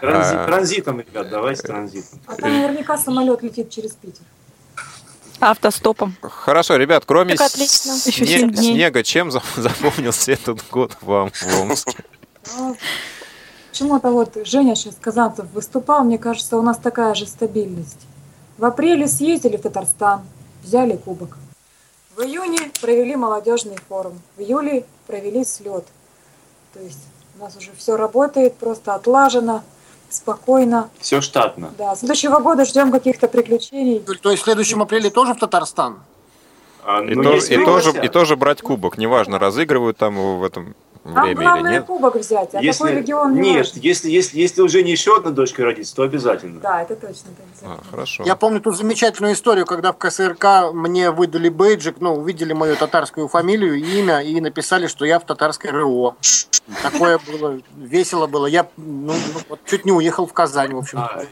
Транзи- 0.00 0.34
А, 0.36 0.46
Транзитом, 0.46 1.00
ребят, 1.00 1.28
давайте 1.28 1.62
транзитом. 1.62 2.18
А 2.26 2.34
там 2.34 2.52
наверняка 2.52 2.98
самолет 2.98 3.42
летит 3.42 3.70
через 3.70 3.92
Питер. 3.92 4.22
Автостопом. 5.40 6.14
Хорошо, 6.22 6.76
ребят, 6.76 7.04
кроме 7.04 7.34
Так 7.34 7.48
отлично. 7.48 7.92
с- 7.96 8.06
Еще 8.06 8.24
сне- 8.24 8.56
снега, 8.56 9.02
чем 9.02 9.30
за- 9.30 9.42
запомнился 9.56 10.32
этот 10.32 10.64
год 10.70 10.96
вам 11.00 11.30
в 11.32 11.60
Омске? 11.60 12.04
А 12.56 12.72
Почему-то 13.70 14.10
вот 14.10 14.36
Женя 14.46 14.76
сейчас 14.76 14.96
Казанцев 15.00 15.46
выступал, 15.52 16.04
мне 16.04 16.18
кажется, 16.18 16.56
у 16.58 16.62
нас 16.62 16.76
такая 16.78 17.14
же 17.14 17.26
стабильность. 17.26 18.06
В 18.58 18.64
апреле 18.66 19.08
съездили 19.08 19.56
в 19.56 19.62
Татарстан, 19.62 20.20
взяли 20.62 20.96
кубок. 20.96 21.38
В 22.16 22.20
июне 22.20 22.70
провели 22.80 23.16
молодежный 23.16 23.76
форум, 23.88 24.20
в 24.36 24.40
июле 24.40 24.84
провели 25.06 25.44
слет. 25.44 25.86
То 26.74 26.80
есть 26.80 26.98
у 27.38 27.42
нас 27.42 27.56
уже 27.56 27.70
все 27.76 27.96
работает, 27.96 28.54
просто 28.56 28.94
отлажено, 28.94 29.62
спокойно. 30.10 30.90
Все 30.98 31.20
штатно. 31.22 31.72
Да, 31.78 31.96
следующего 31.96 32.38
года 32.40 32.64
ждем 32.64 32.92
каких-то 32.92 33.28
приключений. 33.28 34.00
То 34.00 34.30
есть 34.30 34.42
в 34.42 34.44
следующем 34.44 34.82
апреле 34.82 35.10
тоже 35.10 35.32
в 35.34 35.38
Татарстан? 35.38 36.00
А, 36.84 37.02
И, 37.02 37.14
ну, 37.14 37.22
тоже, 37.22 37.36
если 37.36 37.62
и, 37.62 37.64
тоже, 37.64 38.04
и 38.04 38.08
тоже 38.08 38.36
брать 38.36 38.60
кубок. 38.60 38.98
Неважно, 38.98 39.38
разыгрывают 39.38 39.96
там 39.96 40.16
его 40.16 40.36
в 40.36 40.44
этом 40.44 40.74
Нам 41.04 41.24
время 41.24 41.30
или 41.30 41.42
главное 41.42 41.72
нет. 41.72 41.84
кубок 41.84 42.14
взять, 42.16 42.54
а 42.54 42.60
Если- 42.62 42.84
какой 42.84 42.98
регион 43.00 43.34
не 43.34 43.40
Нет, 43.40 43.56
важно. 43.66 43.80
если, 43.80 44.08
если, 44.10 44.38
если 44.38 44.62
уже 44.62 44.82
не 44.84 44.92
еще 44.92 45.16
одна 45.16 45.30
дочка 45.32 45.64
родится, 45.64 45.96
то 45.96 46.02
обязательно. 46.04 46.60
Да, 46.60 46.82
это 46.82 46.94
точно. 46.94 47.30
это 47.30 47.42
обязательно. 47.42 47.80
А, 47.80 47.90
хорошо. 47.90 48.22
Я 48.24 48.36
помню 48.36 48.60
ту 48.60 48.70
замечательную 48.70 49.34
историю, 49.34 49.66
когда 49.66 49.92
в 49.92 49.98
КСРК 49.98 50.72
мне 50.72 51.10
выдали 51.10 51.48
бейджик, 51.48 51.96
ну, 52.00 52.14
увидели 52.14 52.52
мою 52.52 52.76
татарскую 52.76 53.26
фамилию, 53.26 53.74
имя 53.74 54.20
и 54.20 54.40
написали, 54.40 54.86
что 54.86 55.04
я 55.04 55.18
в 55.18 55.26
татарской 55.26 55.70
РО. 55.70 56.14
Такое 56.82 57.18
было, 57.26 57.60
весело 57.76 58.28
было. 58.28 58.46
Я 58.46 58.68
ну, 58.76 59.12
ну, 59.12 59.40
вот 59.48 59.58
чуть 59.66 59.84
не 59.84 59.90
уехал 59.90 60.26
в 60.28 60.32
Казань, 60.32 60.72
в 60.74 60.78
общем. 60.78 60.98
А, 60.98 61.24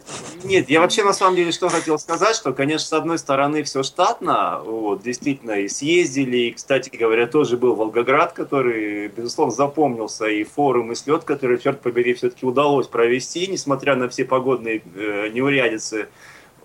Нет, 0.43 0.69
я 0.69 0.81
вообще 0.81 1.05
на 1.05 1.13
самом 1.13 1.37
деле 1.37 1.53
что 1.53 1.69
хотел 1.69 1.99
сказать, 2.01 2.35
что, 2.35 2.53
конечно, 2.53 2.87
с 2.89 2.93
одной 2.93 3.19
стороны 3.19 3.63
все 3.63 3.85
штатно, 3.85 4.61
вот, 4.65 5.03
действительно, 5.03 5.53
и 5.53 5.69
съездили, 5.69 6.37
и, 6.49 6.51
кстати 6.53 6.91
говоря, 6.95 7.29
тоже 7.29 7.57
был 7.57 7.77
Волгоград, 7.77 8.33
который, 8.33 9.07
безусловно, 9.09 9.53
запомнился, 9.61 10.27
и 10.27 10.43
форум, 10.43 10.93
и 10.93 10.95
слет, 10.95 11.25
который, 11.25 11.59
черт 11.59 11.81
побери, 11.83 12.15
все-таки 12.15 12.47
удалось 12.47 12.87
провести, 12.87 13.47
несмотря 13.47 13.95
на 13.95 14.09
все 14.09 14.25
погодные 14.25 14.81
э, 14.95 15.29
неурядицы. 15.35 16.09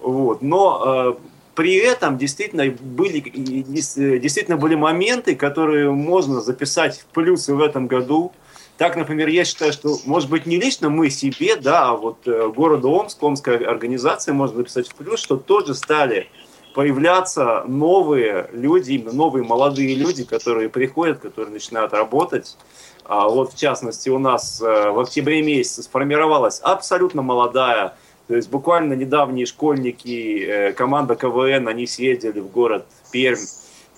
Вот. 0.02 0.42
Но 0.42 0.62
э, 0.86 1.14
при 1.56 1.76
этом 1.76 2.18
действительно 2.18 2.66
были, 2.70 3.20
действительно 3.20 4.56
были 4.56 4.76
моменты, 4.76 5.36
которые 5.36 5.92
можно 5.92 6.40
записать 6.40 7.00
в 7.00 7.06
плюсы 7.08 7.54
в 7.54 7.62
этом 7.62 7.88
году. 7.88 8.32
Так, 8.78 8.96
например, 8.96 9.28
я 9.28 9.44
считаю, 9.44 9.74
что, 9.74 9.98
может 10.06 10.30
быть, 10.30 10.46
не 10.46 10.58
лично 10.58 10.90
мы 10.90 11.10
себе, 11.10 11.58
да, 11.58 11.90
а 11.90 11.96
вот 11.96 12.26
э, 12.28 12.48
городу 12.56 12.92
Омск, 12.92 13.22
Омская 13.22 13.58
организация 13.68 14.34
можно 14.34 14.60
написать 14.60 14.88
в 14.88 14.96
плюс, 14.96 15.20
что 15.20 15.36
тоже 15.36 15.76
стали 15.76 16.28
появляться 16.76 17.64
новые 17.68 18.50
люди, 18.52 18.92
именно 18.92 19.14
новые 19.14 19.46
молодые 19.46 19.96
люди, 19.96 20.26
которые 20.26 20.68
приходят, 20.70 21.20
которые 21.20 21.54
начинают 21.54 21.94
работать. 21.94 22.58
А 23.06 23.30
вот, 23.30 23.54
в 23.54 23.58
частности, 23.58 24.10
у 24.10 24.20
нас 24.20 24.62
э, 24.62 24.90
в 24.92 25.00
октябре 25.00 25.42
месяце 25.42 25.84
сформировалась 25.84 26.60
абсолютно 26.60 27.22
молодая, 27.22 27.96
то 28.28 28.36
есть 28.36 28.50
буквально 28.50 28.94
недавние 28.94 29.46
школьники, 29.46 30.44
э, 30.46 30.74
команда 30.74 31.16
КВН, 31.16 31.68
они 31.70 31.88
съездили 31.88 32.42
в 32.42 32.52
город 32.52 32.86
Пермь, 33.12 33.46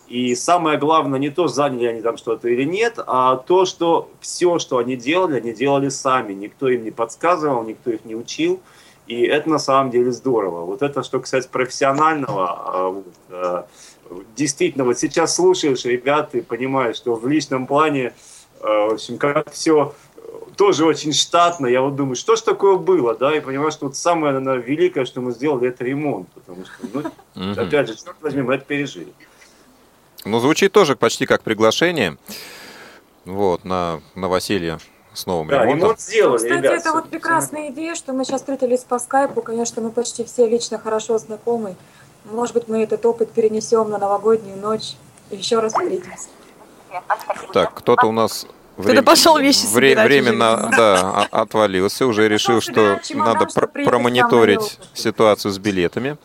и 0.07 0.35
самое 0.35 0.77
главное, 0.77 1.19
не 1.19 1.29
то, 1.29 1.47
заняли 1.47 1.85
они 1.85 2.01
там 2.01 2.17
что-то 2.17 2.47
или 2.47 2.63
нет, 2.63 2.99
а 3.07 3.37
то, 3.37 3.65
что 3.65 4.11
все, 4.21 4.59
что 4.59 4.77
они 4.77 4.95
делали, 4.95 5.37
они 5.37 5.51
делали 5.51 5.89
сами. 5.89 6.33
Никто 6.33 6.69
им 6.69 6.83
не 6.83 6.91
подсказывал, 6.91 7.63
никто 7.63 7.91
их 7.91 8.05
не 8.05 8.15
учил. 8.15 8.61
И 9.07 9.21
это 9.21 9.49
на 9.49 9.59
самом 9.59 9.89
деле 9.89 10.11
здорово. 10.11 10.65
Вот 10.65 10.81
это, 10.81 11.01
что 11.03 11.19
касается 11.19 11.49
профессионального, 11.49 12.49
а, 12.49 12.89
вот, 12.89 13.05
а, 13.29 13.67
действительно, 14.35 14.83
вот 14.83 14.99
сейчас 14.99 15.35
слушаешь 15.35 15.85
ребят 15.85 16.35
и 16.35 16.41
понимаешь, 16.41 16.97
что 16.97 17.15
в 17.15 17.27
личном 17.27 17.67
плане, 17.67 18.13
а, 18.61 18.89
в 18.89 18.93
общем, 18.95 19.17
как 19.17 19.51
все 19.51 19.93
тоже 20.57 20.85
очень 20.85 21.13
штатно. 21.13 21.67
Я 21.67 21.81
вот 21.81 21.95
думаю, 21.95 22.15
что 22.15 22.35
ж 22.35 22.41
такое 22.41 22.75
было, 22.77 23.15
да, 23.15 23.35
и 23.35 23.39
понимаю, 23.39 23.71
что 23.71 23.85
вот 23.85 23.95
самое, 23.95 24.39
наверное, 24.39 24.65
великое, 24.65 25.05
что 25.05 25.21
мы 25.21 25.31
сделали, 25.31 25.69
это 25.69 25.85
ремонт. 25.85 26.27
Потому 26.33 26.65
что, 26.65 27.11
ну, 27.35 27.51
опять 27.61 27.87
же, 27.87 27.95
черт 27.95 28.17
возьми, 28.21 28.41
мы 28.41 28.55
это 28.55 28.65
пережили. 28.65 29.13
Ну, 30.25 30.39
звучит 30.39 30.73
тоже 30.73 30.95
почти 30.95 31.25
как 31.25 31.43
приглашение. 31.43 32.17
Вот, 33.23 33.63
на 33.63 34.01
новоселье 34.15 34.79
с 35.17 35.25
новым 35.25 35.47
Да, 35.47 35.55
ремонтом. 35.63 35.79
ремонт 35.79 35.99
сделали, 35.99 36.37
Кстати, 36.37 36.53
ребят. 36.53 36.73
это 36.79 36.91
вот 36.91 37.09
прекрасная 37.09 37.69
идея, 37.71 37.95
что 37.95 38.13
мы 38.13 38.23
сейчас 38.23 38.41
встретились 38.41 38.81
по 38.81 38.99
скайпу. 38.99 39.41
Конечно, 39.41 39.81
мы 39.81 39.89
почти 39.91 40.23
все 40.23 40.47
лично 40.47 40.77
хорошо 40.77 41.17
знакомы. 41.17 41.75
Может 42.25 42.53
быть, 42.53 42.67
мы 42.67 42.83
этот 42.83 43.05
опыт 43.05 43.31
перенесем 43.31 43.89
на 43.89 43.97
новогоднюю 43.97 44.57
ночь 44.57 44.95
и 45.31 45.37
еще 45.37 45.59
раз 45.59 45.73
встретимся. 45.73 46.27
Так, 47.53 47.73
кто-то 47.73 48.05
у 48.07 48.11
нас 48.11 48.45
Кто-то 48.77 49.01
пошел 49.03 49.37
вещи 49.37 49.65
вре- 49.73 49.95
собирать 49.95 50.07
временно 50.07 50.69
да, 50.77 51.27
о- 51.31 51.41
отвалился, 51.41 52.05
уже 52.05 52.27
решил, 52.27 52.61
что 52.61 52.99
надо 53.15 53.49
чтобы 53.49 53.67
пр- 53.67 53.85
промониторить 53.85 54.79
ситуацию 54.93 55.51
с 55.51 55.57
билетами. 55.57 56.17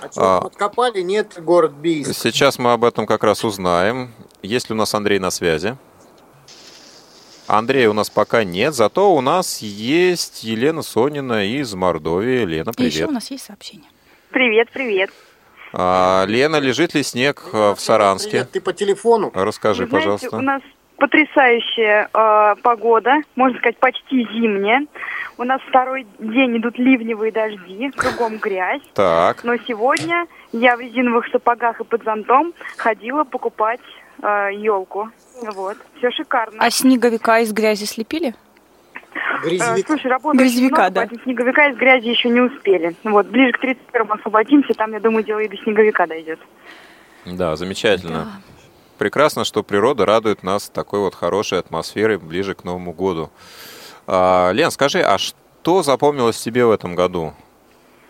А 0.00 0.10
что, 0.10 0.40
подкопали? 0.42 1.00
Нет, 1.02 1.42
город 1.42 1.72
Бийск. 1.72 2.12
Сейчас 2.14 2.58
мы 2.58 2.72
об 2.72 2.84
этом 2.84 3.06
как 3.06 3.22
раз 3.24 3.44
узнаем. 3.44 4.12
Есть 4.42 4.68
ли 4.68 4.74
у 4.74 4.78
нас 4.78 4.92
Андрей 4.94 5.18
на 5.18 5.30
связи? 5.30 5.76
Андрея 7.46 7.90
у 7.90 7.92
нас 7.92 8.08
пока 8.08 8.42
нет, 8.42 8.74
зато 8.74 9.14
у 9.14 9.20
нас 9.20 9.58
есть 9.60 10.44
Елена 10.44 10.82
Сонина 10.82 11.46
из 11.46 11.74
Мордовии. 11.74 12.44
Лена, 12.44 12.72
И 12.78 12.84
еще 12.84 12.94
привет. 12.96 13.08
у 13.10 13.12
нас 13.12 13.30
есть 13.30 13.44
сообщение. 13.44 13.88
Привет, 14.30 14.68
привет. 14.72 15.10
А, 15.72 16.24
Лена, 16.26 16.56
лежит 16.56 16.94
ли 16.94 17.02
снег 17.02 17.42
а, 17.52 17.74
в 17.74 17.80
Саранске? 17.80 18.30
Привет, 18.30 18.50
ты 18.52 18.60
по 18.60 18.72
телефону? 18.72 19.30
Расскажи, 19.34 19.84
Вы 19.84 19.90
знаете, 19.90 20.06
пожалуйста. 20.06 20.36
у 20.36 20.40
нас 20.40 20.62
потрясающая 20.96 22.08
э, 22.14 22.54
погода, 22.62 23.16
можно 23.34 23.58
сказать, 23.58 23.76
почти 23.78 24.22
зимняя. 24.32 24.86
У 25.36 25.44
нас 25.44 25.60
второй 25.68 26.06
день 26.18 26.56
идут 26.56 26.78
ливневые 26.78 27.32
дожди, 27.32 27.90
кругом 27.90 28.38
грязь. 28.38 28.80
Так. 28.94 29.42
Но 29.44 29.56
сегодня 29.66 30.26
я 30.52 30.76
в 30.76 30.80
резиновых 30.80 31.26
сапогах 31.28 31.80
и 31.80 31.84
под 31.84 32.04
зонтом 32.04 32.54
ходила 32.76 33.24
покупать 33.24 33.80
елку. 34.50 35.10
Вот, 35.42 35.76
все 35.98 36.10
шикарно. 36.10 36.58
А 36.58 36.70
снеговика 36.70 37.40
из 37.40 37.52
грязи 37.52 37.84
слепили? 37.84 38.34
Э, 39.44 39.76
слушай, 39.86 40.06
работы 40.06 40.38
очень 40.38 40.46
Грязевика, 40.46 40.82
много, 40.82 40.94
да. 40.94 41.00
поэтому 41.02 41.20
снеговика 41.22 41.68
из 41.68 41.76
грязи 41.76 42.08
еще 42.08 42.28
не 42.30 42.40
успели. 42.40 42.96
Вот, 43.04 43.26
ближе 43.26 43.52
к 43.52 43.60
31 43.60 44.12
освободимся, 44.12 44.74
там, 44.74 44.92
я 44.92 45.00
думаю, 45.00 45.24
дело 45.24 45.40
и 45.40 45.48
до 45.48 45.56
снеговика 45.56 46.06
дойдет. 46.06 46.40
Да, 47.26 47.56
замечательно. 47.56 48.40
Прекрасно, 48.98 49.44
что 49.44 49.62
природа 49.62 50.06
радует 50.06 50.42
нас 50.42 50.68
такой 50.68 51.00
вот 51.00 51.14
хорошей 51.14 51.58
атмосферой 51.58 52.18
ближе 52.18 52.54
к 52.54 52.64
Новому 52.64 52.92
году. 52.92 53.30
А, 54.06 54.50
Лен, 54.52 54.70
скажи, 54.70 55.00
а 55.00 55.18
что 55.18 55.82
запомнилось 55.82 56.40
тебе 56.40 56.64
в 56.64 56.70
этом 56.70 56.94
году, 56.94 57.34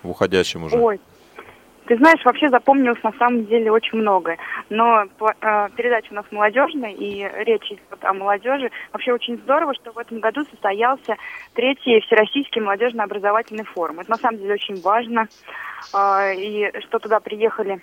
в 0.02 0.10
уходящем 0.10 0.64
уже? 0.64 0.76
Ой, 0.76 1.00
ты 1.86 1.96
знаешь, 1.98 2.24
вообще 2.24 2.48
запомнилось 2.48 3.02
на 3.02 3.12
самом 3.12 3.44
деле 3.46 3.70
очень 3.70 3.98
многое. 3.98 4.38
Но 4.70 5.04
э, 5.04 5.68
передача 5.76 6.12
у 6.12 6.14
нас 6.14 6.24
молодежная, 6.30 6.92
и 6.92 7.28
речь 7.44 7.70
идет 7.70 8.02
о 8.02 8.12
молодежи. 8.14 8.70
Вообще 8.92 9.12
очень 9.12 9.36
здорово, 9.38 9.74
что 9.74 9.92
в 9.92 9.98
этом 9.98 10.20
году 10.20 10.44
состоялся 10.44 11.16
третий 11.54 12.00
Всероссийский 12.00 12.60
молодежно-образовательный 12.62 13.64
форум. 13.64 14.00
Это 14.00 14.10
на 14.10 14.16
самом 14.16 14.38
деле 14.38 14.54
очень 14.54 14.80
важно. 14.80 15.28
Э, 15.94 16.34
и 16.34 16.72
что 16.80 16.98
туда 16.98 17.20
приехали 17.20 17.80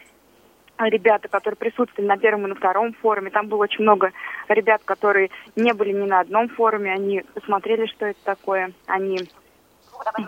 ребята, 0.79 1.27
которые 1.27 1.57
присутствовали 1.57 2.07
на 2.07 2.17
первом 2.17 2.45
и 2.45 2.49
на 2.49 2.55
втором 2.55 2.93
форуме. 2.93 3.29
Там 3.29 3.47
было 3.47 3.63
очень 3.63 3.83
много 3.83 4.11
ребят, 4.47 4.81
которые 4.83 5.29
не 5.55 5.73
были 5.73 5.91
ни 5.91 6.07
на 6.07 6.21
одном 6.21 6.49
форуме. 6.49 6.91
Они 6.91 7.23
посмотрели, 7.35 7.85
что 7.85 8.07
это 8.07 8.19
такое. 8.23 8.71
Они 8.87 9.19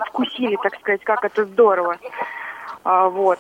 вкусили, 0.09 0.57
так 0.61 0.75
сказать, 0.75 1.03
как 1.03 1.25
это 1.25 1.45
здорово. 1.45 1.97
А, 2.83 3.09
вот. 3.09 3.39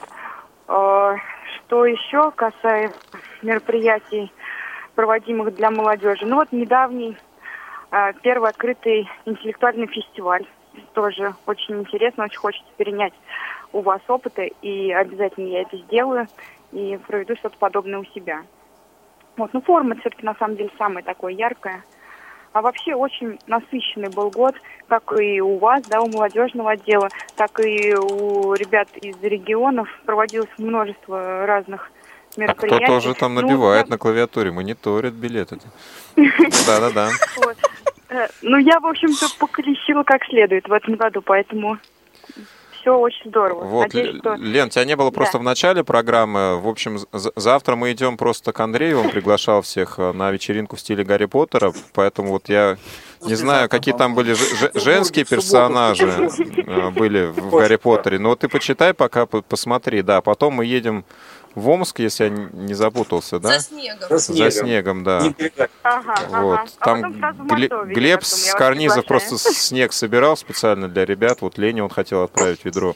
А, 0.67 1.15
что 1.55 1.85
еще 1.85 2.31
касается 2.31 2.97
мероприятий, 3.41 4.31
проводимых 4.95 5.55
для 5.55 5.71
молодежи? 5.71 6.25
Ну 6.25 6.37
вот 6.37 6.51
недавний 6.51 7.17
а, 7.91 8.13
первый 8.13 8.49
открытый 8.49 9.09
интеллектуальный 9.25 9.87
фестиваль. 9.87 10.45
Тоже 10.93 11.35
очень 11.45 11.81
интересно, 11.81 12.25
очень 12.25 12.39
хочется 12.39 12.71
перенять 12.77 13.13
у 13.73 13.81
вас 13.81 14.01
опыты, 14.07 14.51
и 14.61 14.91
обязательно 14.91 15.47
я 15.47 15.61
это 15.61 15.77
сделаю 15.77 16.27
и 16.71 16.97
проведу 17.07 17.35
что-то 17.35 17.57
подобное 17.57 17.99
у 17.99 18.05
себя. 18.05 18.41
Вот, 19.37 19.53
ну 19.53 19.61
форма 19.61 19.95
все-таки 19.95 20.25
на 20.25 20.35
самом 20.35 20.55
деле 20.57 20.71
самая 20.77 21.03
такое 21.03 21.33
яркая. 21.33 21.83
А 22.53 22.61
вообще 22.61 22.93
очень 22.93 23.39
насыщенный 23.47 24.09
был 24.09 24.29
год, 24.29 24.55
как 24.87 25.19
и 25.19 25.41
у 25.41 25.57
вас, 25.57 25.81
да, 25.87 26.01
у 26.01 26.07
молодежного 26.07 26.71
отдела, 26.71 27.09
так 27.35 27.59
и 27.59 27.95
у 27.95 28.53
ребят 28.53 28.87
из 29.01 29.15
регионов 29.23 29.89
проводилось 30.05 30.49
множество 30.59 31.47
разных 31.47 31.91
мероприятий. 32.37 32.83
А 32.83 32.87
кто 32.87 32.93
тоже 32.99 33.15
там 33.15 33.33
набивает 33.33 33.87
ну, 33.87 33.93
на 33.93 33.97
клавиатуре, 33.97 34.51
мониторит 34.51 35.13
билеты. 35.13 35.57
Да-да-да. 36.15 37.09
Э, 38.09 38.27
ну, 38.43 38.57
я, 38.57 38.79
в 38.79 38.85
общем-то, 38.85 39.27
поколесила 39.39 40.03
как 40.03 40.23
следует 40.25 40.67
в 40.67 40.73
этом 40.73 40.93
году, 40.95 41.23
поэтому 41.23 41.79
все 42.83 42.97
очень 42.97 43.29
здорово. 43.29 43.63
Вот, 43.63 43.93
Надеюсь, 43.93 44.17
что... 44.19 44.35
Лен, 44.35 44.69
тебя 44.69 44.85
не 44.85 44.95
было 44.95 45.09
просто 45.09 45.33
да. 45.33 45.39
в 45.39 45.43
начале 45.43 45.83
программы. 45.83 46.59
В 46.59 46.67
общем, 46.67 46.99
завтра 47.11 47.75
мы 47.75 47.91
идем 47.93 48.17
просто 48.17 48.51
к 48.51 48.59
Андрею. 48.59 48.99
Он 48.99 49.09
приглашал 49.09 49.61
всех 49.61 49.97
э, 49.97 50.11
на 50.11 50.31
вечеринку 50.31 50.75
в 50.75 50.79
стиле 50.79 51.03
Гарри 51.03 51.25
Поттера. 51.25 51.73
Поэтому 51.93 52.29
вот 52.29 52.49
я 52.49 52.77
не 53.25 53.35
знаю, 53.35 53.69
какие 53.69 53.95
там 53.95 54.15
были 54.15 54.35
женские 54.77 55.23
персонажи 55.25 56.29
э, 56.67 56.89
были 56.95 57.27
в 57.27 57.51
Гарри 57.51 57.77
Поттере. 57.77 58.19
Но 58.19 58.35
ты 58.35 58.49
почитай 58.49 58.93
пока, 58.93 59.25
посмотри. 59.25 60.01
Да, 60.01 60.21
потом 60.21 60.55
мы 60.55 60.65
едем 60.65 61.05
в 61.55 61.69
Омск, 61.69 61.99
если 61.99 62.25
я 62.25 62.29
не 62.29 62.73
запутался, 62.73 63.39
да? 63.39 63.49
За 63.49 63.59
снегом. 63.59 64.09
За 64.09 64.19
снегом, 64.19 64.51
За 64.51 64.51
снегом 64.51 65.03
да. 65.03 65.33
Ага, 65.83 66.15
вот. 66.29 66.59
Ага. 66.59 66.67
Там 66.79 67.19
а 67.21 67.55
Глеб, 67.55 67.73
Глеб 67.85 68.23
с 68.23 68.53
карнизов 68.53 69.05
просто 69.05 69.37
снег 69.37 69.93
собирал 69.93 70.35
специально 70.37 70.87
для 70.87 71.05
ребят. 71.05 71.41
Вот 71.41 71.57
Лене 71.57 71.83
он 71.83 71.89
хотел 71.89 72.23
отправить 72.23 72.65
ведро. 72.65 72.95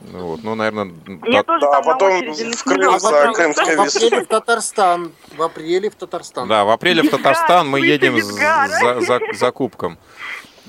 Ну, 0.00 0.26
вот, 0.28 0.42
ну, 0.42 0.54
наверное... 0.54 0.94
Я 1.26 1.42
да, 1.42 1.58
да, 1.58 1.76
а 1.76 1.82
потом 1.82 2.32
в 2.32 2.64
Крым 2.64 2.98
за 2.98 3.32
Крымской 3.32 3.76
В 3.76 3.80
апреле 3.80 4.20
в 4.22 4.26
Татарстан. 4.26 5.12
В 5.36 5.42
апреле 5.42 5.90
в 5.90 5.94
Татарстан. 5.94 6.48
Да, 6.48 6.64
в 6.64 6.70
апреле 6.70 7.02
в 7.02 7.10
Татарстан 7.10 7.68
мы 7.68 7.80
едем 7.80 8.18
за, 8.22 9.00
за, 9.00 9.20
за 9.34 9.52
кубком. 9.52 9.98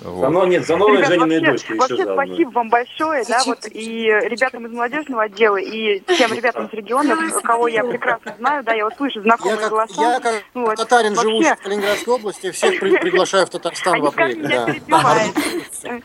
Вот. 0.02 0.34
За, 0.34 0.46
нет, 0.48 0.66
за 0.66 0.78
новые 0.78 1.06
Жениной 1.06 1.42
дочки 1.42 1.74
Вообще 1.74 1.94
еще 1.94 2.14
спасибо 2.14 2.50
вам 2.50 2.70
большое, 2.70 3.24
да, 3.26 3.44
вот 3.46 3.68
и 3.70 4.06
ребятам 4.24 4.66
из 4.66 4.72
молодежного 4.72 5.24
отдела, 5.24 5.58
и 5.58 6.00
тем 6.00 6.34
ребятам 6.34 6.66
из 6.66 6.74
регионов, 6.74 7.20
кого 7.44 7.68
я 7.68 7.84
прекрасно 7.84 8.36
знаю, 8.40 8.64
да, 8.64 8.74
я 8.74 8.86
вот 8.86 8.96
слышу 8.96 9.22
знакомые 9.22 9.58
я 9.58 9.62
как, 9.62 9.70
голоса. 9.70 10.02
Я 10.02 10.20
как 10.20 10.44
вот. 10.56 10.76
татарин, 10.76 11.14
Вообще... 11.14 11.30
живущий 11.30 11.54
в 11.54 11.62
Калининградской 11.62 12.14
области, 12.14 12.52
всех 12.52 12.80
при, 12.80 12.98
приглашаю 13.02 13.46
в 13.46 13.50
Татарстан 13.52 14.02
в 14.02 14.06
апреле. 14.08 14.48
Да. 14.48 14.66
перебивает. 14.66 15.36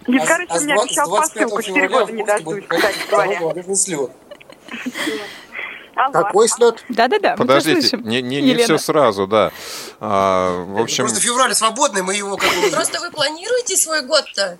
Ильгарыч 0.06 0.50
мне 0.62 0.74
обещал 0.74 1.10
посылку, 1.16 1.62
4 1.62 1.88
года 1.88 2.12
не 2.12 2.24
дождусь, 2.24 2.64
кстати 2.68 3.10
говоря. 3.10 3.40
Какой 6.12 6.48
слет? 6.48 6.84
Да-да-да. 6.88 7.36
Подождите, 7.36 7.96
не, 8.02 8.20
не, 8.20 8.42
не 8.42 8.54
все 8.56 8.78
сразу, 8.78 9.26
да. 9.26 9.50
А, 9.98 10.64
в 10.64 10.80
общем... 10.80 11.04
Просто 11.04 11.20
февраль 11.20 11.54
свободный, 11.54 12.02
мы 12.02 12.14
его 12.14 12.36
как 12.36 12.50
бы... 12.50 12.70
Просто 12.72 13.00
вы 13.00 13.10
планируете 13.10 13.76
свой 13.76 14.02
год-то? 14.02 14.58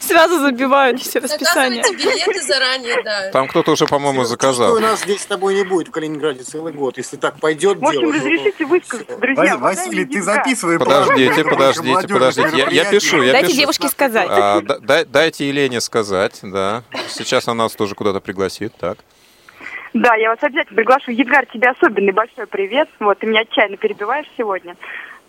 Сразу 0.00 0.40
забивают 0.40 1.00
все 1.00 1.20
расписания. 1.20 1.82
билеты 1.82 2.42
заранее, 2.42 3.02
да. 3.04 3.30
Там 3.30 3.46
кто-то 3.46 3.72
уже, 3.72 3.86
по-моему, 3.86 4.24
заказал. 4.24 4.74
У 4.74 4.80
нас 4.80 5.02
здесь 5.02 5.22
с 5.22 5.26
тобой 5.26 5.54
не 5.54 5.64
будет 5.64 5.88
в 5.88 5.90
Калининграде 5.92 6.42
целый 6.42 6.72
год, 6.72 6.98
если 6.98 7.16
так 7.16 7.38
пойдет 7.38 7.78
дело. 7.78 7.90
В 7.90 7.94
общем, 7.94 8.10
разрешите 8.10 8.64
высказаться, 8.66 9.16
друзья. 9.16 9.56
Василий, 9.56 10.04
ты 10.04 10.22
записывай. 10.22 10.78
Подождите, 10.78 11.44
подождите, 11.44 12.08
подождите. 12.08 12.56
Я, 12.56 12.68
я 12.70 12.84
пишу, 12.84 13.22
я 13.22 13.32
Дайте 13.32 13.48
пишу. 13.48 13.60
девушке 13.60 13.88
сказать. 13.88 14.28
А, 14.28 14.60
да, 14.60 15.04
дайте 15.04 15.48
Елене 15.48 15.80
сказать, 15.80 16.40
да. 16.42 16.82
Сейчас 17.08 17.46
она 17.46 17.64
нас 17.64 17.72
тоже 17.74 17.94
куда-то 17.94 18.20
пригласит, 18.20 18.74
так. 18.78 18.98
Да, 19.94 20.14
я 20.14 20.30
вас 20.30 20.42
обязательно 20.42 20.76
приглашу. 20.76 21.10
Едгар, 21.10 21.46
тебе 21.46 21.68
особенный 21.68 22.12
большой 22.12 22.46
привет. 22.46 22.88
Вот, 22.98 23.18
ты 23.18 23.26
меня 23.26 23.40
отчаянно 23.40 23.76
перебиваешь 23.76 24.26
сегодня. 24.36 24.76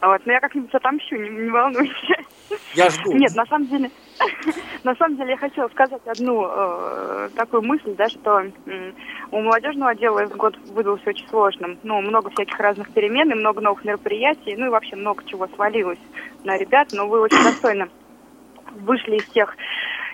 Вот, 0.01 0.25
но 0.25 0.33
я 0.33 0.39
как-нибудь 0.41 0.73
отомщу, 0.73 1.15
не, 1.15 1.29
не 1.29 1.49
волнуйся. 1.49 2.15
Я 2.73 2.89
жду. 2.89 3.13
Нет, 3.13 3.33
на 3.35 3.45
самом 3.45 3.67
деле, 3.67 3.89
на 4.83 4.95
самом 4.95 5.15
деле 5.15 5.31
я 5.31 5.37
хотела 5.37 5.69
сказать 5.69 6.01
одну 6.05 6.45
э, 6.45 7.29
такую 7.35 7.61
мысль, 7.61 7.95
да, 7.95 8.09
что 8.09 8.41
э, 8.41 8.91
у 9.31 9.39
молодежного 9.39 9.91
отдела 9.91 10.19
этот 10.19 10.35
год 10.35 10.57
выдался 10.71 11.09
очень 11.09 11.27
сложным. 11.29 11.77
Ну, 11.83 12.01
много 12.01 12.29
всяких 12.31 12.59
разных 12.59 12.91
перемен 12.91 13.31
и 13.31 13.35
много 13.35 13.61
новых 13.61 13.85
мероприятий, 13.85 14.55
ну 14.57 14.65
и 14.65 14.69
вообще 14.69 14.97
много 14.97 15.23
чего 15.25 15.47
свалилось 15.47 15.99
на 16.43 16.57
ребят, 16.57 16.89
но 16.91 17.07
вы 17.07 17.21
очень 17.21 17.41
достойно 17.41 17.87
вышли 18.81 19.17
из 19.17 19.25
тех 19.27 19.55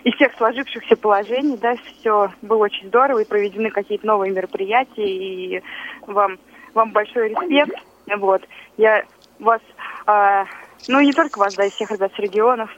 из 0.04 0.14
всех 0.14 0.34
сложившихся 0.36 0.96
положений, 0.96 1.58
да, 1.60 1.74
все 1.76 2.30
было 2.42 2.64
очень 2.64 2.88
здорово, 2.88 3.20
и 3.20 3.28
проведены 3.28 3.70
какие-то 3.70 4.06
новые 4.06 4.32
мероприятия, 4.32 5.06
и 5.06 5.62
вам, 6.06 6.38
вам 6.74 6.92
большой 6.92 7.30
респект, 7.30 7.76
вот. 8.16 8.42
Я 8.76 9.04
вас, 9.38 9.60
э, 10.06 10.44
ну, 10.88 11.00
не 11.00 11.12
только 11.12 11.38
вас, 11.38 11.54
да, 11.54 11.64
и 11.66 11.70
всех 11.70 11.90
ребят 11.90 12.12
с 12.14 12.18
регионов, 12.18 12.70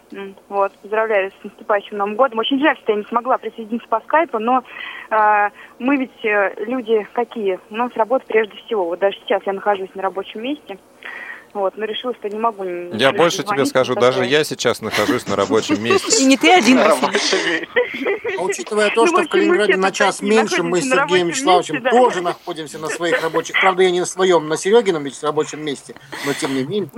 вот, 0.49 0.73
поздравляю 0.79 1.31
с 1.31 1.45
наступающим 1.45 1.97
Новым 1.97 2.17
годом. 2.17 2.39
Очень 2.39 2.61
жаль, 2.61 2.77
что 2.79 2.93
я 2.93 2.99
не 2.99 3.05
смогла 3.05 3.39
присоединиться 3.39 3.89
по 3.89 4.01
скайпу, 4.01 4.39
но 4.39 4.63
э, 5.11 5.51
мы 5.79 5.97
ведь 5.97 6.25
э, 6.25 6.55
люди 6.65 7.07
какие? 7.13 7.59
У 7.71 7.77
нас 7.77 7.93
работа 7.95 8.25
прежде 8.27 8.57
всего. 8.59 8.87
Вот 8.87 8.99
даже 8.99 9.17
сейчас 9.21 9.43
я 9.45 9.53
нахожусь 9.53 9.95
на 9.95 10.03
рабочем 10.03 10.43
месте, 10.43 10.79
вот, 11.55 11.77
но 11.77 11.85
решила, 11.85 12.15
что 12.15 12.29
не 12.29 12.39
могу. 12.39 12.65
Я 12.95 13.13
больше 13.13 13.43
тебе 13.43 13.67
скажу, 13.67 13.95
даже 13.95 14.25
я 14.25 14.45
сейчас 14.45 14.81
нахожусь 14.81 15.27
на 15.27 15.37
рабочем 15.37 15.83
месте. 15.85 16.23
И 16.23 16.27
не 16.27 16.37
ты 16.37 16.51
один, 16.53 16.79
А 16.79 16.99
учитывая 18.39 18.91
то, 18.91 19.07
что 19.07 19.23
в 19.23 19.29
Калининграде 19.29 19.77
на 19.77 19.93
час 19.93 20.23
меньше, 20.23 20.63
мы 20.63 20.81
с 20.81 20.85
Сергеем 20.89 21.29
Вячеславовичем 21.29 21.83
тоже 21.83 22.23
находимся 22.23 22.79
на 22.79 22.89
своих 22.89 23.23
рабочих, 23.23 23.61
правда, 23.61 23.83
я 23.83 23.91
не 23.91 24.01
на 24.01 24.07
своем, 24.07 24.49
на 24.49 24.57
Серегином 24.57 25.07
рабочем 25.23 25.65
месте, 25.65 25.95
но 26.27 26.33
тем 26.33 26.55
не 26.55 26.65
менее. 26.65 26.91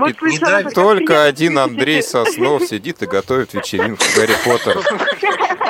Только 0.74 1.24
один 1.24 1.59
Андрей 1.59 2.02
Соснов 2.02 2.64
сидит 2.64 3.02
и 3.02 3.07
готовит 3.07 3.55
вечеринку 3.55 4.05
Гарри 4.16 4.34
Поттера. 4.44 4.80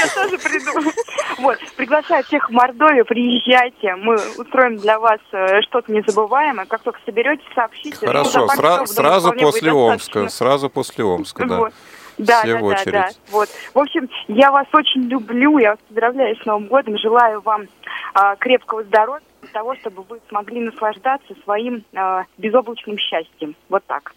Я 0.00 0.06
тоже 0.14 0.38
приду. 0.38 0.92
Вот, 1.40 1.58
приглашаю 1.76 2.24
всех 2.24 2.48
в 2.48 2.52
Мордовию, 2.52 3.04
приезжайте, 3.04 3.96
мы 3.96 4.16
устроим 4.36 4.76
для 4.76 4.98
вас 4.98 5.20
э, 5.32 5.62
что-то 5.62 5.92
незабываемое. 5.92 6.66
Как 6.66 6.82
только 6.82 7.00
соберетесь, 7.06 7.44
сообщите. 7.54 7.98
Ну, 8.02 8.08
Хорошо, 8.08 8.46
сра- 8.46 8.86
сразу 8.86 9.32
после 9.32 9.72
Омска, 9.72 10.28
сразу 10.28 10.68
после 10.68 11.04
Омска, 11.04 11.46
да. 11.46 11.56
Вот. 11.56 11.72
Да, 12.18 12.40
Все 12.42 12.52
да, 12.52 12.58
в 12.60 12.64
очередь. 12.64 12.92
да, 12.92 13.08
да. 13.08 13.08
Вот. 13.30 13.48
В 13.72 13.78
общем, 13.78 14.08
я 14.28 14.52
вас 14.52 14.66
очень 14.74 15.02
люблю, 15.04 15.56
я 15.58 15.70
вас 15.70 15.78
поздравляю 15.88 16.36
с 16.36 16.44
Новым 16.44 16.66
годом, 16.66 16.98
желаю 16.98 17.40
вам 17.40 17.66
а, 18.12 18.36
крепкого 18.36 18.84
здоровья, 18.84 19.22
для 19.40 19.50
того, 19.50 19.74
чтобы 19.76 20.02
вы 20.02 20.20
смогли 20.28 20.60
наслаждаться 20.60 21.34
своим 21.44 21.82
а, 21.94 22.24
безоблачным 22.36 22.98
счастьем. 22.98 23.56
Вот 23.70 23.84
так. 23.86 24.12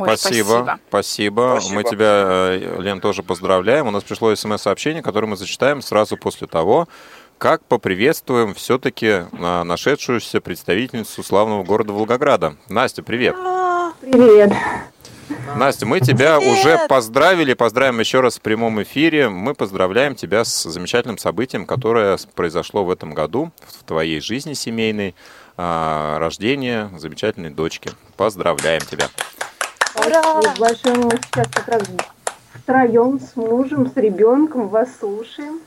Ой, 0.00 0.16
спасибо, 0.16 0.78
спасибо, 0.88 1.58
спасибо. 1.60 1.74
Мы 1.74 1.84
тебя, 1.84 2.24
э, 2.52 2.76
Лен, 2.80 3.00
тоже 3.00 3.22
поздравляем. 3.22 3.86
У 3.86 3.90
нас 3.90 4.02
пришло 4.02 4.34
смс-сообщение, 4.34 5.02
которое 5.02 5.26
мы 5.26 5.36
зачитаем 5.36 5.82
сразу 5.82 6.16
после 6.16 6.46
того, 6.46 6.88
как 7.40 7.64
поприветствуем 7.64 8.52
все-таки 8.52 9.22
а, 9.32 9.64
нашедшуюся 9.64 10.42
представительницу 10.42 11.22
славного 11.22 11.64
города 11.64 11.92
Волгограда. 11.92 12.56
Настя, 12.68 13.02
привет. 13.02 13.34
Привет. 14.02 14.52
Настя, 15.56 15.86
мы 15.86 16.00
тебя 16.00 16.38
уже 16.38 16.78
поздравили, 16.88 17.54
поздравим 17.54 18.00
еще 18.00 18.20
раз 18.20 18.38
в 18.38 18.40
прямом 18.40 18.82
эфире. 18.82 19.28
Мы 19.28 19.54
поздравляем 19.54 20.14
тебя 20.14 20.44
с 20.44 20.64
замечательным 20.64 21.18
событием, 21.18 21.66
которое 21.66 22.18
произошло 22.34 22.84
в 22.84 22.90
этом 22.90 23.14
году 23.14 23.52
в 23.66 23.84
твоей 23.84 24.20
жизни 24.20 24.54
семейной, 24.54 25.14
а, 25.56 26.18
рождение 26.18 26.90
замечательной 26.98 27.50
дочки. 27.50 27.90
Поздравляем 28.16 28.82
тебя. 28.82 29.08
Ура! 29.96 30.40
Большое 30.58 30.94
мы 30.96 31.10
сейчас 31.10 31.48
как 31.52 31.68
раз 31.68 31.82
втроем 32.54 33.20
с 33.20 33.36
мужем, 33.36 33.90
с 33.90 33.96
ребенком 33.96 34.68
вас 34.68 34.88
слушаем. 34.98 35.60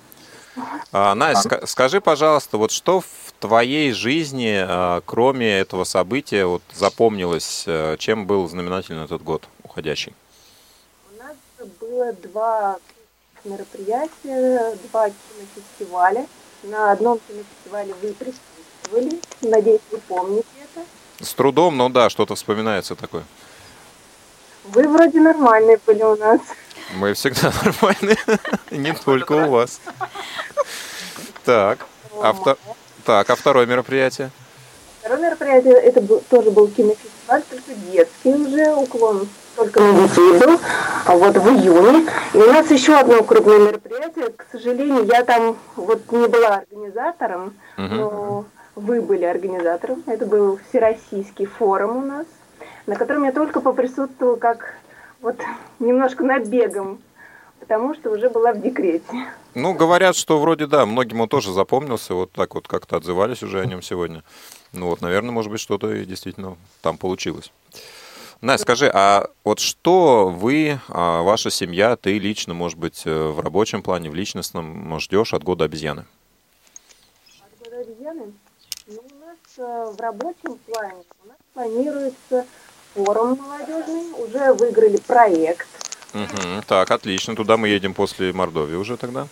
А, 0.92 1.16
Настя, 1.16 1.50
ска- 1.50 1.66
скажи, 1.68 2.00
пожалуйста, 2.00 2.58
вот 2.58 2.72
что 2.72 3.02
в 3.02 3.08
твоей 3.40 3.92
жизни, 3.92 4.56
а, 4.56 5.02
кроме 5.06 5.60
этого 5.60 5.84
события, 5.84 6.46
вот 6.46 6.62
запомнилось, 6.74 7.66
а, 7.68 7.98
чем 7.98 8.28
был 8.28 8.48
знаменательный 8.48 9.04
этот 9.06 9.24
год 9.24 9.44
уходящий? 9.64 10.14
У 11.12 11.24
нас 11.24 11.36
было 11.80 12.14
два 12.14 12.78
мероприятия, 13.44 14.78
два 14.92 15.10
кинофестиваля. 15.10 16.28
На 16.64 16.92
одном 16.92 17.20
кинофестивале 17.28 17.94
вы 18.02 18.14
присутствовали. 18.14 19.20
Надеюсь, 19.42 19.82
вы 19.92 19.98
помните 20.08 20.46
это. 20.64 20.86
С 21.26 21.34
трудом, 21.34 21.76
но 21.78 21.90
да, 21.90 22.10
что-то 22.10 22.36
вспоминается 22.36 22.96
такое. 22.96 23.24
Вы 24.66 24.88
вроде 24.88 25.20
нормальные 25.20 25.80
были 25.86 26.04
у 26.04 26.16
нас. 26.16 26.40
Мы 26.96 27.14
всегда 27.14 27.52
нормальные, 27.66 28.18
не 28.72 28.94
только 28.94 29.34
у 29.34 29.50
вас. 29.50 29.82
Так, 31.44 31.80
а, 32.22 32.34
так, 33.06 33.30
а 33.30 33.36
второе 33.36 33.66
мероприятие? 33.66 34.32
Второе 35.00 35.20
мероприятие, 35.20 35.74
это 35.74 36.00
был, 36.02 36.22
тоже 36.30 36.52
был 36.52 36.68
кинофестиваль, 36.70 37.44
только 37.50 37.74
детский 37.92 38.34
уже, 38.34 38.74
уклон 38.74 39.28
только 39.56 39.82
на 39.82 40.08
детей 40.08 40.40
был, 40.40 40.60
а 41.06 41.16
вот 41.16 41.38
в 41.38 41.48
июне. 41.50 42.08
И 42.34 42.38
у 42.38 42.52
нас 42.52 42.70
еще 42.72 42.96
одно 42.96 43.24
крупное 43.24 43.60
мероприятие. 43.60 44.30
К 44.30 44.46
сожалению, 44.52 45.06
я 45.06 45.24
там 45.24 45.58
вот 45.76 46.12
не 46.12 46.28
была 46.28 46.64
организатором, 46.64 47.54
угу. 47.78 47.88
но 47.88 48.46
вы 48.76 49.02
были 49.02 49.26
организатором. 49.26 50.04
Это 50.08 50.26
был 50.26 50.60
Всероссийский 50.70 51.46
форум 51.46 51.98
у 51.98 52.06
нас, 52.06 52.26
на 52.88 52.96
котором 52.96 53.24
я 53.24 53.32
только 53.32 53.60
поприсутствовала 53.62 54.36
как 54.36 54.76
вот 55.22 55.40
немножко 55.80 56.24
набегом 56.24 57.00
потому 57.64 57.96
что 57.96 58.12
уже 58.12 58.30
была 58.30 58.52
в 58.52 58.62
декрете. 58.62 59.26
Ну, 59.56 59.74
говорят, 59.74 60.18
что 60.18 60.38
вроде 60.38 60.68
да, 60.68 60.86
многим 60.86 61.22
он 61.22 61.30
тоже 61.30 61.54
запомнился, 61.54 62.14
вот 62.14 62.32
так 62.34 62.56
вот 62.56 62.68
как-то 62.68 62.98
отзывались 62.98 63.42
уже 63.42 63.62
о 63.62 63.66
нем 63.66 63.82
сегодня. 63.82 64.22
Ну 64.74 64.88
вот, 64.88 65.00
наверное, 65.00 65.32
может 65.32 65.50
быть, 65.50 65.62
что-то 65.62 65.94
и 65.94 66.06
действительно 66.06 66.58
там 66.82 66.98
получилось. 66.98 67.52
Настя, 68.42 68.64
скажи, 68.64 68.92
а 68.94 69.30
вот 69.46 69.60
что 69.60 70.28
вы, 70.28 70.78
а, 70.90 71.22
ваша 71.22 71.50
семья, 71.50 71.96
ты 71.96 72.20
лично, 72.20 72.54
может 72.54 72.78
быть, 72.78 73.04
э, 73.06 73.28
в 73.30 73.40
рабочем 73.40 73.82
плане, 73.82 74.10
в 74.10 74.16
личностном 74.16 75.00
ждешь 75.00 75.34
от 75.34 75.44
года 75.44 75.64
обезьяны? 75.64 76.06
От 77.40 77.64
года 77.64 77.80
обезьяны? 77.80 78.34
Ну, 78.88 79.00
у 79.00 79.26
нас 79.26 79.38
э, 79.58 79.94
в 79.96 80.02
рабочем 80.02 80.58
плане 80.66 81.04
у 81.24 81.28
нас 81.30 81.38
планируется 81.54 82.46
форум 82.94 83.40
молодежный, 83.40 84.12
уже 84.18 84.54
выиграли 84.54 84.98
проект 84.98 85.68
Угу, 86.14 86.62
так, 86.68 86.92
отлично. 86.92 87.36
Туда 87.36 87.58
мы 87.58 87.68
едем 87.68 87.96
после 87.96 88.34
Мордовии 88.34 88.76
уже 88.76 88.98
тогда? 88.98 89.28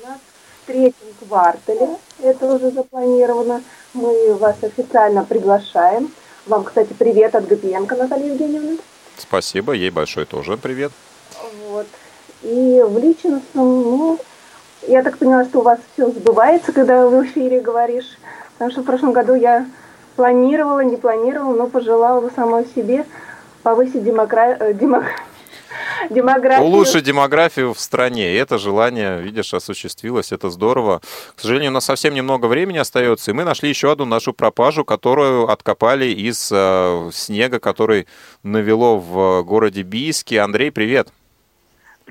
У 0.00 0.06
нас 0.06 0.18
в 0.62 0.66
третьем 0.66 1.08
квартале 1.18 1.96
это 2.22 2.46
уже 2.46 2.70
запланировано. 2.70 3.62
Мы 3.92 4.34
вас 4.34 4.56
официально 4.62 5.24
приглашаем. 5.24 6.12
Вам, 6.46 6.62
кстати, 6.62 6.92
привет 6.92 7.34
от 7.34 7.48
Гапиенко 7.48 7.96
Натальи 7.96 8.30
Евгеньевны. 8.30 8.78
Спасибо, 9.18 9.72
ей 9.72 9.90
большой 9.90 10.24
тоже 10.24 10.56
привет. 10.56 10.92
Вот. 11.66 11.88
И 12.42 12.84
в 12.86 12.98
личностном, 12.98 13.82
ну, 13.82 14.18
я 14.86 15.02
так 15.02 15.18
поняла, 15.18 15.44
что 15.44 15.58
у 15.58 15.62
вас 15.62 15.80
все 15.92 16.08
сбывается, 16.08 16.72
когда 16.72 17.06
в 17.08 17.24
эфире 17.26 17.60
говоришь. 17.60 18.18
Потому 18.54 18.70
что 18.70 18.82
в 18.82 18.84
прошлом 18.84 19.12
году 19.12 19.34
я 19.34 19.66
планировала, 20.16 20.80
не 20.80 20.96
планировала, 20.96 21.54
но 21.54 21.66
пожелала 21.66 22.30
самой 22.34 22.66
себе 22.74 23.04
повысить 23.62 24.04
демокра... 24.04 24.56
Э, 24.58 24.72
демок 24.72 25.04
демографию. 26.10 26.66
Улучшить 26.66 27.04
демографию 27.04 27.74
в 27.74 27.80
стране. 27.80 28.32
И 28.32 28.36
это 28.36 28.58
желание, 28.58 29.20
видишь, 29.20 29.54
осуществилось. 29.54 30.32
Это 30.32 30.50
здорово. 30.50 31.00
К 31.34 31.40
сожалению, 31.40 31.70
у 31.70 31.74
нас 31.74 31.84
совсем 31.84 32.14
немного 32.14 32.46
времени 32.46 32.78
остается, 32.78 33.30
и 33.30 33.34
мы 33.34 33.44
нашли 33.44 33.68
еще 33.68 33.92
одну 33.92 34.04
нашу 34.04 34.32
пропажу, 34.32 34.84
которую 34.84 35.48
откопали 35.48 36.06
из 36.06 36.50
э, 36.52 37.10
снега, 37.12 37.58
который 37.58 38.06
навело 38.42 38.98
в 38.98 39.42
городе 39.42 39.82
Бийске. 39.82 40.40
Андрей, 40.40 40.70
привет. 40.70 41.08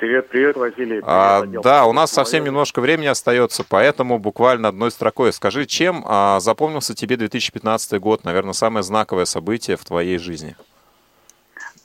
Привет, 0.01 0.29
привет, 0.29 0.57
Василий. 0.57 0.99
Привет, 0.99 1.03
а, 1.05 1.45
да, 1.45 1.85
у 1.85 1.93
нас 1.93 2.11
совсем 2.11 2.43
немножко 2.43 2.81
времени 2.81 3.05
остается, 3.05 3.63
поэтому 3.63 4.17
буквально 4.17 4.69
одной 4.69 4.89
строкой. 4.89 5.31
Скажи, 5.31 5.67
чем 5.67 6.03
а, 6.07 6.39
запомнился 6.39 6.95
тебе 6.95 7.17
2015 7.17 8.01
год, 8.01 8.23
наверное, 8.23 8.53
самое 8.53 8.81
знаковое 8.81 9.25
событие 9.25 9.77
в 9.77 9.85
твоей 9.85 10.17
жизни? 10.17 10.55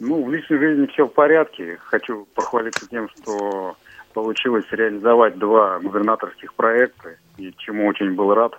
Ну, 0.01 0.25
в 0.25 0.33
личной 0.33 0.57
жизни 0.57 0.87
все 0.87 1.07
в 1.07 1.13
порядке. 1.13 1.77
Хочу 1.85 2.27
похвалиться 2.35 2.89
тем, 2.89 3.11
что 3.11 3.77
получилось 4.15 4.65
реализовать 4.71 5.37
два 5.39 5.79
губернаторских 5.81 6.55
проекта, 6.55 7.19
и 7.37 7.53
чему 7.59 7.87
очень 7.87 8.15
был 8.15 8.33
рад. 8.33 8.59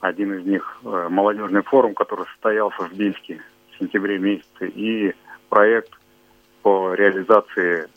Один 0.00 0.40
из 0.40 0.44
них 0.44 0.80
э, 0.84 1.06
молодежный 1.08 1.62
форум, 1.62 1.94
который 1.94 2.26
состоялся 2.32 2.82
в 2.82 2.92
Бийске 2.94 3.40
в 3.70 3.78
сентябре 3.78 4.18
месяце, 4.18 4.66
и 4.74 5.14
проект 5.50 5.92
по 6.62 6.94
реализации 6.94 7.88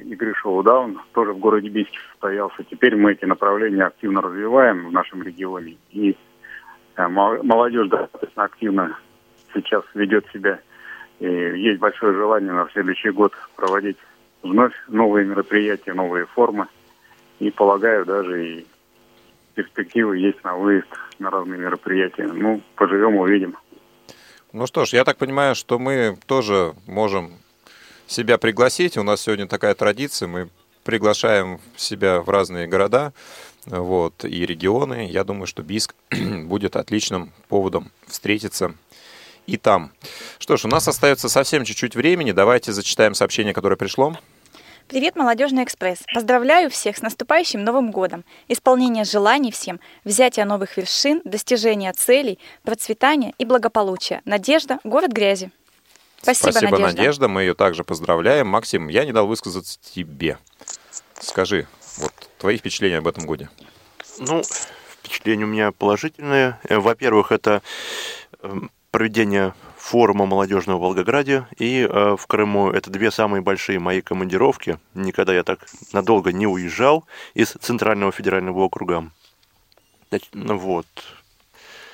игры 0.00 0.34
шоу-даун 0.34 1.00
тоже 1.12 1.32
в 1.32 1.38
городе 1.38 1.68
Бийске 1.68 1.98
состоялся. 2.12 2.64
Теперь 2.64 2.96
мы 2.96 3.12
эти 3.12 3.24
направления 3.24 3.84
активно 3.84 4.22
развиваем 4.22 4.88
в 4.88 4.92
нашем 4.92 5.22
регионе, 5.22 5.76
и 5.90 6.16
э, 6.96 7.08
молодежь 7.08 7.88
достаточно 7.88 8.44
активно 8.44 8.98
сейчас 9.54 9.84
ведет 9.94 10.26
себя 10.32 10.60
и 11.20 11.26
есть 11.26 11.80
большое 11.80 12.14
желание 12.14 12.52
на 12.52 12.68
следующий 12.72 13.10
год 13.10 13.32
проводить 13.56 13.96
вновь 14.42 14.74
новые 14.86 15.26
мероприятия, 15.26 15.92
новые 15.92 16.26
формы. 16.26 16.68
И 17.40 17.50
полагаю, 17.50 18.04
даже 18.04 18.46
и 18.46 18.66
перспективы 19.54 20.18
есть 20.18 20.42
на 20.44 20.56
выезд 20.56 20.88
на 21.18 21.30
разные 21.30 21.58
мероприятия. 21.58 22.26
Ну, 22.26 22.60
поживем, 22.76 23.16
увидим. 23.16 23.56
Ну 24.52 24.66
что 24.66 24.84
ж, 24.84 24.90
я 24.90 25.04
так 25.04 25.18
понимаю, 25.18 25.54
что 25.54 25.78
мы 25.78 26.16
тоже 26.26 26.74
можем 26.86 27.32
себя 28.08 28.38
пригласить. 28.38 28.96
У 28.96 29.02
нас 29.02 29.22
сегодня 29.22 29.46
такая 29.46 29.74
традиция. 29.74 30.26
Мы 30.26 30.48
приглашаем 30.82 31.60
себя 31.76 32.20
в 32.20 32.28
разные 32.28 32.66
города 32.66 33.12
вот, 33.66 34.24
и 34.24 34.46
регионы. 34.46 35.08
Я 35.10 35.24
думаю, 35.24 35.46
что 35.46 35.62
Биск 35.62 35.94
будет 36.10 36.76
отличным 36.76 37.32
поводом 37.48 37.90
встретиться 38.06 38.74
и 39.46 39.56
там. 39.56 39.92
Что 40.38 40.56
ж, 40.56 40.64
у 40.64 40.68
нас 40.68 40.88
остается 40.88 41.28
совсем 41.28 41.64
чуть-чуть 41.64 41.94
времени. 41.94 42.32
Давайте 42.32 42.72
зачитаем 42.72 43.14
сообщение, 43.14 43.54
которое 43.54 43.76
пришло. 43.76 44.16
Привет, 44.88 45.16
Молодежный 45.16 45.64
экспресс! 45.64 45.98
Поздравляю 46.14 46.70
всех 46.70 46.96
с 46.96 47.02
наступающим 47.02 47.62
Новым 47.62 47.90
годом! 47.90 48.24
Исполнение 48.48 49.04
желаний 49.04 49.52
всем, 49.52 49.80
взятие 50.04 50.46
новых 50.46 50.78
вершин, 50.78 51.20
достижение 51.26 51.92
целей, 51.92 52.38
процветания 52.62 53.34
и 53.36 53.44
благополучия. 53.44 54.22
Надежда, 54.24 54.78
город 54.84 55.12
грязи. 55.12 55.50
Спасибо, 56.22 56.50
Спасибо 56.50 56.78
Надежда. 56.78 56.96
Надежда. 56.96 57.28
Мы 57.28 57.42
ее 57.42 57.54
также 57.54 57.84
поздравляем. 57.84 58.48
Максим, 58.48 58.88
я 58.88 59.04
не 59.04 59.12
дал 59.12 59.26
высказаться 59.26 59.78
тебе. 59.80 60.38
Скажи, 61.20 61.66
вот 61.96 62.12
твои 62.38 62.58
впечатления 62.58 62.98
об 62.98 63.08
этом 63.08 63.26
годе. 63.26 63.48
Ну, 64.18 64.42
впечатления 65.02 65.44
у 65.44 65.48
меня 65.48 65.72
положительные. 65.72 66.58
Э, 66.64 66.78
во-первых, 66.78 67.32
это 67.32 67.62
эм, 68.42 68.70
проведение 68.90 69.54
форума 69.76 70.26
молодежного 70.26 70.78
в 70.78 70.80
Волгограде 70.82 71.46
и 71.56 71.80
э, 71.80 72.16
в 72.16 72.26
Крыму. 72.26 72.70
Это 72.70 72.90
две 72.90 73.10
самые 73.10 73.42
большие 73.42 73.78
мои 73.78 74.00
командировки. 74.00 74.78
Никогда 74.94 75.34
я 75.34 75.44
так 75.44 75.66
надолго 75.92 76.32
не 76.32 76.46
уезжал 76.46 77.04
из 77.34 77.50
Центрального 77.50 78.12
федерального 78.12 78.60
округа. 78.60 79.10
Ну 80.32 80.58
вот. 80.58 80.86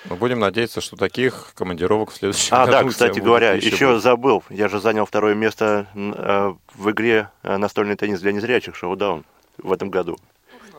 Мы 0.08 0.16
будем 0.16 0.38
надеяться, 0.38 0.80
что 0.80 0.96
таких 0.96 1.52
командировок 1.54 2.10
в 2.10 2.16
следующем 2.16 2.54
а, 2.54 2.66
году. 2.66 2.76
А, 2.76 2.82
да, 2.82 2.88
кстати 2.88 3.20
говоря, 3.20 3.52
еще, 3.52 3.68
еще 3.68 3.98
забыл. 4.00 4.42
Я 4.50 4.68
же 4.68 4.80
занял 4.80 5.06
второе 5.06 5.34
место 5.34 5.86
э, 5.94 6.52
в 6.74 6.90
игре 6.90 7.30
э, 7.42 7.56
настольный 7.56 7.96
теннис 7.96 8.20
для 8.20 8.32
незрячих 8.32 8.76
шоу-даун 8.76 9.24
в 9.58 9.72
этом 9.72 9.88
году. 9.88 10.18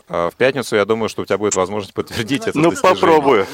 А, 0.08 0.30
в 0.30 0.36
пятницу, 0.36 0.76
я 0.76 0.86
думаю, 0.86 1.10
что 1.10 1.24
у 1.24 1.26
тебя 1.26 1.40
будет 1.40 1.56
возможность 1.56 1.94
подтвердить 1.94 2.48
это. 2.48 2.58
Ну, 2.58 2.72
попробую. 2.72 3.48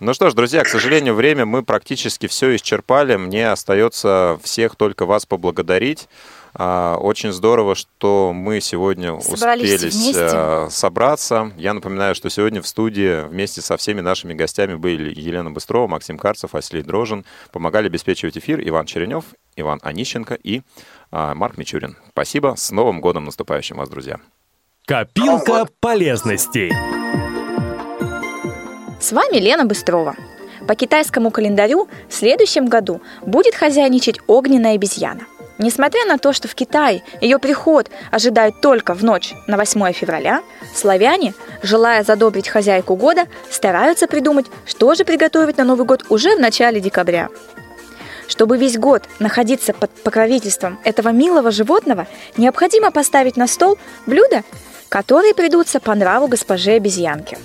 Ну 0.00 0.12
что 0.12 0.28
ж, 0.28 0.34
друзья, 0.34 0.62
к 0.62 0.68
сожалению, 0.68 1.14
время 1.14 1.46
мы 1.46 1.62
практически 1.62 2.26
все 2.26 2.54
исчерпали. 2.56 3.16
Мне 3.16 3.50
остается 3.50 4.38
всех 4.42 4.76
только 4.76 5.06
вас 5.06 5.24
поблагодарить. 5.24 6.08
А, 6.56 6.96
очень 6.96 7.32
здорово, 7.32 7.74
что 7.74 8.32
мы 8.32 8.60
сегодня 8.60 9.12
успели 9.12 9.90
а, 10.16 10.68
собраться. 10.70 11.52
Я 11.56 11.74
напоминаю, 11.74 12.14
что 12.14 12.30
сегодня 12.30 12.62
в 12.62 12.66
студии 12.66 13.26
вместе 13.26 13.60
со 13.60 13.76
всеми 13.76 14.00
нашими 14.00 14.34
гостями 14.34 14.74
были 14.74 15.12
Елена 15.18 15.50
Быстрова, 15.50 15.88
Максим 15.88 16.16
Карцев, 16.16 16.52
Василий 16.52 16.82
Дрожин. 16.82 17.24
Помогали 17.50 17.86
обеспечивать 17.86 18.38
эфир 18.38 18.60
Иван 18.66 18.86
Черенев, 18.86 19.24
Иван 19.56 19.80
Онищенко 19.82 20.34
и 20.34 20.62
Марк 21.10 21.58
Мичурин. 21.58 21.96
Спасибо. 22.10 22.54
С 22.56 22.70
Новым 22.70 23.00
годом 23.00 23.24
наступающим 23.24 23.76
вас, 23.76 23.88
друзья. 23.88 24.18
Копилка 24.86 25.66
полезностей. 25.80 26.70
С 29.00 29.12
вами 29.12 29.38
Лена 29.38 29.64
Быстрова. 29.64 30.14
По 30.68 30.74
китайскому 30.74 31.30
календарю 31.30 31.88
в 32.08 32.14
следующем 32.14 32.66
году 32.66 33.02
будет 33.22 33.54
хозяйничать 33.54 34.18
огненная 34.26 34.74
обезьяна. 34.74 35.26
Несмотря 35.58 36.04
на 36.04 36.18
то, 36.18 36.32
что 36.32 36.48
в 36.48 36.54
Китае 36.54 37.02
ее 37.20 37.38
приход 37.38 37.88
ожидают 38.10 38.60
только 38.60 38.94
в 38.94 39.04
ночь 39.04 39.34
на 39.46 39.56
8 39.56 39.92
февраля, 39.92 40.42
славяне, 40.74 41.32
желая 41.62 42.02
задобрить 42.02 42.48
хозяйку 42.48 42.96
года, 42.96 43.26
стараются 43.50 44.08
придумать, 44.08 44.46
что 44.66 44.94
же 44.94 45.04
приготовить 45.04 45.56
на 45.56 45.64
Новый 45.64 45.86
год 45.86 46.04
уже 46.08 46.36
в 46.36 46.40
начале 46.40 46.80
декабря. 46.80 47.28
Чтобы 48.26 48.58
весь 48.58 48.78
год 48.78 49.04
находиться 49.20 49.72
под 49.72 49.90
покровительством 49.90 50.80
этого 50.82 51.10
милого 51.10 51.50
животного, 51.50 52.06
необходимо 52.36 52.90
поставить 52.90 53.36
на 53.36 53.46
стол 53.46 53.78
блюдо, 54.06 54.42
которые 54.88 55.34
придутся 55.34 55.78
по 55.78 55.94
нраву 55.94 56.26
госпоже 56.26 56.72
обезьянки. 56.72 57.38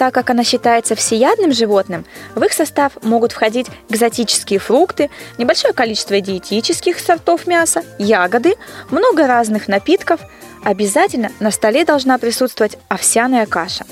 Так 0.00 0.14
как 0.14 0.30
она 0.30 0.44
считается 0.44 0.94
всеядным 0.94 1.52
животным, 1.52 2.06
в 2.34 2.42
их 2.42 2.54
состав 2.54 2.92
могут 3.02 3.32
входить 3.32 3.66
экзотические 3.90 4.58
фрукты, 4.58 5.10
небольшое 5.36 5.74
количество 5.74 6.18
диетических 6.18 6.98
сортов 6.98 7.46
мяса, 7.46 7.84
ягоды, 7.98 8.54
много 8.88 9.26
разных 9.26 9.68
напитков. 9.68 10.22
Обязательно 10.64 11.30
на 11.38 11.50
столе 11.50 11.84
должна 11.84 12.16
присутствовать 12.16 12.78
овсяная 12.88 13.44
каша, 13.44 13.84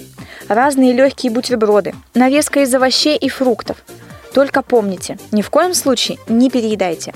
разные 0.48 0.94
легкие 0.94 1.30
бутерброды, 1.30 1.94
навеска 2.14 2.60
из 2.60 2.74
овощей 2.74 3.18
и 3.18 3.28
фруктов. 3.28 3.76
Только 4.32 4.62
помните, 4.62 5.18
ни 5.30 5.42
в 5.42 5.50
коем 5.50 5.74
случае 5.74 6.16
не 6.26 6.48
переедайте. 6.48 7.12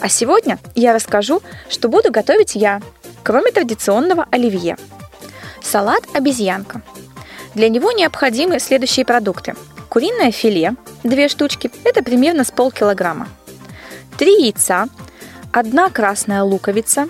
А 0.00 0.10
сегодня 0.10 0.58
я 0.74 0.92
расскажу, 0.92 1.40
что 1.70 1.88
буду 1.88 2.12
готовить 2.12 2.56
я, 2.56 2.82
кроме 3.22 3.52
традиционного 3.52 4.26
оливье. 4.30 4.76
Салат 5.62 6.02
обезьянка– 6.12 6.82
для 7.54 7.68
него 7.68 7.92
необходимы 7.92 8.60
следующие 8.60 9.04
продукты. 9.04 9.54
Куриное 9.88 10.30
филе, 10.30 10.74
2 11.04 11.28
штучки, 11.28 11.70
это 11.84 12.02
примерно 12.02 12.44
с 12.44 12.50
полкилограмма. 12.50 13.28
3 14.18 14.42
яйца, 14.44 14.88
1 15.52 15.90
красная 15.90 16.42
луковица, 16.42 17.08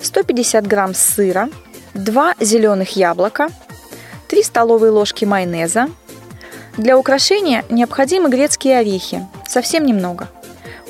150 0.00 0.66
грамм 0.66 0.94
сыра, 0.94 1.48
2 1.94 2.34
зеленых 2.40 2.96
яблока, 2.96 3.48
3 4.28 4.42
столовые 4.42 4.90
ложки 4.90 5.24
майонеза. 5.24 5.88
Для 6.76 6.98
украшения 6.98 7.64
необходимы 7.70 8.28
грецкие 8.28 8.78
орехи, 8.78 9.26
совсем 9.48 9.86
немного, 9.86 10.28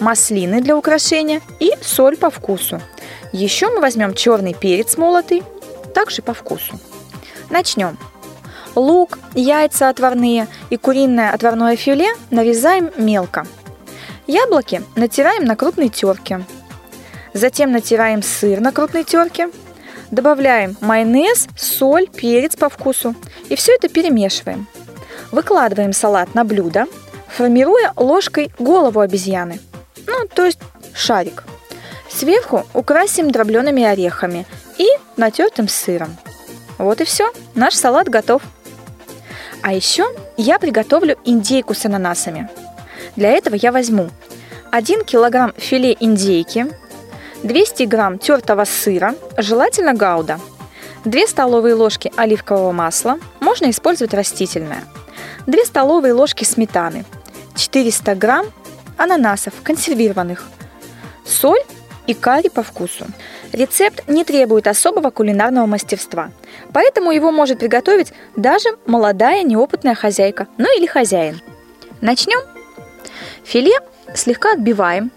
маслины 0.01 0.61
для 0.61 0.77
украшения 0.77 1.41
и 1.61 1.73
соль 1.81 2.17
по 2.17 2.29
вкусу. 2.29 2.83
Еще 3.33 3.69
мы 3.69 3.81
возьмем 3.81 4.15
черный 4.15 4.53
перец 4.53 4.97
молотый, 4.97 5.43
также 5.95 6.23
по 6.23 6.35
вкусу. 6.35 6.79
Начнем. 7.51 7.97
Лук, 8.77 9.19
яйца 9.35 9.89
отварные 9.89 10.49
и 10.69 10.77
куриное 10.77 11.31
отварное 11.33 11.77
филе 11.77 12.13
нарезаем 12.31 12.91
мелко. 12.99 13.47
Яблоки 14.27 14.83
натираем 14.97 15.45
на 15.45 15.57
крупной 15.57 15.89
терке. 15.89 16.45
Затем 17.33 17.73
натираем 17.73 18.23
сыр 18.23 18.61
на 18.61 18.73
крупной 18.73 19.05
терке. 19.05 19.49
Добавляем 20.11 20.77
майонез, 20.83 21.49
соль, 21.57 22.07
перец 22.07 22.55
по 22.55 22.69
вкусу. 22.69 23.15
И 23.49 23.57
все 23.57 23.73
это 23.73 23.89
перемешиваем. 23.89 24.67
Выкладываем 25.33 25.95
салат 25.95 26.35
на 26.35 26.45
блюдо, 26.45 26.85
формируя 27.29 27.95
ложкой 27.97 28.53
голову 28.59 29.01
обезьяны. 29.01 29.59
Ну, 30.07 30.29
то 30.29 30.45
есть 30.45 30.59
шарик. 30.95 31.45
Сверху 32.11 32.67
украсим 32.75 33.31
дроблеными 33.31 33.85
орехами 33.85 34.47
и 34.77 34.87
натертым 35.17 35.67
сыром. 35.67 36.15
Вот 36.77 37.01
и 37.01 37.05
все, 37.05 37.33
наш 37.55 37.75
салат 37.75 38.09
готов. 38.09 38.43
А 39.63 39.73
еще 39.73 40.07
я 40.37 40.59
приготовлю 40.59 41.17
индейку 41.25 41.75
с 41.75 41.85
ананасами. 41.85 42.49
Для 43.17 43.31
этого 43.31 43.55
я 43.55 43.73
возьму 43.73 44.11
1 44.71 45.05
килограмм 45.05 45.53
филе 45.57 45.97
индейки, 45.99 46.67
200 47.43 47.85
грамм 47.85 48.19
тертого 48.19 48.65
сыра, 48.65 49.15
желательно 49.39 49.95
гауда, 49.95 50.39
2 51.05 51.27
столовые 51.27 51.75
ложки 51.75 52.13
оливкового 52.17 52.73
масла, 52.73 53.19
можно 53.41 53.71
использовать 53.71 54.15
растительное, 54.15 54.85
2 55.47 55.65
столовые 55.65 56.13
ложки 56.13 56.45
сметаны, 56.45 57.05
400 57.57 58.15
грамм 58.15 58.47
ананасов 58.97 59.55
консервированных, 59.63 60.45
соль 61.25 61.61
и 62.07 62.15
карри 62.15 62.49
по 62.49 62.63
вкусу. 62.63 63.07
Рецепт 63.53 64.09
не 64.09 64.25
требует 64.25 64.67
особого 64.67 65.11
кулинарного 65.11 65.67
мастерства, 65.67 66.31
поэтому 66.73 67.11
его 67.11 67.31
может 67.31 67.59
приготовить 67.59 68.13
даже 68.37 68.69
молодая 68.87 69.43
неопытная 69.43 69.95
хозяйка, 69.95 70.47
ну 70.59 70.67
или 70.77 70.87
хозяин. 70.87 71.41
Начнем. 72.01 72.41
Филе 73.45 73.79
слегка 74.15 74.53
отбиваем, 74.53 75.11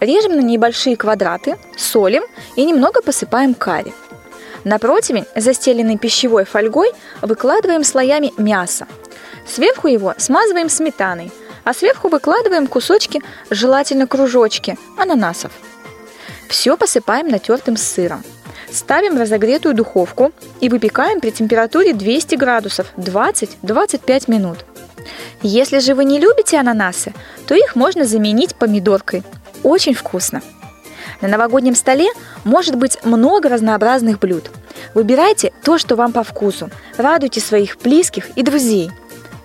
режем 0.00 0.36
на 0.36 0.40
небольшие 0.40 0.96
квадраты, 0.96 1.56
солим 1.76 2.24
и 2.56 2.64
немного 2.64 3.02
посыпаем 3.02 3.54
карри. 3.54 3.92
На 4.64 4.78
противень, 4.78 5.26
застеленный 5.36 5.98
пищевой 5.98 6.44
фольгой, 6.44 6.90
выкладываем 7.20 7.84
слоями 7.84 8.32
мясо. 8.38 8.86
Сверху 9.46 9.88
его 9.88 10.14
смазываем 10.16 10.70
сметаной, 10.70 11.30
а 11.64 11.74
сверху 11.74 12.08
выкладываем 12.08 12.66
кусочки, 12.66 13.22
желательно 13.50 14.06
кружочки, 14.06 14.78
ананасов– 14.98 15.52
все 16.54 16.76
посыпаем 16.76 17.26
натертым 17.26 17.76
сыром. 17.76 18.22
Ставим 18.70 19.18
разогретую 19.18 19.74
духовку 19.74 20.30
и 20.60 20.68
выпекаем 20.68 21.20
при 21.20 21.30
температуре 21.30 21.92
200 21.92 22.36
градусов 22.36 22.92
20-25 22.96 24.30
минут. 24.30 24.64
Если 25.42 25.80
же 25.80 25.96
вы 25.96 26.04
не 26.04 26.20
любите 26.20 26.56
ананасы, 26.56 27.12
то 27.48 27.56
их 27.56 27.74
можно 27.74 28.04
заменить 28.04 28.54
помидоркой. 28.54 29.24
Очень 29.64 29.94
вкусно. 29.94 30.42
На 31.20 31.26
новогоднем 31.26 31.74
столе 31.74 32.06
может 32.44 32.76
быть 32.76 33.04
много 33.04 33.48
разнообразных 33.48 34.20
блюд. 34.20 34.48
Выбирайте 34.94 35.52
то, 35.64 35.76
что 35.76 35.96
вам 35.96 36.12
по 36.12 36.22
вкусу. 36.22 36.70
Радуйте 36.96 37.40
своих 37.40 37.78
близких 37.78 38.30
и 38.38 38.44
друзей. 38.44 38.92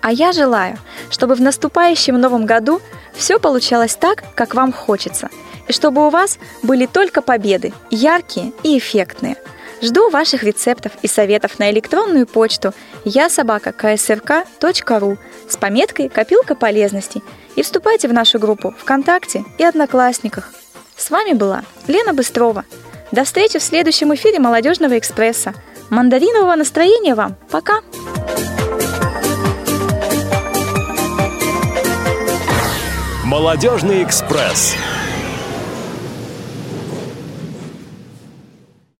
А 0.00 0.12
я 0.12 0.30
желаю, 0.30 0.78
чтобы 1.10 1.34
в 1.34 1.40
наступающем 1.40 2.20
новом 2.20 2.46
году 2.46 2.80
все 3.14 3.40
получалось 3.40 3.96
так, 3.96 4.22
как 4.36 4.54
вам 4.54 4.72
хочется– 4.72 5.28
чтобы 5.72 6.06
у 6.06 6.10
вас 6.10 6.38
были 6.62 6.86
только 6.86 7.22
победы, 7.22 7.72
яркие 7.90 8.52
и 8.62 8.78
эффектные. 8.78 9.36
Жду 9.82 10.10
ваших 10.10 10.42
рецептов 10.42 10.92
и 11.00 11.08
советов 11.08 11.58
на 11.58 11.70
электронную 11.70 12.26
почту 12.26 12.74
я 13.04 13.30
собака 13.30 13.70
ksrk.ru 13.70 15.18
с 15.48 15.56
пометкой 15.56 16.08
«Копилка 16.08 16.54
полезностей» 16.54 17.22
и 17.56 17.62
вступайте 17.62 18.06
в 18.06 18.12
нашу 18.12 18.38
группу 18.38 18.74
ВКонтакте 18.78 19.44
и 19.56 19.64
Одноклассниках. 19.64 20.52
С 20.96 21.10
вами 21.10 21.32
была 21.32 21.62
Лена 21.86 22.12
Быстрова. 22.12 22.64
До 23.10 23.24
встречи 23.24 23.58
в 23.58 23.62
следующем 23.62 24.14
эфире 24.14 24.38
«Молодежного 24.38 24.98
экспресса». 24.98 25.54
Мандаринового 25.88 26.54
настроения 26.56 27.14
вам. 27.14 27.36
Пока! 27.50 27.80
«Молодежный 33.24 34.02
экспресс» 34.02 34.76